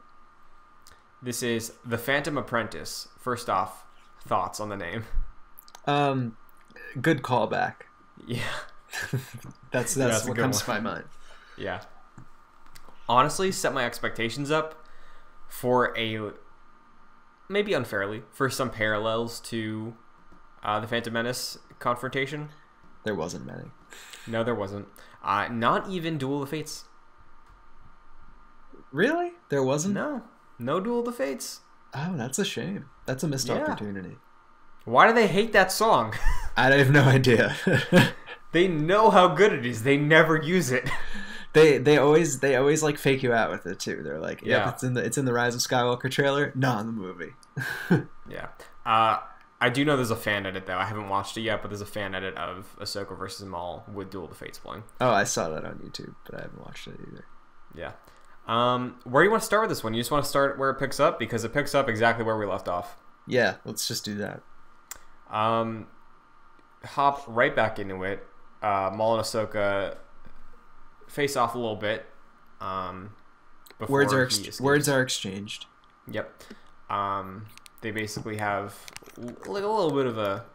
This 1.21 1.41
is 1.41 1.73
The 1.86 1.97
Phantom 1.97 2.38
Apprentice. 2.38 3.07
First 3.17 3.49
off, 3.49 3.86
thoughts 4.27 4.59
on 4.59 4.69
the 4.69 4.77
name? 4.77 5.05
Um, 5.86 6.36
good 6.99 7.21
callback. 7.21 7.75
Yeah. 8.25 8.41
That's 9.71 9.95
that's, 9.95 9.95
that's 9.95 10.27
what 10.27 10.38
comes 10.38 10.67
one. 10.67 10.77
to 10.77 10.82
my 10.84 10.91
mind. 10.91 11.05
Yeah. 11.57 11.82
Honestly, 13.07 13.53
set 13.53 13.73
my 13.73 13.86
expectations 13.86 14.51
up 14.51 14.86
for 15.47 15.97
a 15.97 16.32
maybe 17.51 17.73
unfairly 17.73 18.23
for 18.31 18.49
some 18.49 18.69
parallels 18.69 19.39
to 19.41 19.95
uh, 20.63 20.79
the 20.79 20.87
Phantom 20.87 21.13
Menace 21.13 21.57
confrontation. 21.79 22.49
There 23.03 23.15
wasn't 23.15 23.45
many. 23.45 23.65
No, 24.27 24.43
there 24.43 24.55
wasn't. 24.55 24.87
Uh, 25.23 25.47
not 25.51 25.89
even 25.89 26.17
Duel 26.17 26.41
of 26.43 26.49
the 26.49 26.55
Fates. 26.57 26.85
Really? 28.91 29.31
There 29.49 29.63
wasn't. 29.63 29.95
No, 29.95 30.23
no 30.59 30.79
Duel 30.79 30.99
of 30.99 31.05
the 31.05 31.11
Fates. 31.11 31.61
Oh, 31.93 32.13
that's 32.15 32.39
a 32.39 32.45
shame. 32.45 32.85
That's 33.05 33.23
a 33.23 33.27
missed 33.27 33.47
Yeah. 33.47 33.63
opportunity. 33.63 34.17
Why 34.85 35.07
do 35.07 35.13
they 35.13 35.27
hate 35.27 35.53
that 35.53 35.71
song? 35.71 36.13
I 36.57 36.71
have 36.71 36.91
no 36.91 37.03
idea. 37.03 37.55
they 38.51 38.67
know 38.67 39.09
how 39.09 39.29
good 39.29 39.53
it 39.53 39.65
is. 39.65 39.83
They 39.83 39.97
never 39.97 40.37
use 40.41 40.71
it. 40.71 40.89
they 41.53 41.77
they 41.77 41.97
always 41.97 42.39
they 42.39 42.55
always 42.55 42.81
like 42.83 42.97
fake 42.97 43.23
you 43.23 43.33
out 43.33 43.49
with 43.51 43.65
it 43.65 43.79
too. 43.79 44.01
They're 44.03 44.19
like, 44.19 44.41
yep, 44.41 44.49
Yeah. 44.65 44.69
it's 44.71 44.83
in 44.83 44.93
the 44.93 45.03
it's 45.03 45.17
in 45.17 45.25
the 45.25 45.33
Rise 45.33 45.55
of 45.55 45.61
Skywalker 45.61 46.09
trailer. 46.09 46.51
Not 46.55 46.81
in 46.81 46.87
the 46.87 46.93
movie. 46.93 47.33
Yeah. 48.29 48.47
Uh, 48.85 49.19
I 49.59 49.69
do 49.69 49.83
know 49.83 49.95
there's 49.97 50.09
a 50.11 50.15
fan 50.15 50.45
edit 50.45 50.65
though. 50.65 50.77
I 50.77 50.85
haven't 50.85 51.09
watched 51.09 51.37
it 51.37 51.41
yet, 51.41 51.61
but 51.61 51.67
there's 51.69 51.81
a 51.81 51.85
fan 51.85 52.15
edit 52.15 52.35
of 52.37 52.75
Ahsoka 52.79 53.17
versus 53.17 53.45
Maul 53.45 53.83
with 53.93 54.09
Duel 54.09 54.23
of 54.23 54.29
the 54.29 54.35
Fates 54.35 54.57
playing. 54.57 54.83
oh, 55.01 55.09
I 55.11 55.23
saw 55.25 55.49
that 55.49 55.65
on 55.65 55.75
YouTube, 55.85 56.15
but 56.25 56.35
I 56.39 56.41
haven't 56.43 56.61
watched 56.61 56.87
it 56.87 56.95
either. 57.07 57.25
Yeah. 57.75 57.91
Um, 58.47 58.95
where 59.03 59.21
do 59.23 59.25
you 59.27 59.31
want 59.31 59.41
to 59.41 59.45
start 59.45 59.61
with 59.63 59.69
this 59.69 59.83
one? 59.83 59.93
You 59.93 59.99
just 59.99 60.09
want 60.11 60.23
to 60.23 60.29
start 60.29 60.57
where 60.57 60.69
it 60.71 60.75
picks 60.79 60.99
up 60.99 61.19
because 61.19 61.43
it 61.43 61.53
picks 61.53 61.75
up 61.75 61.87
exactly 61.89 62.23
where 62.25 62.37
we 62.37 62.45
left 62.45 62.67
off. 62.67 62.95
Yeah, 63.27 63.55
let's 63.65 63.87
just 63.87 64.03
do 64.05 64.15
that. 64.15 64.41
Um, 65.29 65.87
hop 66.83 67.23
right 67.27 67.55
back 67.55 67.77
into 67.79 68.01
it. 68.03 68.25
Uh, 68.63 68.91
Maul 68.93 69.15
and 69.15 69.23
Ahsoka 69.23 69.97
face 71.12 71.36
off 71.36 71.55
a 71.55 71.57
little 71.57 71.76
bit. 71.76 72.05
Um, 72.59 73.14
before 73.80 73.99
Words 73.99 74.14
are 74.14 74.24
ex- 74.24 74.62
words 74.62 74.89
are 74.89 75.01
exchanged. 75.01 75.66
Yep. 76.09 76.43
Um, 76.89 77.47
they 77.82 77.91
basically 77.91 78.38
have 78.38 78.76
like 79.18 79.64
a 79.64 79.68
little 79.68 79.91
bit 79.91 80.05
of 80.05 80.18
a 80.18 80.45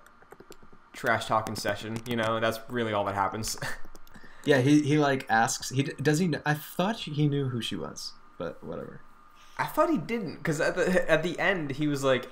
trash 0.92 1.26
talking 1.26 1.56
session. 1.56 1.98
You 2.06 2.16
know, 2.16 2.40
that's 2.40 2.60
really 2.68 2.92
all 2.92 3.04
that 3.04 3.14
happens. 3.14 3.58
Yeah, 4.46 4.60
he 4.60 4.80
he 4.82 4.96
like 4.96 5.26
asks. 5.28 5.70
He 5.70 5.82
does 5.82 6.20
he. 6.20 6.32
I 6.46 6.54
thought 6.54 7.00
he 7.00 7.28
knew 7.28 7.48
who 7.48 7.60
she 7.60 7.74
was, 7.74 8.12
but 8.38 8.62
whatever. 8.62 9.00
I 9.58 9.64
thought 9.64 9.90
he 9.90 9.98
didn't 9.98 10.36
because 10.36 10.60
at 10.60 10.76
the 10.76 11.10
at 11.10 11.24
the 11.24 11.36
end 11.40 11.72
he 11.72 11.88
was 11.88 12.04
like, 12.04 12.28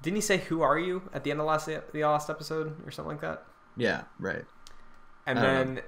didn't 0.00 0.14
he 0.14 0.20
say 0.20 0.36
"Who 0.38 0.62
are 0.62 0.78
you" 0.78 1.10
at 1.12 1.24
the 1.24 1.32
end 1.32 1.40
of 1.40 1.46
last 1.46 1.66
the 1.66 2.04
last 2.04 2.30
episode 2.30 2.76
or 2.86 2.92
something 2.92 3.10
like 3.10 3.20
that? 3.22 3.42
Yeah, 3.76 4.02
right. 4.20 4.44
And 5.26 5.38
then 5.38 5.80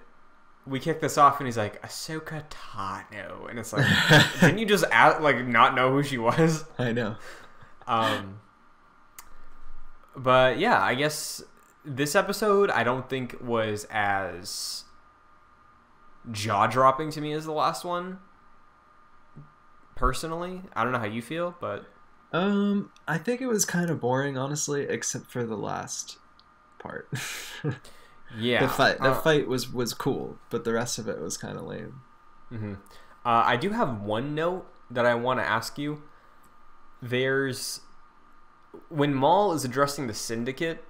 we 0.67 0.79
kick 0.81 1.01
this 1.01 1.19
off, 1.19 1.41
and 1.41 1.47
he's 1.47 1.57
like, 1.57 1.83
"Ahsoka 1.83 2.45
Tano," 2.49 3.49
and 3.51 3.59
it's 3.59 3.73
like, 3.73 3.87
didn't 4.41 4.59
you 4.59 4.67
just 4.67 4.85
ask, 4.93 5.21
like 5.21 5.45
not 5.47 5.75
know 5.75 5.91
who 5.91 6.03
she 6.03 6.19
was? 6.19 6.65
I 6.79 6.93
know. 6.93 7.17
Um, 7.87 8.41
but 10.17 10.59
yeah, 10.59 10.81
I 10.81 10.95
guess 10.95 11.43
this 11.85 12.15
episode 12.15 12.71
I 12.71 12.85
don't 12.85 13.09
think 13.09 13.37
was 13.43 13.87
as 13.91 14.85
jaw 16.31 16.69
dropping 16.69 17.11
to 17.11 17.21
me 17.21 17.33
as 17.33 17.45
the 17.45 17.53
last 17.53 17.85
one. 17.85 18.19
Personally, 19.97 20.63
I 20.75 20.85
don't 20.85 20.93
know 20.93 20.99
how 20.99 21.05
you 21.07 21.23
feel, 21.23 21.55
but 21.61 21.87
Um, 22.33 22.91
I 23.07 23.19
think 23.19 23.41
it 23.41 23.47
was 23.47 23.65
kind 23.65 23.91
of 23.91 24.01
boring, 24.01 24.39
honestly, 24.39 24.83
except 24.89 25.31
for 25.31 25.45
the 25.45 25.57
last 25.57 26.19
part. 26.79 27.09
yeah, 28.39 28.61
the 28.61 28.69
fight, 28.69 28.99
the 28.99 29.11
uh, 29.11 29.21
fight 29.21 29.49
was 29.49 29.73
was 29.73 29.95
cool, 29.95 30.39
but 30.51 30.65
the 30.65 30.73
rest 30.73 30.99
of 30.99 31.09
it 31.09 31.21
was 31.21 31.37
kind 31.37 31.57
of 31.57 31.65
lame. 31.65 32.01
mhm. 32.51 32.77
Uh, 33.25 33.43
I 33.47 33.57
do 33.57 33.71
have 33.71 34.01
one 34.03 34.35
note 34.35 34.67
that 34.91 35.07
I 35.07 35.15
want 35.15 35.39
to 35.41 35.45
ask 35.47 35.79
you. 35.79 36.03
There's 37.01 37.81
when 38.89 39.15
Maul 39.15 39.53
is 39.53 39.65
addressing 39.65 40.07
the 40.07 40.15
syndicate, 40.15 40.85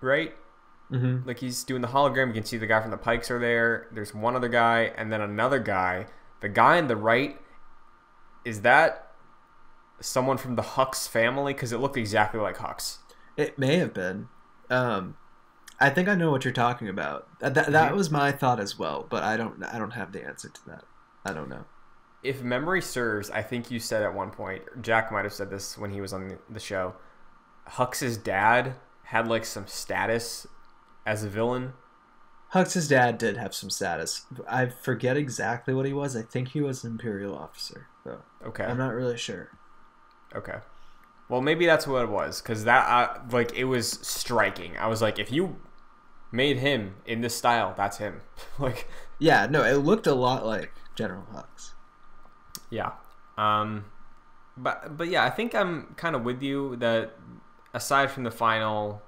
right? 0.00 0.34
Mm-hmm. 0.90 1.26
like 1.26 1.38
he's 1.38 1.64
doing 1.64 1.80
the 1.80 1.88
hologram. 1.88 2.26
You 2.28 2.34
can 2.34 2.44
see 2.44 2.58
the 2.58 2.66
guy 2.66 2.82
from 2.82 2.90
the 2.90 2.98
Pikes 2.98 3.30
are 3.30 3.38
there. 3.38 3.86
There's 3.92 4.12
one 4.14 4.36
other 4.36 4.48
guy, 4.48 4.92
and 4.94 5.10
then 5.10 5.22
another 5.22 5.58
guy. 5.58 6.06
The 6.40 6.50
guy 6.50 6.76
on 6.76 6.88
the 6.88 6.96
right 6.96 7.40
is 8.44 8.60
that 8.60 9.10
someone 10.00 10.36
from 10.36 10.56
the 10.56 10.62
Hux 10.62 11.08
family? 11.08 11.54
Because 11.54 11.72
it 11.72 11.78
looked 11.78 11.96
exactly 11.96 12.40
like 12.40 12.58
Hux. 12.58 12.98
It 13.36 13.58
may 13.58 13.76
have 13.76 13.94
been. 13.94 14.28
Um, 14.68 15.16
I 15.82 15.90
think 15.90 16.08
I 16.08 16.14
know 16.14 16.30
what 16.30 16.44
you're 16.44 16.52
talking 16.52 16.88
about. 16.88 17.26
That 17.40 17.54
that, 17.54 17.72
that 17.72 17.92
Mhm. 17.92 17.96
was 17.96 18.10
my 18.10 18.32
thought 18.32 18.60
as 18.60 18.78
well, 18.78 19.06
but 19.10 19.22
I 19.22 19.36
don't 19.36 19.62
I 19.64 19.78
don't 19.78 19.90
have 19.92 20.12
the 20.12 20.24
answer 20.24 20.48
to 20.48 20.66
that. 20.66 20.84
I 21.24 21.32
don't 21.32 21.48
know. 21.48 21.64
If 22.22 22.42
memory 22.42 22.80
serves, 22.80 23.30
I 23.30 23.42
think 23.42 23.70
you 23.70 23.80
said 23.80 24.02
at 24.02 24.14
one 24.14 24.30
point, 24.30 24.62
Jack 24.80 25.10
might 25.10 25.24
have 25.24 25.32
said 25.32 25.50
this 25.50 25.76
when 25.76 25.90
he 25.90 26.00
was 26.00 26.12
on 26.12 26.28
the- 26.28 26.38
the 26.48 26.60
show. 26.60 26.94
Hux's 27.66 28.16
dad 28.16 28.74
had 29.04 29.26
like 29.28 29.44
some 29.44 29.66
status 29.66 30.46
as 31.04 31.24
a 31.24 31.28
villain. 31.28 31.72
Hux's 32.50 32.86
dad 32.86 33.18
did 33.18 33.36
have 33.36 33.54
some 33.54 33.70
status. 33.70 34.26
I 34.48 34.66
forget 34.66 35.16
exactly 35.16 35.72
what 35.74 35.86
he 35.86 35.92
was. 35.92 36.14
I 36.14 36.22
think 36.22 36.48
he 36.48 36.60
was 36.60 36.84
an 36.84 36.92
imperial 36.92 37.36
officer, 37.36 37.88
though. 38.04 38.22
Okay. 38.46 38.64
I'm 38.64 38.78
not 38.78 38.94
really 38.94 39.16
sure. 39.16 39.48
Okay. 40.34 40.58
Well, 41.28 41.40
maybe 41.40 41.64
that's 41.66 41.86
what 41.86 42.02
it 42.02 42.10
was, 42.10 42.42
because 42.42 42.64
that 42.64 42.86
uh, 42.88 43.20
like 43.30 43.52
it 43.54 43.64
was 43.64 43.90
striking. 44.06 44.76
I 44.76 44.86
was 44.86 45.00
like, 45.00 45.18
if 45.18 45.32
you 45.32 45.56
made 46.32 46.58
him 46.58 46.96
in 47.06 47.20
this 47.20 47.36
style, 47.36 47.74
that's 47.76 47.98
him. 47.98 48.22
like, 48.58 48.88
Yeah, 49.18 49.46
no, 49.48 49.62
it 49.62 49.76
looked 49.76 50.06
a 50.08 50.14
lot 50.14 50.44
like 50.44 50.72
General 50.96 51.24
Hux. 51.34 51.72
yeah. 52.70 52.92
Um, 53.38 53.84
but 54.56 54.96
but 54.96 55.08
yeah, 55.08 55.24
I 55.24 55.30
think 55.30 55.54
I'm 55.54 55.94
kind 55.96 56.14
of 56.16 56.24
with 56.24 56.42
you 56.42 56.76
that 56.76 57.12
aside 57.74 58.10
from 58.10 58.24
the 58.24 58.30
final, 58.30 59.02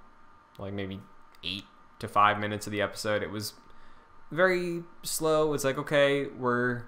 like 0.59 0.73
maybe 0.73 1.01
eight 1.43 1.65
to 1.99 2.09
five 2.09 2.39
minutes 2.39 2.67
of 2.67 2.73
the 2.73 2.81
episode, 2.81 3.23
it 3.23 3.31
was 3.31 3.55
very 4.31 4.83
slow. 5.03 5.53
It's 5.55 5.65
like 5.65 5.77
okay, 5.79 6.27
we're 6.27 6.85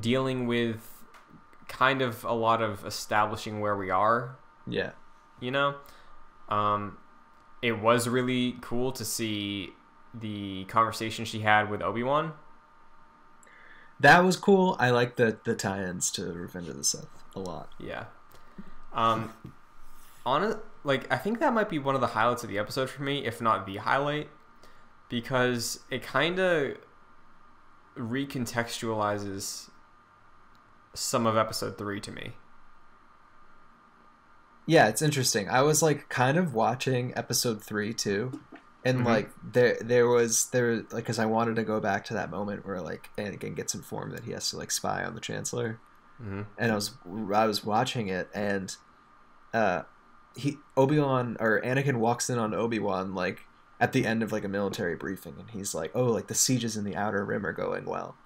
dealing 0.00 0.46
with 0.46 1.04
kind 1.68 2.02
of 2.02 2.24
a 2.24 2.32
lot 2.32 2.62
of 2.62 2.84
establishing 2.84 3.60
where 3.60 3.76
we 3.76 3.90
are 3.90 4.36
Yeah. 4.66 4.92
you 5.38 5.50
know 5.50 5.74
um 6.48 6.96
it 7.62 7.80
was 7.80 8.08
really 8.08 8.56
cool 8.60 8.92
to 8.92 9.04
see 9.04 9.70
the 10.14 10.64
conversation 10.64 11.24
she 11.24 11.40
had 11.40 11.70
with 11.70 11.82
obi-wan 11.82 12.32
That 14.00 14.24
was 14.24 14.36
cool. 14.36 14.76
I 14.78 14.90
like 14.90 15.16
the 15.16 15.38
the 15.44 15.54
tie-ins 15.56 16.10
to 16.12 16.32
Revenge 16.32 16.68
of 16.68 16.76
the 16.76 16.84
Sith 16.84 17.08
a 17.34 17.40
lot. 17.40 17.68
yeah 17.78 18.04
um 18.92 19.32
on 20.24 20.42
it 20.44 20.56
like 20.84 21.10
i 21.12 21.16
think 21.16 21.40
that 21.40 21.52
might 21.52 21.68
be 21.68 21.78
one 21.78 21.94
of 21.94 22.00
the 22.00 22.06
highlights 22.08 22.42
of 22.42 22.48
the 22.48 22.58
episode 22.58 22.88
for 22.88 23.02
me 23.02 23.26
if 23.26 23.40
not 23.40 23.66
the 23.66 23.76
highlight 23.76 24.28
because 25.08 25.80
it 25.90 26.02
kind 26.02 26.38
of 26.38 26.76
recontextualizes 27.96 29.70
some 30.94 31.26
of 31.26 31.36
episode 31.36 31.76
3 31.78 32.00
to 32.00 32.12
me 32.12 32.32
Yeah, 34.68 34.88
it's 34.88 35.00
interesting. 35.02 35.48
I 35.48 35.62
was 35.62 35.82
like 35.82 36.08
kind 36.10 36.36
of 36.36 36.52
watching 36.54 37.12
episode 37.16 37.62
3 37.64 37.92
too. 37.94 38.38
And 38.84 39.00
Mhm. 39.00 39.06
like 39.06 39.30
there 39.52 39.76
there 39.80 40.06
was 40.06 40.46
there 40.50 40.84
like 40.92 41.06
cuz 41.06 41.18
I 41.18 41.24
wanted 41.26 41.56
to 41.56 41.64
go 41.64 41.80
back 41.80 42.04
to 42.06 42.14
that 42.14 42.30
moment 42.30 42.64
where 42.66 42.80
like 42.80 43.10
Anakin 43.18 43.56
gets 43.56 43.74
informed 43.74 44.12
that 44.12 44.24
he 44.24 44.32
has 44.32 44.50
to 44.50 44.56
like 44.58 44.70
spy 44.70 45.02
on 45.04 45.14
the 45.14 45.20
chancellor. 45.20 45.80
mm-hmm. 46.22 46.42
and 46.58 46.72
I 46.72 46.74
was 46.74 46.92
I 47.34 47.46
was 47.46 47.64
watching 47.64 48.08
it, 48.08 48.28
and 48.34 48.76
uh, 49.54 49.82
he 50.36 50.58
Obi 50.76 50.98
Wan 50.98 51.36
or 51.40 51.60
Anakin 51.62 51.96
walks 51.96 52.28
in 52.28 52.38
on 52.38 52.52
Obi 52.54 52.78
Wan 52.78 53.14
like 53.14 53.46
at 53.80 53.92
the 53.92 54.04
end 54.04 54.22
of 54.22 54.32
like 54.32 54.44
a 54.44 54.48
military 54.48 54.96
briefing, 54.96 55.36
and 55.38 55.50
he's 55.50 55.74
like, 55.74 55.92
"Oh, 55.94 56.06
like 56.06 56.26
the 56.26 56.34
sieges 56.34 56.76
in 56.76 56.84
the 56.84 56.94
Outer 56.96 57.24
Rim 57.24 57.46
are 57.46 57.52
going 57.52 57.84
well." 57.86 58.16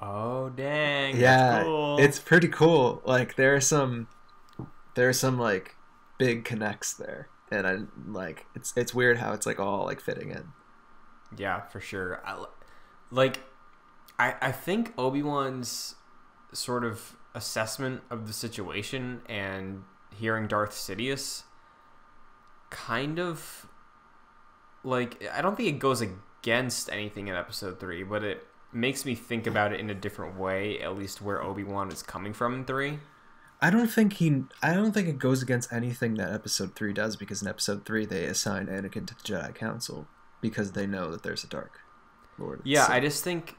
oh 0.00 0.48
dang 0.50 1.16
yeah, 1.16 1.50
that's 1.50 1.64
cool. 1.64 1.96
it's 1.98 2.18
pretty 2.18 2.48
cool. 2.48 3.02
Like 3.04 3.34
there 3.36 3.54
are 3.56 3.60
some 3.60 4.06
there 4.98 5.08
are 5.08 5.12
some 5.12 5.38
like 5.38 5.76
big 6.18 6.44
connects 6.44 6.92
there, 6.92 7.28
and 7.52 7.66
I 7.68 7.78
like 8.10 8.46
it's 8.56 8.72
it's 8.76 8.92
weird 8.92 9.18
how 9.18 9.32
it's 9.32 9.46
like 9.46 9.60
all 9.60 9.84
like 9.84 10.00
fitting 10.00 10.30
in. 10.30 10.48
Yeah, 11.36 11.60
for 11.60 11.80
sure. 11.80 12.20
I, 12.26 12.44
like, 13.12 13.38
I 14.18 14.34
I 14.42 14.50
think 14.50 14.92
Obi 14.98 15.22
Wan's 15.22 15.94
sort 16.52 16.84
of 16.84 17.16
assessment 17.32 18.02
of 18.10 18.26
the 18.26 18.32
situation 18.32 19.22
and 19.26 19.84
hearing 20.18 20.48
Darth 20.48 20.72
Sidious 20.72 21.44
kind 22.70 23.20
of 23.20 23.66
like 24.82 25.24
I 25.32 25.42
don't 25.42 25.56
think 25.56 25.68
it 25.68 25.78
goes 25.78 26.00
against 26.00 26.90
anything 26.90 27.28
in 27.28 27.36
Episode 27.36 27.78
Three, 27.78 28.02
but 28.02 28.24
it 28.24 28.44
makes 28.72 29.04
me 29.04 29.14
think 29.14 29.46
about 29.46 29.72
it 29.72 29.78
in 29.78 29.90
a 29.90 29.94
different 29.94 30.36
way. 30.36 30.80
At 30.80 30.98
least 30.98 31.22
where 31.22 31.40
Obi 31.40 31.62
Wan 31.62 31.92
is 31.92 32.02
coming 32.02 32.32
from 32.32 32.52
in 32.52 32.64
three. 32.64 32.98
I 33.60 33.70
don't 33.70 33.88
think 33.88 34.14
he. 34.14 34.44
I 34.62 34.72
don't 34.74 34.92
think 34.92 35.08
it 35.08 35.18
goes 35.18 35.42
against 35.42 35.72
anything 35.72 36.14
that 36.14 36.32
Episode 36.32 36.76
Three 36.76 36.92
does 36.92 37.16
because 37.16 37.42
in 37.42 37.48
Episode 37.48 37.84
Three 37.84 38.06
they 38.06 38.24
assign 38.24 38.66
Anakin 38.66 39.06
to 39.08 39.14
the 39.14 39.22
Jedi 39.22 39.54
Council 39.54 40.06
because 40.40 40.72
they 40.72 40.86
know 40.86 41.10
that 41.10 41.22
there's 41.24 41.42
a 41.42 41.48
Dark 41.48 41.80
Lord. 42.38 42.60
Yeah, 42.64 42.86
So- 42.86 42.92
I 42.92 43.00
just 43.00 43.24
think 43.24 43.56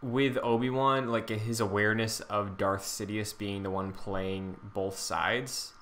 with 0.00 0.38
Obi 0.38 0.70
Wan, 0.70 1.08
like 1.08 1.28
his 1.28 1.58
awareness 1.60 2.20
of 2.20 2.56
Darth 2.56 2.82
Sidious 2.84 3.36
being 3.36 3.64
the 3.64 3.70
one 3.70 3.92
playing 3.92 4.56
both 4.62 4.96
sides. 4.98 5.72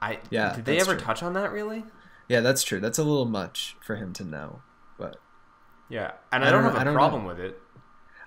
I 0.00 0.20
Yeah, 0.30 0.54
Did 0.54 0.64
they 0.64 0.80
ever 0.80 0.94
true. 0.94 1.00
touch 1.04 1.22
on 1.22 1.32
that 1.34 1.52
really? 1.52 1.84
yeah, 2.28 2.40
that's 2.40 2.62
true. 2.62 2.80
That's 2.80 2.98
a 2.98 3.02
little 3.04 3.26
much 3.26 3.76
for 3.82 3.96
him 3.96 4.12
to 4.14 4.24
know, 4.24 4.62
but 4.98 5.16
Yeah, 5.88 6.12
and 6.32 6.44
I 6.44 6.48
I, 6.48 6.50
don't, 6.50 6.62
don't- 6.62 6.72
have 6.72 6.78
I 6.78 6.82
a 6.82 6.84
don't 6.86 6.94
problem 6.94 7.24
with 7.24 7.38
it. 7.40 7.60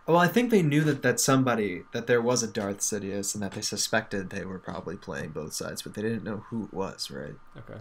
Well, 0.08 0.18
I 0.18 0.28
think 0.28 0.51
they 0.51 0.62
knew 0.62 0.82
that 0.84 1.01
that 1.01 1.20
somebody 1.20 1.84
that 1.91 2.08
there 2.08 2.22
was 2.22 2.43
a 2.43 2.47
Darth 2.47 2.80
Sidious 2.80 3.34
and 3.34 3.43
that 3.43 3.53
they 3.53 3.62
suspected 3.62 4.30
they 4.30 4.45
were 4.45 4.60
probably 4.60 4.95
playing 4.97 5.32
both 5.32 5.53
sides, 5.53 5.82
but 5.82 5.93
they 5.93 6.01
didn't 6.01 6.24
know 6.24 6.45
who 6.49 6.66
it 6.66 6.74
was, 6.74 7.10
right? 7.10 7.36
Okay. 7.58 7.80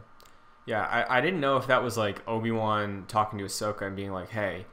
Yeah, 0.67 0.83
I, 0.83 1.19
I 1.19 1.21
didn't 1.21 1.41
know 1.41 1.59
if 1.59 1.67
that 1.67 1.83
was 1.83 1.99
like 1.99 2.27
Obi 2.27 2.51
Wan 2.51 3.05
talking 3.09 3.39
to 3.39 3.45
Ahsoka 3.45 3.83
and 3.83 3.95
being 3.95 4.13
like, 4.13 4.31
"Hey, 4.31 4.65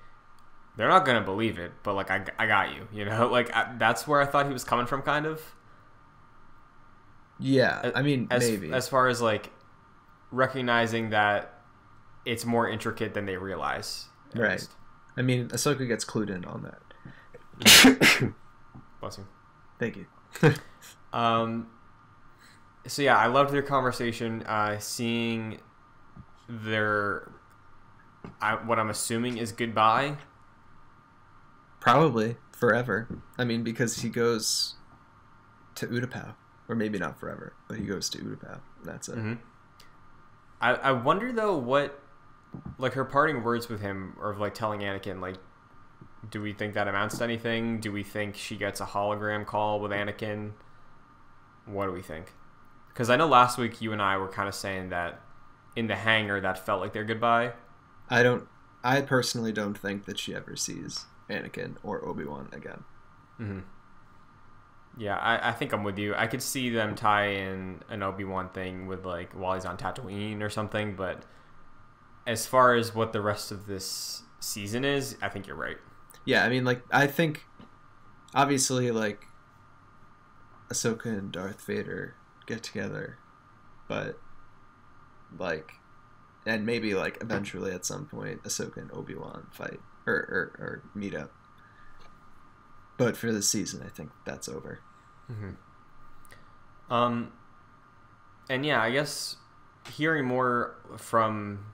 they're 0.78 0.88
not 0.88 1.06
gonna 1.06 1.22
believe 1.22 1.60
it, 1.60 1.74
but 1.84 1.94
like 1.96 2.10
I, 2.10 2.24
I 2.40 2.48
got 2.48 2.74
you," 2.74 2.88
you 2.94 3.04
know, 3.04 3.28
like 3.32 3.54
I, 3.54 3.76
that's 3.78 4.08
where 4.08 4.22
I 4.22 4.26
thought 4.26 4.48
he 4.48 4.54
was 4.54 4.64
coming 4.64 4.86
from, 4.86 5.02
kind 5.02 5.26
of. 5.26 5.42
Yeah, 7.40 7.92
I 7.96 8.02
mean 8.04 8.28
As 8.30 8.48
maybe. 8.48 8.72
as 8.72 8.88
far 8.88 9.08
as 9.08 9.22
like 9.22 9.52
recognizing 10.32 11.10
that 11.10 11.62
it's 12.26 12.46
more 12.46 12.70
intricate 12.70 13.14
than 13.14 13.26
they 13.26 13.36
realize. 13.36 14.06
Right. 14.36 14.52
least. 14.54 14.72
I 15.18 15.24
mean, 15.24 15.50
Ahsoka 15.50 15.88
gets 15.88 16.06
clued 16.06 16.30
in 16.30 16.46
on 16.46 16.64
that. 16.64 16.82
Bless 17.62 19.18
you. 19.18 19.28
Thank 19.80 19.98
you. 19.98 20.06
Um, 21.14 21.68
so 22.88 23.02
yeah, 23.02 23.18
I 23.18 23.28
loved 23.28 23.52
their 23.52 23.62
conversation. 23.62 24.44
Uh, 24.44 24.80
seeing 24.80 25.60
their, 26.48 27.30
I, 28.42 28.54
what 28.56 28.80
I'm 28.80 28.90
assuming 28.90 29.38
is 29.38 29.52
goodbye. 29.52 30.16
Probably 31.82 32.38
forever. 32.54 33.10
I 33.38 33.44
mean, 33.44 33.62
because 33.64 33.98
he 34.02 34.08
goes 34.08 34.76
to 35.76 35.88
Utapau, 35.88 36.34
or 36.70 36.76
maybe 36.76 36.98
not 36.98 37.20
forever, 37.20 37.56
but 37.68 37.78
he 37.78 37.84
goes 37.84 38.08
to 38.12 38.20
Utapau. 38.20 38.62
That's 38.86 39.10
it. 39.10 39.16
hmm 39.16 39.34
I 40.62 40.76
I 40.76 40.92
wonder 40.94 41.34
though 41.34 41.58
what, 41.58 42.00
like 42.78 42.94
her 42.94 43.04
parting 43.04 43.44
words 43.44 43.68
with 43.68 43.82
him, 43.82 44.16
or 44.18 44.34
like 44.36 44.54
telling 44.54 44.80
Anakin, 44.80 45.20
like, 45.20 45.36
do 46.30 46.42
we 46.42 46.54
think 46.54 46.74
that 46.76 46.88
amounts 46.88 47.18
to 47.18 47.24
anything? 47.24 47.80
Do 47.80 47.92
we 47.92 48.04
think 48.04 48.36
she 48.36 48.56
gets 48.56 48.80
a 48.80 48.86
hologram 48.86 49.46
call 49.46 49.80
with 49.80 49.92
Anakin? 49.92 50.54
What 51.66 51.86
do 51.88 51.92
we 51.92 52.02
think? 52.02 52.34
Because 52.90 53.10
I 53.10 53.16
know 53.16 53.28
last 53.28 53.58
week 53.58 53.82
you 53.82 53.94
and 53.94 54.02
I 54.02 54.18
were 54.18 54.28
kind 54.28 54.48
of 54.50 54.56
saying 54.56 54.90
that 54.90 55.22
in 55.76 55.88
the 55.88 55.96
hangar 55.96 56.42
that 56.42 56.66
felt 56.66 56.82
like 56.82 56.94
their 56.94 57.04
goodbye. 57.06 57.54
I 58.10 58.22
don't. 58.22 58.48
I 58.84 59.02
personally 59.02 59.52
don't 59.52 59.76
think 59.78 60.06
that 60.06 60.20
she 60.20 60.36
ever 60.36 60.56
sees 60.56 61.06
Anakin 61.30 61.78
or 61.84 62.06
Obi 62.06 62.26
Wan 62.26 62.50
again. 62.52 62.84
hmm 63.38 63.62
Yeah, 64.98 65.18
I, 65.18 65.50
I 65.50 65.52
think 65.54 65.72
I'm 65.74 65.84
with 65.84 65.98
you. 65.98 66.14
I 66.16 66.28
could 66.28 66.42
see 66.42 66.70
them 66.70 66.96
tie 66.96 67.28
in 67.28 67.82
an 67.90 68.04
Obi 68.04 68.26
Wan 68.26 68.50
thing 68.50 68.88
with 68.88 69.06
like 69.06 69.32
while 69.34 69.54
he's 69.54 69.66
on 69.66 69.78
Tatooine 69.78 70.42
or 70.42 70.50
something, 70.50 70.96
but 70.96 71.24
as 72.28 72.46
far 72.46 72.76
as 72.76 72.94
what 72.94 73.14
the 73.14 73.22
rest 73.22 73.52
of 73.52 73.66
this 73.68 74.24
season 74.40 74.86
is, 74.86 75.16
I 75.22 75.30
think 75.30 75.48
you're 75.48 75.56
right. 75.56 75.78
Yeah, 76.26 76.44
I 76.44 76.50
mean, 76.50 76.66
like 76.66 76.82
I 76.92 77.08
think, 77.08 77.46
obviously, 78.34 78.92
like 78.92 79.26
Ahsoka 80.70 81.06
and 81.06 81.32
Darth 81.32 81.66
Vader 81.66 82.16
get 82.46 82.64
together, 82.64 83.18
but 83.88 84.20
like, 85.38 85.74
and 86.46 86.66
maybe 86.66 86.94
like 86.94 87.18
eventually 87.22 87.72
at 87.72 87.86
some 87.86 88.06
point, 88.06 88.44
Ahsoka 88.44 88.78
and 88.78 88.92
Obi 88.92 89.16
Wan 89.16 89.48
fight 89.52 89.80
or, 90.06 90.14
or 90.14 90.56
or 90.60 90.84
meet 90.94 91.16
up. 91.16 91.32
But 92.98 93.18
for 93.18 93.32
this 93.32 93.50
season, 93.50 93.82
I 93.84 93.90
think 93.90 94.12
that's 94.26 94.48
over. 94.48 94.80
Mm-hmm. 95.32 96.94
Um, 96.94 97.32
and 98.50 98.66
yeah, 98.66 98.82
I 98.82 98.92
guess 98.92 99.38
hearing 99.92 100.26
more 100.26 100.76
from 100.98 101.66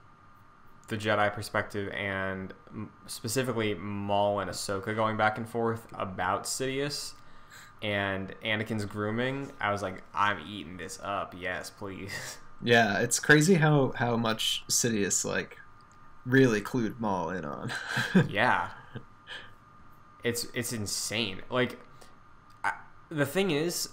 the 0.88 0.96
Jedi 0.96 1.32
perspective 1.32 1.92
and 1.92 2.52
specifically 3.06 3.74
Maul 3.74 4.40
and 4.40 4.50
Ahsoka 4.50 4.94
going 4.94 5.16
back 5.16 5.38
and 5.38 5.48
forth 5.48 5.86
about 5.94 6.44
Sidious 6.44 7.12
and 7.82 8.34
Anakin's 8.44 8.84
grooming, 8.84 9.52
I 9.60 9.70
was 9.70 9.82
like, 9.82 10.02
I'm 10.14 10.40
eating 10.48 10.76
this 10.76 10.98
up. 11.02 11.34
Yes, 11.38 11.70
please. 11.70 12.12
Yeah, 12.60 12.98
it's 12.98 13.20
crazy 13.20 13.54
how 13.54 13.92
how 13.94 14.16
much 14.16 14.64
Sidious 14.68 15.24
like 15.24 15.58
really 16.26 16.60
clued 16.60 16.98
Maul 16.98 17.30
in 17.30 17.44
on. 17.44 17.70
yeah 18.28 18.70
it's 20.24 20.46
it's 20.54 20.72
insane 20.72 21.40
like 21.50 21.78
I, 22.64 22.72
the 23.10 23.26
thing 23.26 23.50
is 23.50 23.88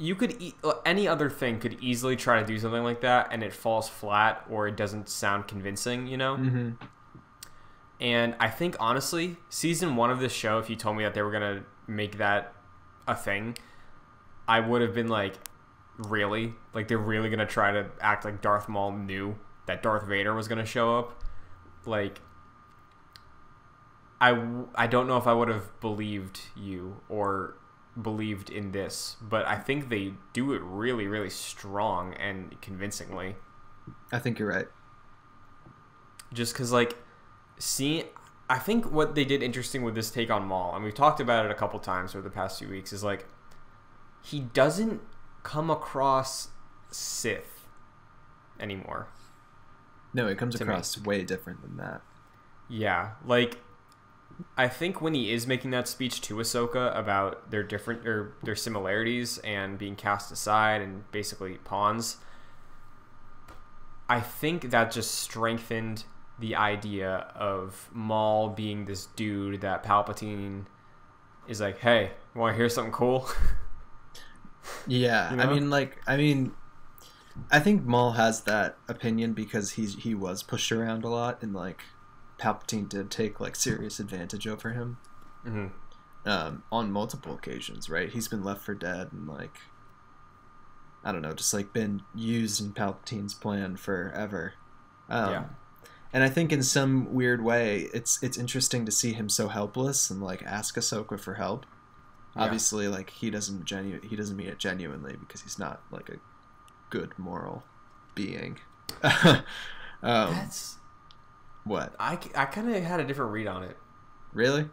you 0.00 0.14
could 0.14 0.40
e- 0.40 0.54
any 0.86 1.06
other 1.06 1.28
thing 1.28 1.58
could 1.60 1.76
easily 1.80 2.16
try 2.16 2.40
to 2.40 2.46
do 2.46 2.58
something 2.58 2.82
like 2.82 3.02
that 3.02 3.28
and 3.30 3.42
it 3.42 3.52
falls 3.52 3.88
flat 3.88 4.44
or 4.48 4.66
it 4.66 4.76
doesn't 4.76 5.08
sound 5.08 5.46
convincing 5.46 6.06
you 6.06 6.16
know? 6.16 6.36
Hmm 6.36 6.70
and 8.02 8.34
i 8.40 8.48
think 8.48 8.76
honestly 8.80 9.36
season 9.50 9.94
one 9.94 10.10
of 10.10 10.20
this 10.20 10.32
show 10.32 10.58
if 10.58 10.70
you 10.70 10.76
told 10.76 10.96
me 10.96 11.04
that 11.04 11.12
they 11.12 11.20
were 11.20 11.30
gonna 11.30 11.62
make 11.86 12.16
that 12.16 12.54
a 13.06 13.14
thing 13.14 13.54
i 14.48 14.58
would 14.58 14.80
have 14.80 14.94
been 14.94 15.08
like 15.08 15.34
really? 16.08 16.54
Like 16.72 16.88
they're 16.88 16.98
really 16.98 17.28
gonna 17.28 17.46
try 17.46 17.72
to 17.72 17.86
act 18.00 18.24
like 18.24 18.40
darth 18.40 18.68
maul 18.68 18.92
knew 18.92 19.36
that 19.66 19.82
darth 19.82 20.06
vader 20.06 20.34
was 20.34 20.48
gonna 20.48 20.64
show 20.64 20.98
up? 20.98 21.22
Like 21.84 22.20
I, 24.20 24.30
w- 24.32 24.68
I 24.74 24.86
don't 24.86 25.06
know 25.06 25.16
if 25.16 25.26
I 25.26 25.32
would 25.32 25.48
have 25.48 25.80
believed 25.80 26.40
you 26.54 27.00
or 27.08 27.56
believed 28.02 28.50
in 28.50 28.72
this, 28.72 29.16
but 29.20 29.46
I 29.46 29.56
think 29.56 29.88
they 29.88 30.14
do 30.32 30.52
it 30.52 30.62
really, 30.62 31.06
really 31.06 31.30
strong 31.30 32.14
and 32.14 32.60
convincingly. 32.60 33.36
I 34.12 34.18
think 34.18 34.38
you're 34.38 34.48
right. 34.48 34.68
Just 36.32 36.52
because, 36.52 36.72
like, 36.72 36.96
see, 37.58 38.04
I 38.48 38.58
think 38.58 38.90
what 38.90 39.14
they 39.14 39.24
did 39.24 39.42
interesting 39.42 39.82
with 39.82 39.94
this 39.94 40.10
take 40.10 40.30
on 40.30 40.44
Maul, 40.46 40.74
and 40.74 40.84
we've 40.84 40.94
talked 40.94 41.20
about 41.20 41.44
it 41.44 41.50
a 41.50 41.54
couple 41.54 41.78
times 41.80 42.14
over 42.14 42.22
the 42.22 42.30
past 42.34 42.58
few 42.58 42.68
weeks, 42.68 42.92
is 42.92 43.02
like 43.04 43.26
he 44.22 44.40
doesn't 44.40 45.00
come 45.42 45.70
across 45.70 46.48
Sith 46.90 47.66
anymore. 48.58 49.08
No, 50.12 50.26
it 50.26 50.38
comes 50.38 50.56
To 50.56 50.64
me. 50.64 50.70
across 50.70 50.98
way 50.98 51.24
different 51.24 51.62
than 51.62 51.76
that. 51.78 52.02
Yeah, 52.68 53.12
like 53.24 53.58
I 54.56 54.68
think 54.68 55.00
when 55.00 55.14
he 55.14 55.32
is 55.32 55.46
making 55.46 55.70
that 55.72 55.88
speech 55.88 56.20
to 56.22 56.36
Ahsoka 56.36 56.96
about 56.96 57.50
their 57.50 57.62
different 57.62 58.06
or 58.06 58.34
their 58.42 58.56
similarities 58.56 59.38
and 59.38 59.78
being 59.78 59.96
cast 59.96 60.30
aside 60.30 60.80
and 60.80 61.10
basically 61.10 61.54
pawns, 61.58 62.18
I 64.08 64.20
think 64.20 64.70
that 64.70 64.90
just 64.90 65.14
strengthened 65.14 66.04
the 66.38 66.56
idea 66.56 67.30
of 67.34 67.90
Maul 67.92 68.48
being 68.48 68.86
this 68.86 69.06
dude 69.06 69.60
that 69.60 69.84
Palpatine 69.84 70.66
is 71.46 71.60
like, 71.60 71.78
"Hey, 71.78 72.12
want 72.34 72.54
to 72.54 72.56
hear 72.56 72.68
something 72.68 72.92
cool?" 72.92 73.28
Yeah, 74.86 75.34
You 75.34 75.40
I 75.40 75.46
mean, 75.46 75.70
like, 75.70 75.98
I 76.06 76.16
mean, 76.16 76.52
I 77.50 77.60
think 77.60 77.84
Maul 77.84 78.12
has 78.12 78.42
that 78.42 78.76
opinion 78.88 79.32
because 79.32 79.72
he's 79.72 79.94
he 79.96 80.14
was 80.14 80.42
pushed 80.42 80.72
around 80.72 81.04
a 81.04 81.08
lot, 81.08 81.42
and 81.42 81.54
like, 81.54 81.82
Palpatine 82.40 82.88
did 82.88 83.10
take 83.10 83.38
like 83.40 83.54
serious 83.54 84.00
advantage 84.00 84.46
over 84.46 84.70
him 84.70 84.96
hmm 85.44 85.66
um, 86.26 86.62
on 86.70 86.92
multiple 86.92 87.34
occasions. 87.34 87.88
Right? 87.88 88.10
He's 88.10 88.28
been 88.28 88.44
left 88.44 88.62
for 88.62 88.74
dead, 88.74 89.08
and 89.12 89.26
like, 89.26 89.56
I 91.02 91.12
don't 91.12 91.22
know, 91.22 91.32
just 91.32 91.54
like 91.54 91.72
been 91.72 92.02
used 92.14 92.60
in 92.60 92.72
Palpatine's 92.72 93.34
plan 93.34 93.76
forever. 93.76 94.54
Um, 95.08 95.30
Yeah. 95.30 95.44
And 96.12 96.24
I 96.24 96.28
think 96.28 96.50
in 96.50 96.64
some 96.64 97.14
weird 97.14 97.42
way, 97.42 97.88
it's 97.94 98.20
it's 98.20 98.36
interesting 98.36 98.84
to 98.84 98.90
see 98.90 99.12
him 99.12 99.28
so 99.28 99.46
helpless 99.46 100.10
and 100.10 100.20
like 100.20 100.42
ask 100.42 100.74
Ahsoka 100.76 101.18
for 101.20 101.34
help. 101.34 101.66
Yeah. 102.34 102.42
Obviously, 102.42 102.88
like 102.88 103.10
he 103.10 103.30
doesn't 103.30 103.64
genu- 103.64 104.00
he 104.00 104.16
doesn't 104.16 104.36
mean 104.36 104.48
it 104.48 104.58
genuinely 104.58 105.14
because 105.16 105.42
he's 105.42 105.58
not 105.58 105.82
like 105.92 106.08
a 106.08 106.16
good 106.90 107.16
moral 107.16 107.62
being. 108.16 108.58
um, 109.02 109.44
That's 110.02 110.78
what 111.64 111.94
I, 111.98 112.18
I 112.34 112.44
kind 112.46 112.74
of 112.74 112.82
had 112.82 113.00
a 113.00 113.04
different 113.04 113.32
read 113.32 113.46
on 113.46 113.62
it. 113.62 113.76
really? 114.32 114.68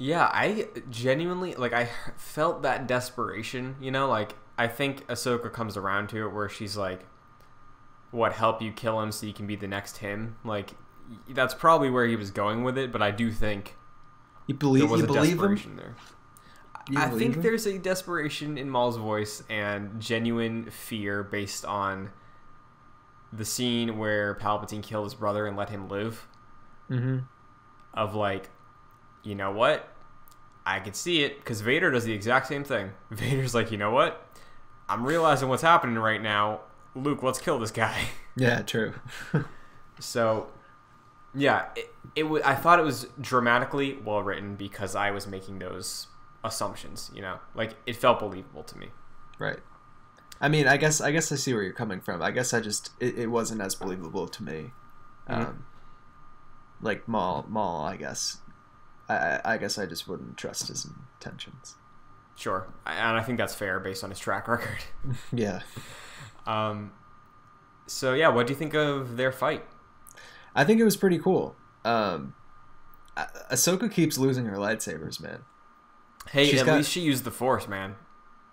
Yeah, 0.00 0.30
I 0.32 0.68
genuinely 0.90 1.54
like 1.56 1.72
I 1.72 1.88
felt 2.16 2.62
that 2.62 2.86
desperation, 2.86 3.76
you 3.80 3.90
know, 3.90 4.06
like 4.08 4.36
I 4.56 4.68
think 4.68 5.06
Ahsoka 5.08 5.52
comes 5.52 5.76
around 5.76 6.08
to 6.10 6.24
it 6.26 6.32
where 6.32 6.48
she's 6.48 6.76
like 6.76 7.04
what 8.10 8.32
help 8.32 8.62
you 8.62 8.72
kill 8.72 9.00
him 9.00 9.12
so 9.12 9.26
you 9.26 9.32
can 9.32 9.46
be 9.46 9.56
the 9.56 9.66
next 9.66 9.98
him. 9.98 10.36
Like 10.44 10.70
that's 11.28 11.54
probably 11.54 11.90
where 11.90 12.06
he 12.06 12.16
was 12.16 12.30
going 12.30 12.62
with 12.64 12.78
it, 12.78 12.92
but 12.92 13.02
I 13.02 13.10
do 13.10 13.32
think 13.32 13.76
You 14.46 14.54
believe 14.54 14.88
there 14.88 14.88
was 14.88 15.02
a 15.02 15.06
believe 15.06 15.42
him? 15.42 15.56
desperation 15.56 15.76
there. 15.76 15.96
You 16.88 16.98
I 16.98 17.10
think 17.10 17.36
him? 17.36 17.42
there's 17.42 17.66
a 17.66 17.78
desperation 17.78 18.56
in 18.56 18.70
Maul's 18.70 18.96
voice 18.96 19.42
and 19.50 20.00
genuine 20.00 20.70
fear 20.70 21.22
based 21.22 21.64
on 21.64 22.10
the 23.32 23.44
scene 23.44 23.98
where 23.98 24.34
Palpatine 24.36 24.82
killed 24.82 25.04
his 25.04 25.14
brother 25.14 25.46
and 25.46 25.56
let 25.56 25.70
him 25.70 25.88
live. 25.88 26.26
Mhm. 26.90 27.24
Of 27.94 28.14
like, 28.14 28.50
you 29.22 29.34
know 29.34 29.50
what? 29.50 29.88
I 30.64 30.80
could 30.80 30.94
see 30.96 31.22
it 31.22 31.38
because 31.38 31.60
Vader 31.60 31.90
does 31.90 32.04
the 32.04 32.12
exact 32.12 32.46
same 32.46 32.64
thing. 32.64 32.92
Vader's 33.10 33.54
like, 33.54 33.70
you 33.70 33.78
know 33.78 33.90
what? 33.90 34.24
I'm 34.88 35.04
realizing 35.04 35.48
what's 35.48 35.62
happening 35.62 35.96
right 35.98 36.20
now. 36.22 36.60
Luke, 36.94 37.22
let's 37.22 37.38
kill 37.38 37.58
this 37.58 37.70
guy. 37.70 38.00
Yeah, 38.36 38.62
true. 38.62 38.94
So, 40.00 40.46
yeah, 41.34 41.66
it, 41.74 41.92
it 42.14 42.22
w- 42.22 42.42
I 42.44 42.54
thought 42.54 42.78
it 42.78 42.84
was 42.84 43.08
dramatically 43.20 43.98
well 44.04 44.22
written 44.22 44.54
because 44.54 44.94
I 44.94 45.10
was 45.10 45.26
making 45.26 45.58
those 45.58 46.06
assumptions. 46.44 47.10
You 47.12 47.22
know, 47.22 47.38
like 47.56 47.74
it 47.84 47.96
felt 47.96 48.20
believable 48.20 48.62
to 48.62 48.78
me. 48.78 48.88
right. 49.40 49.58
I 50.40 50.48
mean, 50.48 50.66
I 50.68 50.76
guess 50.76 51.00
I 51.00 51.10
guess 51.10 51.32
I 51.32 51.36
see 51.36 51.52
where 51.52 51.62
you're 51.62 51.72
coming 51.72 52.00
from. 52.00 52.22
I 52.22 52.30
guess 52.30 52.54
I 52.54 52.60
just 52.60 52.90
it, 53.00 53.18
it 53.18 53.26
wasn't 53.28 53.60
as 53.60 53.74
believable 53.74 54.28
to 54.28 54.42
me. 54.42 54.70
Mhm. 55.28 55.34
Um, 55.48 55.66
like 56.80 57.08
Maul, 57.08 57.44
Maul. 57.48 57.84
I 57.84 57.96
guess. 57.96 58.38
I, 59.08 59.14
I- 59.16 59.40
I 59.54 59.56
guess 59.58 59.78
I 59.78 59.86
just 59.86 60.06
wouldn't 60.06 60.36
trust 60.36 60.68
his 60.68 60.86
intentions. 61.20 61.76
Sure, 62.36 62.68
and 62.86 63.16
I 63.18 63.22
think 63.22 63.36
that's 63.38 63.54
fair 63.54 63.80
based 63.80 64.04
on 64.04 64.10
his 64.10 64.18
track 64.20 64.46
record. 64.54 64.78
Yeah, 65.32 65.60
Um, 66.46 66.92
so 67.86 68.14
yeah, 68.14 68.28
what 68.28 68.46
do 68.46 68.52
you 68.52 68.58
think 68.58 68.74
of 68.74 69.16
their 69.16 69.32
fight? 69.32 69.64
I 70.54 70.62
think 70.64 70.78
it 70.80 70.84
was 70.84 70.96
pretty 70.96 71.18
cool. 71.18 71.56
Um, 71.84 72.34
Ah- 73.16 73.28
Ahsoka 73.50 73.90
keeps 73.90 74.18
losing 74.18 74.44
her 74.46 74.56
lightsabers, 74.56 75.20
man. 75.20 75.40
Hey, 76.30 76.46
She's 76.46 76.60
at 76.60 76.66
got- 76.66 76.76
least 76.76 76.92
she 76.92 77.00
used 77.00 77.24
the 77.24 77.30
Force, 77.32 77.66
man. 77.66 77.96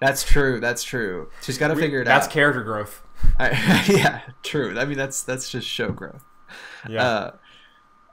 That's 0.05 0.23
true. 0.23 0.59
That's 0.59 0.83
true. 0.83 1.29
She's 1.41 1.57
got 1.57 1.69
to 1.69 1.75
figure 1.75 2.01
it 2.01 2.05
that's 2.05 2.15
out. 2.15 2.21
That's 2.25 2.33
character 2.33 2.63
growth. 2.63 3.01
I, 3.39 3.49
yeah, 3.89 4.21
true. 4.43 4.77
I 4.77 4.85
mean, 4.85 4.97
that's 4.97 5.23
that's 5.23 5.49
just 5.49 5.67
show 5.67 5.91
growth. 5.91 6.23
Uh, 6.87 7.31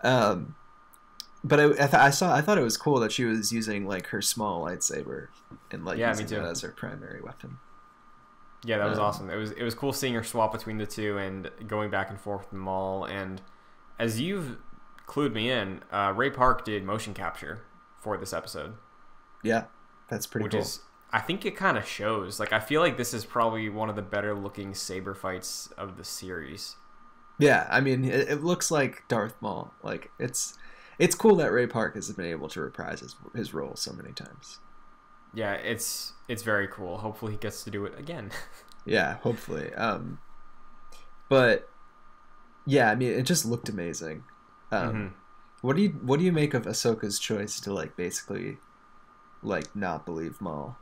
um, 0.03 0.55
but 1.45 1.61
I, 1.61 1.65
I, 1.65 1.73
th- 1.75 1.95
I 1.95 2.11
saw 2.11 2.35
I 2.35 2.41
thought 2.41 2.59
it 2.59 2.63
was 2.63 2.77
cool 2.77 3.01
that 3.01 3.13
she 3.13 3.25
was 3.25 3.53
using 3.53 3.87
like 3.87 4.07
her 4.09 4.23
small 4.23 4.65
lightsaber 4.65 5.29
and 5.71 5.85
like 5.85 5.99
Yeah, 5.99 6.13
me 6.13 6.21
using 6.23 6.27
too. 6.39 6.45
it 6.45 6.49
as 6.51 6.61
her 6.63 6.71
primary 6.71 7.21
weapon. 7.21 7.59
Yeah, 8.65 8.79
that 8.79 8.89
was 8.89 8.99
Um, 8.99 9.05
awesome. 9.05 9.31
It 9.31 9.37
was 9.37 9.51
it 9.53 9.63
was 9.63 9.75
cool 9.75 9.93
seeing 9.93 10.15
her 10.15 10.23
swap 10.23 10.53
between 10.53 10.79
the 10.79 10.87
two 10.87 11.19
and 11.19 11.51
going 11.67 11.91
back 11.91 12.11
and 12.11 12.21
forth 12.21 12.51
with 12.51 12.61
Maul. 12.61 13.05
And 13.05 13.43
as 13.99 14.21
you've 14.21 14.57
clued 15.07 15.33
me 15.33 15.51
in, 15.51 15.83
uh, 15.93 16.13
Ray 16.17 16.31
Park 16.31 16.65
did 16.65 16.85
motion 16.85 17.13
capture 17.13 17.63
for 18.01 18.17
this 18.17 18.33
episode, 18.33 18.75
Yeah, 19.43 19.65
that's 20.09 20.27
pretty 20.27 20.45
which 20.45 20.53
cool. 20.53 20.61
is 20.63 20.81
I 21.13 21.21
think 21.21 21.45
it 21.45 21.57
kind 21.57 21.77
of 21.77 21.87
shows. 21.87 22.41
Like 22.41 22.53
I 22.53 22.61
feel 22.61 22.81
like 22.81 22.97
this 22.97 23.13
is 23.13 23.25
probably 23.25 23.69
one 23.69 23.91
of 23.91 23.97
the 23.97 24.03
better 24.03 24.35
looking 24.35 24.75
saber 24.75 25.15
fights 25.15 25.69
of 25.77 25.97
the 25.97 26.05
series. 26.05 26.77
Yeah, 27.39 27.67
I 27.71 27.81
mean, 27.81 28.05
it, 28.05 28.29
it 28.29 28.43
looks 28.45 28.71
like 28.71 29.03
Darth 29.09 29.35
Maul. 29.41 29.75
Like 29.83 30.11
it's 30.19 30.57
it's 30.99 31.15
cool 31.15 31.37
that 31.37 31.53
Ray 31.53 31.67
Park 31.67 31.95
has 31.97 32.11
been 32.13 32.27
able 32.27 32.49
to 32.51 32.61
reprise 32.61 33.01
his 33.01 33.17
his 33.35 33.53
role 33.53 33.77
so 33.77 33.93
many 33.93 34.13
times. 34.13 34.59
Yeah, 35.35 35.53
it's 35.55 36.13
it's 36.29 36.43
very 36.43 36.69
cool. 36.69 36.99
Hopefully 36.99 37.33
he 37.33 37.39
gets 37.39 37.65
to 37.65 37.71
do 37.71 37.85
it 37.85 37.99
again. 37.99 38.31
Yeah, 38.85 39.19
hopefully. 39.19 39.73
Um, 39.75 40.19
but 41.29 41.69
yeah, 42.67 42.91
I 42.91 42.97
mean, 42.97 43.13
it 43.13 43.23
just 43.23 43.45
looked 43.47 43.69
amazing. 43.69 44.25
Um, 44.73 44.93
Mhm. 44.95 45.13
What 45.61 45.77
do 45.77 45.83
you 45.83 45.91
what 45.91 46.19
do 46.19 46.25
you 46.25 46.33
make 46.33 46.53
of 46.53 46.65
Ahsoka's 46.67 47.21
choice 47.21 47.61
to 47.61 47.73
like 47.73 47.97
basically 47.97 48.59
like 49.41 49.77
not 49.77 50.05
believe 50.05 50.41
Maul, 50.41 50.77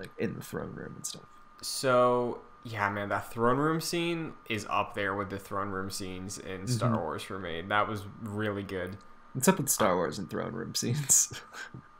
like 0.00 0.10
in 0.18 0.34
the 0.34 0.40
throne 0.42 0.72
room 0.74 0.94
and 0.96 1.06
stuff? 1.06 1.22
So 1.62 2.40
yeah, 2.64 2.88
man, 2.90 3.08
that 3.10 3.32
throne 3.32 3.56
room 3.58 3.80
scene 3.80 4.32
is 4.48 4.66
up 4.68 4.94
there 4.94 5.14
with 5.14 5.30
the 5.30 5.38
throne 5.38 5.68
room 5.70 5.90
scenes 5.90 6.38
in 6.38 6.66
Star 6.66 6.90
Mhm. 6.90 7.00
Wars 7.00 7.22
for 7.22 7.38
me. 7.38 7.62
That 7.62 7.88
was 7.88 8.02
really 8.22 8.62
good. 8.62 8.96
What's 9.32 9.46
up 9.48 9.58
with 9.58 9.68
Star 9.68 9.94
Wars 9.96 10.18
and 10.18 10.28
throne 10.28 10.52
room 10.52 10.74
scenes? 10.74 11.32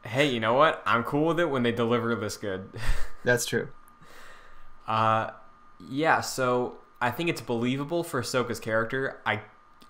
Hey, 0.03 0.31
you 0.31 0.41
know 0.41 0.55
what? 0.55 0.83
I'm 0.87 1.05
cool 1.05 1.27
with 1.27 1.39
it 1.41 1.51
when 1.51 1.63
they 1.63 1.73
deliver 1.73 2.15
this 2.17 2.39
good. 2.39 2.71
That's 3.23 3.45
true. 3.45 3.69
Uh, 4.89 5.31
yeah. 5.91 6.23
So 6.23 6.79
I 7.03 7.11
think 7.11 7.29
it's 7.29 7.43
believable 7.43 8.03
for 8.03 8.23
Ahsoka's 8.23 8.59
character. 8.61 9.21
I 9.27 9.43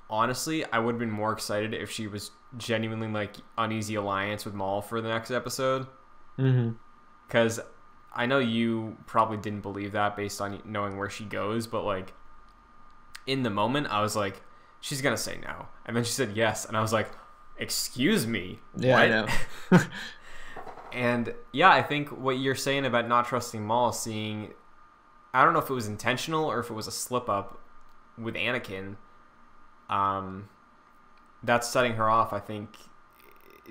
honestly, 0.08 0.64
I 0.72 0.80
would 0.80 0.94
have 0.96 0.98
been 0.98 1.12
more 1.12 1.32
excited 1.32 1.72
if 1.74 1.90
she 1.92 2.08
was 2.08 2.32
genuinely 2.56 3.06
like 3.06 3.36
uneasy 3.56 3.94
alliance 3.94 4.44
with 4.44 4.52
Maul 4.54 4.82
for 4.82 5.00
the 5.00 5.08
next 5.08 5.30
episode, 5.30 5.86
Mm-hmm. 6.38 6.72
I 8.12 8.26
know 8.26 8.38
you 8.38 8.96
probably 9.06 9.36
didn't 9.36 9.60
believe 9.60 9.92
that 9.92 10.16
based 10.16 10.40
on 10.40 10.60
knowing 10.64 10.96
where 10.96 11.10
she 11.10 11.24
goes, 11.24 11.66
but 11.66 11.84
like 11.84 12.12
in 13.26 13.42
the 13.42 13.50
moment, 13.50 13.86
I 13.88 14.02
was 14.02 14.16
like, 14.16 14.42
she's 14.80 15.00
gonna 15.02 15.16
say 15.16 15.38
no, 15.42 15.66
and 15.86 15.96
then 15.96 16.04
she 16.04 16.12
said 16.12 16.36
yes, 16.36 16.64
and 16.64 16.76
I 16.76 16.80
was 16.80 16.92
like, 16.92 17.08
excuse 17.58 18.26
me, 18.26 18.58
Yeah, 18.76 18.94
what? 18.94 19.02
I 19.02 19.08
know. 19.78 19.84
And 20.92 21.34
yeah, 21.52 21.70
I 21.70 21.82
think 21.82 22.08
what 22.08 22.38
you're 22.38 22.54
saying 22.54 22.84
about 22.84 23.06
not 23.06 23.26
trusting 23.26 23.64
Maul, 23.64 23.92
seeing, 23.92 24.54
I 25.32 25.44
don't 25.44 25.52
know 25.52 25.60
if 25.60 25.70
it 25.70 25.74
was 25.74 25.86
intentional 25.86 26.44
or 26.44 26.58
if 26.60 26.70
it 26.70 26.74
was 26.74 26.86
a 26.86 26.92
slip 26.92 27.28
up 27.28 27.60
with 28.18 28.34
Anakin. 28.34 28.96
Um, 29.88 30.48
that's 31.42 31.68
setting 31.68 31.94
her 31.94 32.10
off. 32.10 32.32
I 32.32 32.40
think 32.40 32.70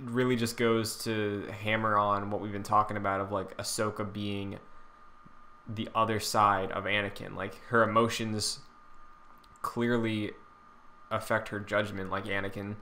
really 0.04 0.36
just 0.36 0.58
goes 0.58 1.04
to 1.04 1.48
hammer 1.62 1.98
on 1.98 2.32
what 2.32 2.42
we've 2.42 2.52
been 2.52 2.64
talking 2.64 2.98
about 2.98 3.22
of 3.22 3.32
like 3.32 3.56
Ahsoka 3.58 4.12
being 4.12 4.60
the 5.68 5.88
other 5.94 6.20
side 6.20 6.72
of 6.72 6.86
Anakin. 6.86 7.36
Like 7.36 7.62
her 7.68 7.84
emotions 7.84 8.60
clearly 9.62 10.32
affect 11.12 11.50
her 11.50 11.60
judgment, 11.60 12.10
like 12.10 12.26
Anakin, 12.26 12.76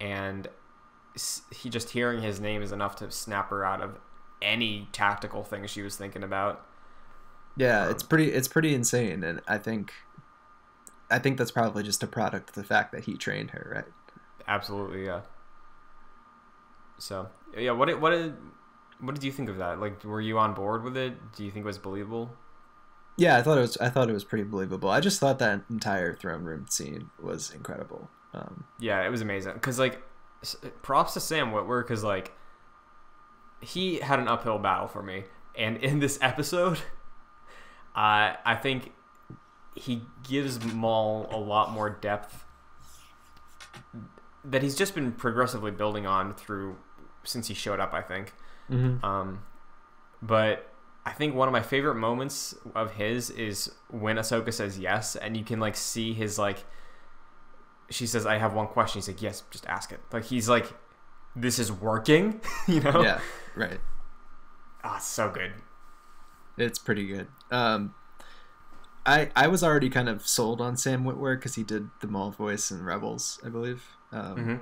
and 0.00 0.48
he 1.54 1.70
just 1.70 1.90
hearing 1.90 2.22
his 2.22 2.40
name 2.40 2.62
is 2.62 2.72
enough 2.72 2.96
to 2.96 3.10
snap 3.10 3.50
her 3.50 3.64
out 3.64 3.80
of 3.80 3.98
any 4.42 4.88
tactical 4.92 5.42
thing 5.42 5.66
she 5.66 5.82
was 5.82 5.96
thinking 5.96 6.22
about. 6.22 6.66
Yeah, 7.56 7.88
it's 7.88 8.02
um, 8.02 8.08
pretty 8.08 8.32
it's 8.32 8.48
pretty 8.48 8.74
insane, 8.74 9.24
and 9.24 9.40
I 9.48 9.58
think 9.58 9.92
I 11.10 11.18
think 11.18 11.38
that's 11.38 11.50
probably 11.50 11.82
just 11.82 12.02
a 12.02 12.06
product 12.06 12.50
of 12.50 12.54
the 12.54 12.64
fact 12.64 12.92
that 12.92 13.04
he 13.04 13.14
trained 13.14 13.50
her, 13.52 13.72
right? 13.74 13.92
Absolutely, 14.46 15.06
yeah. 15.06 15.22
So 16.98 17.28
yeah, 17.56 17.72
what 17.72 17.86
did, 17.86 18.00
what 18.00 18.10
did 18.10 18.34
what 19.00 19.14
did 19.14 19.24
you 19.24 19.32
think 19.32 19.48
of 19.48 19.58
that? 19.58 19.80
Like, 19.80 20.02
were 20.04 20.20
you 20.20 20.38
on 20.38 20.54
board 20.54 20.82
with 20.82 20.96
it? 20.96 21.14
Do 21.32 21.44
you 21.44 21.50
think 21.50 21.64
it 21.64 21.66
was 21.66 21.78
believable? 21.78 22.30
Yeah, 23.18 23.36
I 23.36 23.42
thought 23.42 23.58
it 23.58 23.62
was 23.62 23.76
I 23.78 23.88
thought 23.88 24.08
it 24.08 24.12
was 24.12 24.24
pretty 24.24 24.44
believable. 24.44 24.90
I 24.90 25.00
just 25.00 25.20
thought 25.20 25.38
that 25.38 25.62
entire 25.70 26.14
throne 26.14 26.44
room 26.44 26.66
scene 26.68 27.10
was 27.20 27.50
incredible. 27.50 28.10
Um, 28.34 28.64
Yeah, 28.78 29.04
it 29.04 29.10
was 29.10 29.22
amazing. 29.22 29.58
Cause 29.60 29.78
like, 29.78 30.02
props 30.82 31.14
to 31.14 31.20
Sam 31.20 31.50
Witwer, 31.50 31.86
cause 31.86 32.04
like, 32.04 32.32
he 33.60 33.96
had 34.00 34.18
an 34.18 34.28
uphill 34.28 34.58
battle 34.58 34.88
for 34.88 35.02
me, 35.02 35.24
and 35.56 35.76
in 35.82 35.98
this 35.98 36.18
episode, 36.20 36.78
uh, 37.96 38.36
I 38.44 38.58
think 38.60 38.92
he 39.74 40.02
gives 40.26 40.62
Maul 40.64 41.28
a 41.30 41.36
lot 41.36 41.70
more 41.70 41.90
depth 41.90 42.44
that 44.44 44.62
he's 44.62 44.74
just 44.74 44.94
been 44.94 45.12
progressively 45.12 45.70
building 45.70 46.06
on 46.06 46.32
through 46.32 46.76
since 47.26 47.48
he 47.48 47.54
showed 47.54 47.80
up. 47.80 47.92
I 47.92 48.02
think. 48.02 48.32
Um, 49.04 49.42
but 50.22 50.70
I 51.04 51.12
think 51.12 51.34
one 51.34 51.46
of 51.48 51.52
my 51.52 51.62
favorite 51.62 51.94
moments 51.96 52.54
of 52.74 52.92
his 52.94 53.30
is 53.30 53.70
when 53.90 54.16
Ahsoka 54.16 54.52
says 54.52 54.78
yes, 54.78 55.14
and 55.16 55.36
you 55.36 55.44
can 55.44 55.60
like 55.60 55.76
see 55.76 56.12
his 56.12 56.38
like. 56.38 56.64
She 57.90 58.06
says, 58.06 58.26
"I 58.26 58.38
have 58.38 58.54
one 58.54 58.66
question." 58.66 58.98
He's 59.00 59.08
like, 59.08 59.22
"Yes, 59.22 59.42
just 59.50 59.66
ask 59.66 59.92
it." 59.92 60.00
Like 60.12 60.24
he's 60.24 60.48
like, 60.48 60.66
"This 61.36 61.58
is 61.58 61.70
working," 61.70 62.40
you 62.66 62.80
know? 62.80 63.02
Yeah, 63.02 63.20
right. 63.54 63.78
Ah, 64.82 64.96
it's 64.96 65.06
so 65.06 65.30
good. 65.30 65.52
It's 66.58 66.78
pretty 66.78 67.06
good. 67.06 67.28
Um, 67.50 67.94
I 69.04 69.30
I 69.36 69.46
was 69.46 69.62
already 69.62 69.88
kind 69.88 70.08
of 70.08 70.26
sold 70.26 70.60
on 70.60 70.76
Sam 70.76 71.04
Witwer 71.04 71.36
because 71.38 71.54
he 71.54 71.62
did 71.62 71.90
the 72.00 72.08
Maul 72.08 72.32
voice 72.32 72.70
in 72.72 72.82
Rebels, 72.82 73.38
I 73.44 73.48
believe. 73.48 73.84
Um, 74.10 74.34
hmm 74.36 74.56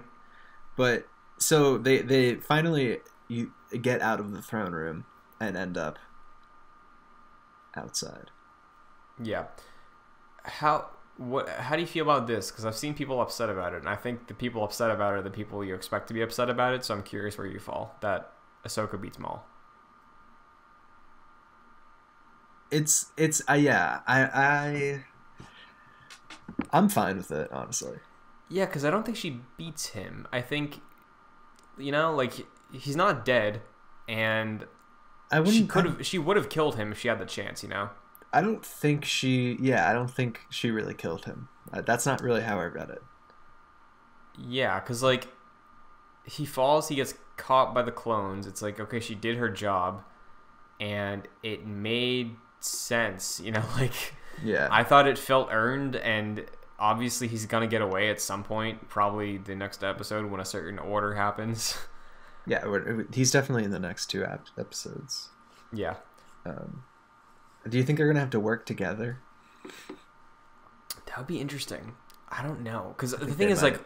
But 0.77 1.07
so 1.39 1.79
they 1.79 1.99
they 1.99 2.37
finally 2.37 2.99
you 3.29 3.53
get 3.81 4.01
out 4.01 4.21
of 4.21 4.33
the 4.33 4.43
throne 4.43 4.73
room 4.73 5.05
and 5.41 5.57
end 5.57 5.77
up 5.77 5.99
outside. 7.77 8.31
Yeah. 9.23 9.45
How 10.45 10.91
what? 11.17 11.49
How 11.49 11.77
do 11.77 11.81
you 11.83 11.87
feel 11.87 12.05
about 12.05 12.27
this? 12.27 12.51
Because 12.51 12.65
I've 12.65 12.77
seen 12.77 12.95
people 12.95 13.21
upset 13.21 13.49
about 13.49 13.73
it, 13.75 13.79
and 13.79 13.89
I 13.89 13.97
think 13.97 14.27
the 14.27 14.35
people 14.35 14.65
upset 14.65 14.91
about 14.91 15.15
it 15.15 15.19
are 15.19 15.23
the 15.23 15.31
people 15.31 15.65
you 15.65 15.75
expect 15.75 16.09
to 16.09 16.15
be 16.15 16.23
upset 16.23 16.51
about 16.51 16.75
it. 16.75 16.85
So 16.85 16.95
I'm 16.95 17.03
curious 17.03 17.39
where 17.39 17.47
you 17.47 17.59
fall. 17.59 17.97
That 18.01 18.33
Ahsoka 18.67 19.01
beats 19.01 19.19
Maul. 19.19 19.45
It's 22.71 23.13
it's 23.17 23.43
uh, 23.49 23.55
yeah 23.55 24.01
I 24.07 24.25
I 24.25 25.05
I'm 26.71 26.89
fine 26.89 27.19
with 27.19 27.31
it 27.31 27.51
honestly. 27.53 27.99
Yeah, 28.49 28.67
because 28.67 28.85
I 28.85 28.91
don't 28.91 29.05
think 29.05 29.17
she 29.17 29.41
beats 29.57 29.89
him. 29.89 30.29
I 30.33 30.41
think, 30.41 30.81
you 31.79 31.93
know, 31.93 32.15
like 32.15 32.33
he's 32.73 32.97
not 32.97 33.25
dead, 33.25 33.63
and 34.09 34.67
I 35.31 35.41
wouldn't. 35.41 35.57
she 35.57 35.67
could 35.67 35.85
have 35.85 36.07
she 36.07 36.19
would 36.19 36.37
have 36.37 36.49
killed 36.49 36.77
him 36.77 36.93
if 36.93 37.01
she 37.01 37.09
had 37.09 37.19
the 37.19 37.27
chance. 37.27 37.63
You 37.63 37.69
know. 37.69 37.91
I 38.33 38.41
don't 38.41 38.65
think 38.65 39.05
she. 39.05 39.57
Yeah, 39.61 39.89
I 39.89 39.93
don't 39.93 40.11
think 40.11 40.41
she 40.51 40.71
really 40.71 40.95
killed 40.95 41.25
him. 41.25 41.49
Uh, 41.73 41.81
that's 41.83 42.05
not 42.07 42.21
really 42.21 42.43
how 42.43 42.59
I 42.59 42.65
read 42.67 42.91
it. 42.91 43.03
Yeah, 44.39 44.81
because 44.81 45.03
like 45.03 45.29
he 46.25 46.45
falls, 46.45 46.89
he 46.89 46.97
gets 46.97 47.15
caught 47.37 47.75
by 47.75 47.83
the 47.83 47.93
clones. 47.93 48.47
It's 48.47 48.63
like 48.63 48.81
okay, 48.81 49.01
she 49.01 49.15
did 49.15 49.37
her 49.37 49.49
job, 49.49 50.03
and 50.81 51.29
it 51.43 51.67
made 51.67 52.37
sense. 52.61 53.41
You 53.41 53.53
know, 53.53 53.63
like 53.79 54.15
Yeah. 54.43 54.69
I 54.71 54.83
thought 54.83 55.07
it 55.07 55.19
felt 55.19 55.49
earned, 55.53 55.95
and 55.97 56.45
obviously 56.79 57.29
he's 57.29 57.47
gonna 57.47 57.67
get 57.67 57.83
away 57.83 58.09
at 58.11 58.21
some 58.21 58.43
point. 58.45 58.89
Probably 58.89 59.39
the 59.39 59.55
next 59.55 59.83
episode 59.85 60.31
when 60.31 60.41
a 60.41 60.45
certain 60.45 60.79
order 60.79 61.15
happens. 61.15 61.77
yeah. 62.47 62.65
He's 63.13 63.31
definitely 63.31 63.65
in 63.65 63.71
the 63.71 63.79
next 63.79 64.07
two 64.07 64.25
episodes. 64.59 65.31
yeah, 65.73 65.97
Um, 66.45 66.85
do 67.69 67.79
you 67.79 67.85
think 67.85 67.99
they're 67.99 68.07
gonna 68.09 68.21
have 68.21 68.31
to 68.31 68.41
work 68.41 68.67
together? 68.67 69.19
that 71.07 71.17
would 71.19 71.27
be 71.27 71.41
interesting. 71.41 71.95
I 72.29 72.43
don't 72.43 72.63
know, 72.63 72.95
because 72.97 73.13
the 73.13 73.27
thing 73.35 73.51
is 73.51 73.63
might. 73.63 73.75
like. 73.75 73.85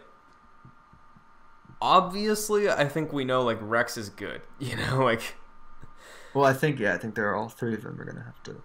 Obviously, 1.80 2.68
I 2.68 2.86
think 2.89 3.12
we 3.12 3.24
know 3.24 3.43
like 3.43 3.59
Rex 3.61 3.97
is 3.97 4.09
good. 4.09 4.43
You 4.59 4.74
know, 4.76 5.05
like 5.05 5.36
Well, 6.34 6.45
I 6.45 6.53
think 6.53 6.80
yeah. 6.80 6.95
I 6.95 6.99
think 6.99 7.14
they're 7.14 7.34
all 7.36 7.49
three 7.49 7.74
of 7.74 7.82
them 7.82 8.01
are 8.01 8.05
gonna 8.05 8.24
have 8.24 8.43
to. 8.45 8.62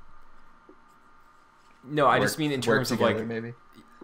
no, 1.83 2.07
I 2.07 2.17
work- 2.17 2.27
just 2.27 2.39
mean 2.39 2.51
in 2.51 2.61
terms 2.61 2.89
of 2.91 2.99
like 2.99 3.23
maybe. 3.25 3.53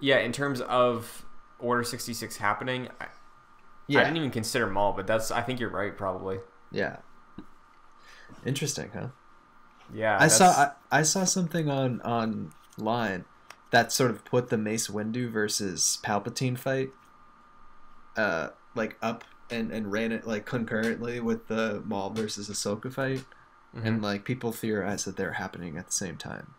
Yeah, 0.01 0.19
in 0.19 0.31
terms 0.31 0.61
of 0.61 1.25
Order 1.59 1.83
sixty 1.83 2.13
six 2.13 2.37
happening. 2.37 2.87
I, 3.01 3.07
Yeah. 3.87 3.99
I 3.99 4.03
didn't 4.05 4.17
even 4.17 4.31
consider 4.31 4.67
Maul, 4.67 4.93
but 4.93 5.05
that's 5.07 5.29
I 5.31 5.41
think 5.41 5.59
you're 5.59 5.69
right, 5.69 5.95
probably. 5.97 6.39
Yeah. 6.71 6.97
Interesting, 8.45 8.91
huh? 8.93 9.07
Yeah, 9.93 10.17
I 10.19 10.27
saw 10.27 10.49
I, 10.51 10.71
I 10.99 11.01
saw 11.01 11.23
something 11.25 11.69
on 11.69 11.99
online 12.01 13.25
that 13.71 13.91
sort 13.91 14.11
of 14.11 14.23
put 14.23 14.49
the 14.49 14.57
Mace 14.57 14.87
Windu 14.87 15.29
versus 15.29 15.97
Palpatine 16.03 16.57
fight 16.57 16.89
uh 18.15 18.49
like 18.75 18.97
up 19.01 19.23
and 19.51 19.71
and 19.71 19.91
ran 19.91 20.11
it 20.11 20.25
like 20.27 20.45
concurrently 20.45 21.19
with 21.19 21.47
the 21.47 21.81
Maul 21.85 22.11
versus 22.11 22.49
Ahsoka 22.49 22.91
fight 22.93 23.25
Mhm. 23.75 23.85
and 23.85 24.01
like 24.01 24.25
people 24.25 24.51
theorize 24.51 25.05
that 25.05 25.15
they're 25.17 25.33
happening 25.33 25.77
at 25.77 25.87
the 25.87 25.91
same 25.93 26.17
time. 26.17 26.53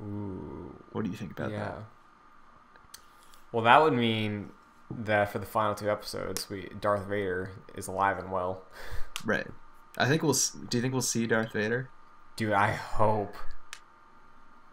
Ooh, 0.00 0.74
What 0.92 1.04
do 1.04 1.10
you 1.10 1.16
think 1.16 1.30
about 1.32 1.50
yeah. 1.52 1.58
that? 1.58 1.82
Well, 3.52 3.64
that 3.64 3.82
would 3.82 3.92
mean 3.92 4.50
that 4.90 5.30
for 5.30 5.38
the 5.38 5.46
final 5.46 5.74
two 5.74 5.90
episodes, 5.90 6.48
we 6.50 6.70
Darth 6.80 7.06
Vader 7.06 7.50
is 7.74 7.86
alive 7.86 8.18
and 8.18 8.32
well. 8.32 8.64
Right. 9.24 9.46
I 9.98 10.08
think 10.08 10.22
we'll 10.22 10.36
do 10.68 10.78
you 10.78 10.82
think 10.82 10.92
we'll 10.92 11.02
see 11.02 11.26
Darth 11.26 11.52
Vader? 11.52 11.90
Dude, 12.36 12.52
I 12.52 12.72
hope 12.72 13.36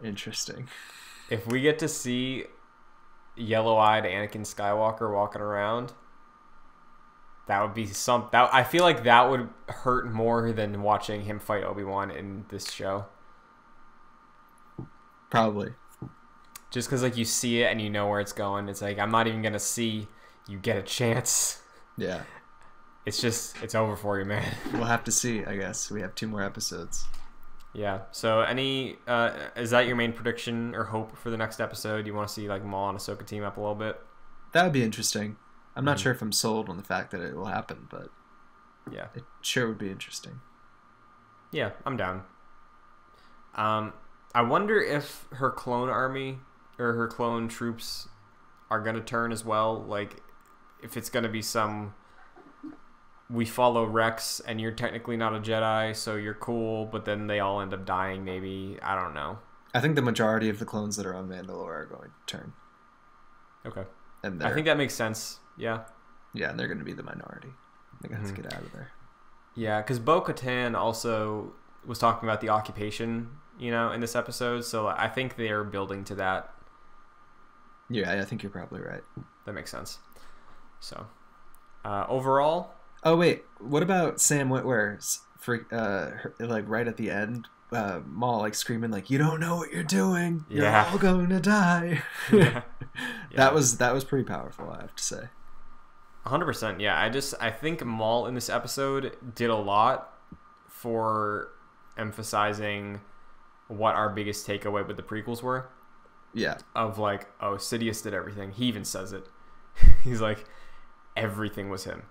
Interesting. 0.02 0.68
if 1.30 1.46
we 1.46 1.60
get 1.60 1.78
to 1.80 1.88
see 1.88 2.44
yellow-eyed 3.36 4.04
Anakin 4.04 4.42
Skywalker 4.42 5.12
walking 5.12 5.42
around, 5.42 5.92
that 7.46 7.62
would 7.62 7.74
be 7.74 7.86
some. 7.86 8.28
That 8.32 8.52
I 8.52 8.64
feel 8.64 8.82
like 8.82 9.04
that 9.04 9.30
would 9.30 9.48
hurt 9.68 10.10
more 10.10 10.52
than 10.52 10.82
watching 10.82 11.22
him 11.22 11.38
fight 11.38 11.64
Obi 11.64 11.84
Wan 11.84 12.10
in 12.10 12.44
this 12.48 12.70
show. 12.70 13.06
Probably. 15.30 15.74
Just 16.70 16.88
because 16.88 17.02
like 17.02 17.16
you 17.16 17.24
see 17.24 17.62
it 17.62 17.66
and 17.66 17.80
you 17.80 17.90
know 17.90 18.06
where 18.08 18.20
it's 18.20 18.32
going, 18.32 18.68
it's 18.68 18.80
like 18.82 18.98
I'm 18.98 19.10
not 19.10 19.26
even 19.26 19.42
gonna 19.42 19.58
see 19.58 20.06
you 20.48 20.58
get 20.58 20.76
a 20.76 20.82
chance. 20.82 21.60
Yeah. 21.96 22.22
It's 23.06 23.20
just 23.20 23.56
it's 23.62 23.74
over 23.74 23.96
for 23.96 24.18
you, 24.18 24.24
man. 24.24 24.44
We'll 24.72 24.84
have 24.84 25.04
to 25.04 25.12
see, 25.12 25.44
I 25.44 25.56
guess. 25.56 25.90
We 25.90 26.00
have 26.02 26.14
two 26.14 26.28
more 26.28 26.42
episodes. 26.42 27.04
Yeah. 27.72 28.02
So, 28.12 28.40
any 28.40 28.96
uh, 29.06 29.32
is 29.56 29.70
that 29.70 29.86
your 29.86 29.96
main 29.96 30.12
prediction 30.12 30.74
or 30.74 30.84
hope 30.84 31.16
for 31.16 31.30
the 31.30 31.36
next 31.36 31.60
episode? 31.60 32.06
You 32.06 32.14
want 32.14 32.28
to 32.28 32.34
see 32.34 32.48
like 32.48 32.64
Maul 32.64 32.88
and 32.90 32.98
Ahsoka 32.98 33.24
team 33.26 33.42
up 33.44 33.56
a 33.56 33.60
little 33.60 33.74
bit? 33.76 33.98
That 34.52 34.64
would 34.64 34.72
be 34.72 34.82
interesting. 34.82 35.36
I'm 35.76 35.84
not 35.84 35.96
Mhm. 35.98 36.02
sure 36.02 36.12
if 36.12 36.20
I'm 36.22 36.32
sold 36.32 36.68
on 36.68 36.76
the 36.76 36.82
fact 36.82 37.10
that 37.12 37.20
it 37.20 37.34
will 37.36 37.46
happen, 37.46 37.86
but 37.90 38.08
Yeah. 38.90 39.06
it 39.14 39.24
sure 39.40 39.68
would 39.68 39.78
be 39.78 39.90
interesting. 39.90 40.40
Yeah, 41.52 41.70
I'm 41.86 41.96
down. 41.96 42.24
Um, 43.54 43.92
I 44.34 44.42
wonder 44.42 44.80
if 44.80 45.26
her 45.32 45.50
clone 45.50 45.88
army 45.88 46.40
or 46.80 46.94
her 46.94 47.06
clone 47.06 47.46
troops 47.48 48.08
are 48.70 48.80
gonna 48.80 49.00
turn 49.00 49.30
as 49.32 49.44
well. 49.44 49.80
Like, 49.82 50.22
if 50.82 50.96
it's 50.96 51.10
gonna 51.10 51.28
be 51.28 51.42
some. 51.42 51.94
We 53.28 53.44
follow 53.44 53.84
Rex, 53.84 54.40
and 54.40 54.60
you're 54.60 54.72
technically 54.72 55.16
not 55.16 55.32
a 55.36 55.38
Jedi, 55.38 55.94
so 55.94 56.16
you're 56.16 56.34
cool. 56.34 56.86
But 56.86 57.04
then 57.04 57.28
they 57.28 57.38
all 57.38 57.60
end 57.60 57.72
up 57.72 57.86
dying. 57.86 58.24
Maybe 58.24 58.76
I 58.82 58.96
don't 58.96 59.14
know. 59.14 59.38
I 59.72 59.80
think 59.80 59.94
the 59.94 60.02
majority 60.02 60.48
of 60.48 60.58
the 60.58 60.64
clones 60.64 60.96
that 60.96 61.06
are 61.06 61.14
on 61.14 61.28
Mandalore 61.28 61.68
are 61.68 61.84
going 61.86 62.10
to 62.10 62.36
turn, 62.36 62.52
Okay, 63.64 63.84
and 64.24 64.42
I 64.42 64.52
think 64.52 64.66
that 64.66 64.76
makes 64.76 64.94
sense. 64.94 65.38
Yeah. 65.56 65.82
yeah, 66.32 66.50
and 66.50 66.58
they're 66.58 66.66
going 66.66 66.80
to 66.80 66.84
be 66.84 66.92
the 66.92 67.04
minority. 67.04 67.50
They're 68.00 68.10
to 68.10 68.16
Mhm. 68.16 68.26
have 68.26 68.34
to 68.34 68.42
get 68.42 68.52
out 68.52 68.62
of 68.62 68.72
there. 68.72 68.90
Yeah, 69.54 69.80
because 69.80 70.00
Bo 70.00 70.22
Katan 70.22 70.74
also 70.74 71.52
was 71.86 72.00
talking 72.00 72.28
about 72.28 72.40
the 72.40 72.48
occupation, 72.48 73.36
you 73.60 73.70
know, 73.70 73.92
in 73.92 74.00
this 74.00 74.16
episode. 74.16 74.62
So 74.64 74.88
I 74.88 75.06
think 75.06 75.36
they 75.36 75.50
are 75.50 75.62
building 75.62 76.02
to 76.04 76.16
that. 76.16 76.52
Yeah, 77.90 78.12
I 78.20 78.24
think 78.24 78.42
you're 78.42 78.50
probably 78.50 78.80
right. 78.80 79.02
That 79.46 79.52
makes 79.52 79.70
sense. 79.70 79.98
So 80.80 81.06
uh, 81.84 82.06
overall, 82.08 82.72
Oh 83.02 83.16
wait, 83.16 83.44
what 83.58 83.82
about 83.82 84.20
Sam 84.20 84.48
Witwer's 84.50 85.20
for 85.38 85.66
uh 85.72 86.10
her, 86.18 86.34
like 86.38 86.68
right 86.68 86.86
at 86.86 86.96
the 86.96 87.10
end? 87.10 87.48
Uh, 87.72 88.00
Maul 88.06 88.40
like 88.40 88.54
screaming 88.54 88.90
like, 88.90 89.10
"You 89.10 89.18
don't 89.18 89.38
know 89.40 89.56
what 89.56 89.72
you're 89.72 89.82
doing. 89.84 90.44
You're 90.48 90.64
Yeah. 90.64 90.88
all 90.90 90.98
going 90.98 91.28
to 91.30 91.40
die." 91.40 92.02
Yeah. 92.32 92.62
That 93.36 93.54
was 93.54 93.78
that 93.78 93.94
was 93.94 94.04
pretty 94.04 94.24
powerful, 94.24 94.68
I 94.70 94.80
have 94.82 94.94
to 94.96 95.02
say. 95.02 95.28
100%. 96.26 96.80
Yeah, 96.80 97.00
I 97.00 97.08
just 97.08 97.32
I 97.40 97.50
think 97.50 97.84
Maul 97.84 98.26
in 98.26 98.34
this 98.34 98.50
episode 98.50 99.16
did 99.34 99.48
a 99.50 99.56
lot 99.56 100.12
for 100.68 101.48
emphasizing 101.96 103.00
what 103.68 103.94
our 103.94 104.10
biggest 104.10 104.46
takeaway 104.46 104.86
with 104.86 104.96
the 104.96 105.02
prequels 105.02 105.42
were. 105.42 105.68
Yeah, 106.32 106.58
Of 106.76 106.98
like, 106.98 107.28
oh, 107.40 107.54
Sidious 107.54 108.02
did 108.02 108.14
everything. 108.14 108.52
He 108.52 108.66
even 108.66 108.84
says 108.84 109.12
it. 109.12 109.26
He's 110.04 110.20
like, 110.20 110.44
everything 111.16 111.70
was 111.70 111.84
him. 111.84 112.02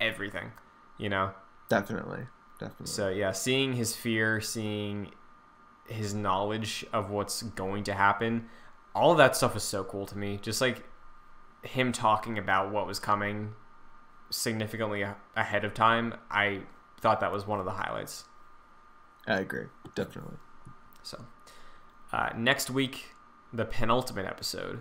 Everything. 0.00 0.52
You 0.98 1.08
know? 1.08 1.32
definitely, 1.68 2.26
definitely. 2.60 2.86
So 2.86 3.08
yeah, 3.08 3.32
seeing 3.32 3.72
his 3.72 3.96
fear, 3.96 4.40
seeing 4.40 5.10
his 5.88 6.14
knowledge 6.14 6.84
of 6.92 7.10
what's 7.10 7.42
going 7.42 7.84
to 7.84 7.94
happen, 7.94 8.48
all 8.94 9.10
of 9.10 9.18
that 9.18 9.34
stuff 9.36 9.56
is 9.56 9.62
so 9.62 9.82
cool 9.84 10.06
to 10.06 10.16
me. 10.16 10.38
Just 10.40 10.60
like 10.60 10.84
him 11.62 11.90
talking 11.92 12.38
about 12.38 12.70
what 12.70 12.86
was 12.86 12.98
coming 12.98 13.54
significantly 14.30 15.04
ahead 15.36 15.64
of 15.64 15.74
time, 15.74 16.14
I 16.30 16.62
thought 17.00 17.20
that 17.20 17.32
was 17.32 17.46
one 17.46 17.58
of 17.58 17.64
the 17.64 17.72
highlights. 17.72 18.24
I 19.26 19.40
agree, 19.40 19.66
definitely. 19.94 20.36
So 21.02 21.24
uh, 22.12 22.30
next 22.36 22.70
week, 22.70 23.13
the 23.54 23.64
penultimate 23.64 24.26
episode. 24.26 24.80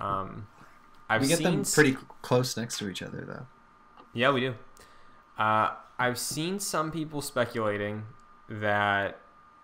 Um, 0.00 0.46
I've 1.08 1.22
we 1.22 1.28
get 1.28 1.42
them 1.42 1.64
pretty 1.64 1.96
close 2.22 2.56
next 2.56 2.78
to 2.78 2.88
each 2.88 3.02
other, 3.02 3.24
though. 3.26 3.46
Yeah, 4.12 4.30
we 4.32 4.40
do. 4.40 4.54
Uh, 5.38 5.70
I've 5.98 6.18
seen 6.18 6.58
some 6.60 6.90
people 6.90 7.22
speculating 7.22 8.04
that 8.48 9.20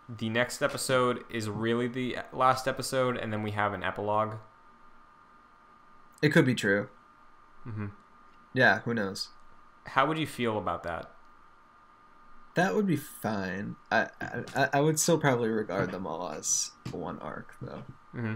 the 0.09 0.29
next 0.29 0.63
episode 0.63 1.25
is 1.31 1.49
really 1.49 1.89
the 1.89 2.19
last 2.33 2.69
episode, 2.69 3.17
and 3.17 3.33
then 3.33 3.43
we 3.43 3.53
have 3.53 3.73
an 3.73 3.83
epilogue. 3.83 4.37
It 6.23 6.31
could 6.31 6.47
be 6.47 6.55
true. 6.55 6.89
hmm 7.65 7.87
Yeah, 8.53 8.81
who 8.81 8.95
knows? 8.95 9.29
How 9.87 10.07
would 10.07 10.19
you 10.19 10.27
feel 10.27 10.59
about 10.59 10.83
that? 10.85 11.11
That 12.55 12.75
would 12.75 12.87
be 12.87 12.97
fine. 12.97 13.77
I, 13.91 14.09
I 14.55 14.69
I 14.75 14.81
would 14.81 14.99
still 15.01 15.19
probably 15.19 15.49
regard 15.49 15.91
them 15.91 16.07
all 16.07 16.29
as 16.31 16.71
one 16.93 17.19
arc, 17.19 17.55
though. 17.61 17.83
Hmm 18.15 18.35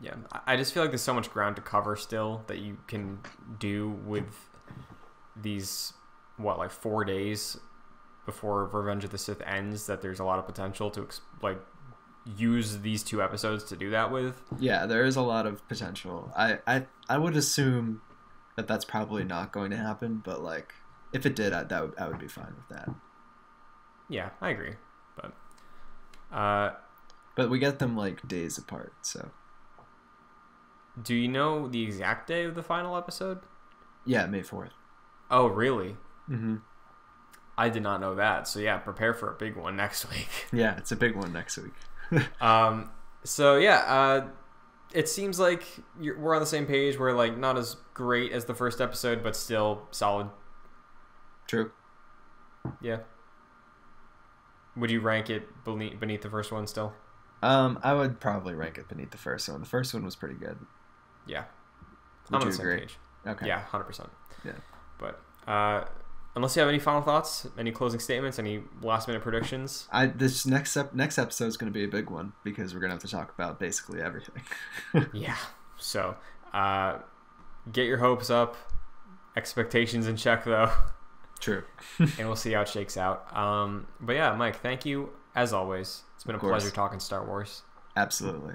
Yeah, 0.00 0.14
I- 0.32 0.54
I 0.54 0.56
just 0.56 0.74
feel 0.74 0.82
like 0.82 0.90
there's 0.90 1.02
so 1.02 1.14
much 1.14 1.30
ground 1.30 1.56
to 1.56 1.62
cover 1.62 1.94
still 1.96 2.42
that 2.48 2.58
you 2.58 2.78
can 2.88 3.20
do 3.58 3.88
with 4.04 4.48
these 5.36 5.92
what 6.36 6.58
like 6.58 6.70
four 6.70 7.04
days 7.04 7.58
before 8.26 8.66
Revenge 8.66 9.04
of 9.04 9.10
the 9.10 9.18
Sith 9.18 9.40
ends. 9.46 9.86
That 9.86 10.02
there's 10.02 10.18
a 10.20 10.24
lot 10.24 10.38
of 10.38 10.46
potential 10.46 10.90
to 10.92 11.06
like 11.40 11.60
use 12.24 12.80
these 12.80 13.02
two 13.02 13.22
episodes 13.22 13.64
to 13.64 13.76
do 13.76 13.90
that 13.90 14.10
with. 14.10 14.42
Yeah, 14.58 14.86
there 14.86 15.04
is 15.04 15.16
a 15.16 15.22
lot 15.22 15.46
of 15.46 15.66
potential. 15.68 16.32
I 16.36 16.58
I 16.66 16.86
I 17.08 17.18
would 17.18 17.36
assume 17.36 18.00
that 18.56 18.66
that's 18.66 18.84
probably 18.84 19.24
not 19.24 19.52
going 19.52 19.70
to 19.70 19.76
happen, 19.76 20.20
but 20.24 20.42
like 20.42 20.74
if 21.12 21.26
it 21.26 21.36
did, 21.36 21.52
I, 21.52 21.62
that 21.64 21.82
would 21.82 21.98
I 21.98 22.08
would 22.08 22.18
be 22.18 22.28
fine 22.28 22.54
with 22.56 22.68
that. 22.76 22.88
Yeah, 24.08 24.30
I 24.40 24.50
agree. 24.50 24.74
But 25.16 25.32
uh, 26.36 26.72
But 27.34 27.48
we 27.50 27.58
get 27.58 27.78
them 27.78 27.96
like 27.96 28.26
days 28.28 28.58
apart, 28.58 28.92
so 29.02 29.30
do 31.00 31.14
you 31.14 31.28
know 31.28 31.68
the 31.68 31.82
exact 31.82 32.26
day 32.26 32.44
of 32.44 32.54
the 32.54 32.62
final 32.62 32.96
episode? 32.96 33.40
yeah, 34.04 34.26
May 34.26 34.42
fourth. 34.42 34.72
Oh, 35.30 35.46
really? 35.46 35.96
Mm-hmm. 36.28 36.56
I 37.56 37.68
did 37.68 37.82
not 37.82 38.00
know 38.00 38.16
that. 38.16 38.48
So 38.48 38.58
yeah, 38.58 38.78
prepare 38.78 39.14
for 39.14 39.30
a 39.30 39.34
big 39.34 39.56
one 39.56 39.76
next 39.76 40.10
week. 40.10 40.28
Yeah, 40.52 40.76
it's 40.76 40.92
a 40.92 40.96
big 40.96 41.14
one 41.16 41.32
next 41.32 41.58
week. 41.58 42.22
um, 42.40 42.90
so 43.24 43.56
yeah, 43.56 43.78
uh, 43.86 44.28
it 44.92 45.08
seems 45.08 45.38
like 45.38 45.64
you're, 46.00 46.18
we're 46.18 46.34
on 46.34 46.40
the 46.40 46.46
same 46.46 46.66
page. 46.66 46.98
We're 46.98 47.12
like 47.12 47.38
not 47.38 47.56
as 47.56 47.76
great 47.94 48.32
as 48.32 48.44
the 48.44 48.54
first 48.54 48.80
episode, 48.80 49.22
but 49.22 49.36
still 49.36 49.82
solid. 49.90 50.28
True. 51.46 51.70
Yeah. 52.80 52.98
Would 54.76 54.90
you 54.90 55.00
rank 55.00 55.30
it 55.30 55.64
beneath, 55.64 56.00
beneath 56.00 56.22
the 56.22 56.30
first 56.30 56.50
one 56.50 56.66
still? 56.66 56.94
Um, 57.42 57.78
I 57.82 57.92
would 57.92 58.20
probably 58.20 58.54
rank 58.54 58.78
it 58.78 58.88
beneath 58.88 59.10
the 59.10 59.18
first 59.18 59.48
one. 59.48 59.60
The 59.60 59.66
first 59.66 59.92
one 59.92 60.04
was 60.04 60.16
pretty 60.16 60.36
good. 60.36 60.58
Yeah. 61.26 61.44
Would 62.30 62.36
I'm 62.36 62.42
on 62.42 62.48
the 62.48 62.54
same 62.54 62.66
agree? 62.66 62.80
page. 62.80 62.96
Okay. 63.26 63.46
Yeah, 63.46 63.60
hundred 63.60 63.84
percent. 63.84 64.10
Yeah. 64.44 64.52
But 64.98 65.20
uh, 65.46 65.84
unless 66.36 66.56
you 66.56 66.60
have 66.60 66.68
any 66.68 66.78
final 66.78 67.02
thoughts, 67.02 67.46
any 67.58 67.72
closing 67.72 68.00
statements, 68.00 68.38
any 68.38 68.62
last 68.80 69.08
minute 69.08 69.22
predictions, 69.22 69.88
I 69.90 70.06
this 70.06 70.46
next 70.46 70.76
ep- 70.76 70.94
next 70.94 71.18
episode 71.18 71.46
is 71.46 71.56
going 71.56 71.72
to 71.72 71.76
be 71.76 71.84
a 71.84 71.88
big 71.88 72.10
one 72.10 72.32
because 72.44 72.74
we're 72.74 72.80
going 72.80 72.90
to 72.90 72.94
have 72.94 73.02
to 73.02 73.08
talk 73.08 73.32
about 73.34 73.58
basically 73.58 74.00
everything. 74.00 74.42
yeah. 75.12 75.36
So 75.78 76.16
uh, 76.52 76.98
get 77.72 77.86
your 77.86 77.98
hopes 77.98 78.30
up, 78.30 78.56
expectations 79.36 80.06
in 80.06 80.16
check 80.16 80.44
though, 80.44 80.70
True. 81.40 81.64
and 81.98 82.18
we'll 82.20 82.36
see 82.36 82.52
how 82.52 82.60
it 82.60 82.68
shakes 82.68 82.96
out. 82.96 83.36
Um, 83.36 83.88
but 84.00 84.14
yeah, 84.14 84.32
Mike, 84.36 84.60
thank 84.60 84.86
you 84.86 85.10
as 85.34 85.52
always. 85.52 86.02
It's 86.14 86.24
been 86.24 86.36
a 86.36 86.38
course. 86.38 86.62
pleasure 86.62 86.74
talking 86.74 87.00
Star 87.00 87.24
Wars. 87.24 87.62
Absolutely. 87.96 88.54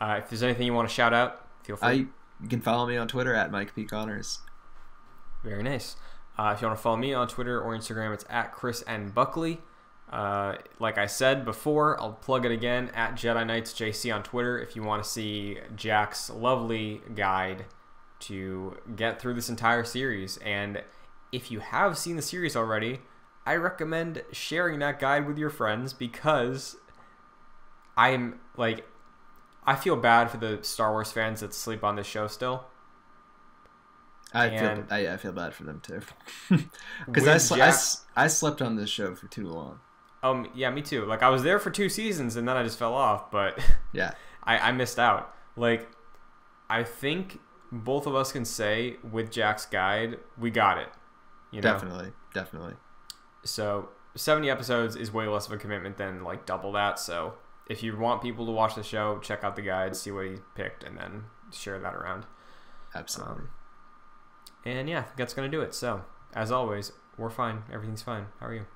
Uh, 0.00 0.16
if 0.18 0.30
there's 0.30 0.42
anything 0.42 0.66
you 0.66 0.74
want 0.74 0.88
to 0.88 0.94
shout 0.94 1.12
out, 1.12 1.46
feel 1.62 1.76
free. 1.76 1.88
I 1.88 1.92
you 1.92 2.48
can 2.48 2.60
follow 2.60 2.86
me 2.86 2.96
on 2.96 3.06
Twitter 3.06 3.34
at 3.34 3.50
Mike 3.52 3.74
P 3.74 3.84
Connors. 3.84 4.40
Very 5.44 5.62
nice. 5.62 5.96
Uh, 6.38 6.52
if 6.54 6.60
you 6.60 6.66
want 6.66 6.78
to 6.78 6.82
follow 6.82 6.96
me 6.96 7.14
on 7.14 7.28
Twitter 7.28 7.60
or 7.60 7.76
Instagram, 7.76 8.12
it's 8.12 8.24
at 8.28 8.52
Christian 8.52 9.10
Buckley. 9.10 9.60
Uh, 10.10 10.56
like 10.78 10.98
I 10.98 11.06
said 11.06 11.44
before, 11.44 12.00
I'll 12.00 12.12
plug 12.12 12.44
it 12.44 12.52
again 12.52 12.90
at 12.94 13.14
Jedi 13.14 13.46
Nights 13.46 13.72
JC 13.72 14.14
on 14.14 14.22
Twitter 14.22 14.58
if 14.58 14.76
you 14.76 14.82
want 14.82 15.02
to 15.02 15.08
see 15.08 15.58
Jack's 15.74 16.28
lovely 16.30 17.00
guide 17.14 17.64
to 18.20 18.76
get 18.94 19.20
through 19.20 19.34
this 19.34 19.48
entire 19.48 19.84
series. 19.84 20.36
And 20.38 20.82
if 21.32 21.50
you 21.50 21.60
have 21.60 21.96
seen 21.96 22.16
the 22.16 22.22
series 22.22 22.56
already, 22.56 23.00
I 23.44 23.56
recommend 23.56 24.22
sharing 24.32 24.78
that 24.80 24.98
guide 25.00 25.26
with 25.26 25.36
your 25.38 25.50
friends 25.50 25.92
because 25.92 26.76
I'm 27.96 28.38
like, 28.56 28.86
I 29.66 29.74
feel 29.76 29.96
bad 29.96 30.30
for 30.30 30.36
the 30.38 30.58
Star 30.62 30.92
Wars 30.92 31.12
fans 31.12 31.40
that 31.40 31.52
sleep 31.54 31.82
on 31.84 31.96
this 31.96 32.06
show 32.06 32.26
still. 32.26 32.64
I 34.34 34.46
And- 34.46 34.88
feel 34.88 34.96
I, 34.96 35.12
I 35.12 35.16
feel 35.18 35.32
bad 35.32 35.54
for 35.54 35.64
them 35.64 35.80
too, 35.80 36.00
because 37.06 37.28
I, 37.28 37.36
sl- 37.38 37.54
I, 37.54 37.58
Jack- 37.58 37.68
s- 37.68 38.06
I 38.16 38.26
slept 38.28 38.62
on 38.62 38.76
this 38.76 38.88
show 38.88 39.14
for 39.14 39.26
too 39.28 39.46
long. 39.48 39.80
Um, 40.22 40.48
yeah, 40.54 40.70
me 40.70 40.80
too. 40.82 41.04
Like 41.04 41.22
I 41.22 41.28
was 41.28 41.42
there 41.42 41.58
for 41.58 41.70
two 41.70 41.88
seasons 41.88 42.36
and 42.36 42.46
then 42.48 42.56
I 42.56 42.62
just 42.62 42.78
fell 42.78 42.94
off, 42.94 43.30
but 43.30 43.58
Yeah, 43.92 44.12
I, 44.44 44.58
I 44.58 44.72
missed 44.72 44.98
out. 44.98 45.34
Like 45.56 45.88
I 46.70 46.82
think 46.84 47.40
both 47.70 48.06
of 48.06 48.14
us 48.14 48.32
can 48.32 48.44
say 48.44 48.96
with 49.10 49.30
Jack's 49.30 49.66
guide, 49.66 50.18
we 50.38 50.50
got 50.50 50.78
it. 50.78 50.88
You 51.50 51.60
know? 51.60 51.70
definitely, 51.72 52.12
definitely. 52.32 52.74
So 53.44 53.88
seventy 54.14 54.50
episodes 54.50 54.96
is 54.96 55.12
way 55.12 55.26
less 55.26 55.46
of 55.46 55.52
a 55.52 55.56
commitment 55.56 55.96
than 55.96 56.22
like 56.24 56.46
double 56.46 56.72
that. 56.72 56.98
So 56.98 57.34
if 57.68 57.82
you 57.82 57.96
want 57.96 58.22
people 58.22 58.46
to 58.46 58.52
watch 58.52 58.74
the 58.74 58.82
show, 58.82 59.18
check 59.18 59.44
out 59.44 59.56
the 59.56 59.62
guide, 59.62 59.96
see 59.96 60.10
what 60.10 60.26
he 60.26 60.36
picked, 60.54 60.84
and 60.84 60.96
then 60.98 61.24
share 61.52 61.78
that 61.78 61.94
around. 61.94 62.26
Absolutely. 62.94 63.34
Um, 63.34 63.48
and 64.64 64.88
yeah, 64.88 65.00
I 65.00 65.02
think 65.02 65.16
that's 65.16 65.34
gonna 65.34 65.48
do 65.48 65.60
it. 65.60 65.74
So 65.74 66.04
as 66.34 66.50
always, 66.50 66.92
we're 67.18 67.30
fine. 67.30 67.64
Everything's 67.72 68.02
fine. 68.02 68.26
How 68.40 68.46
are 68.46 68.54
you? 68.54 68.66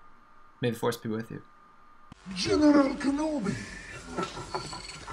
May 0.60 0.70
the 0.70 0.78
force 0.78 0.96
be 0.96 1.08
with 1.08 1.30
you. 1.30 1.42
General 2.34 2.94
Kenobi. 2.94 3.54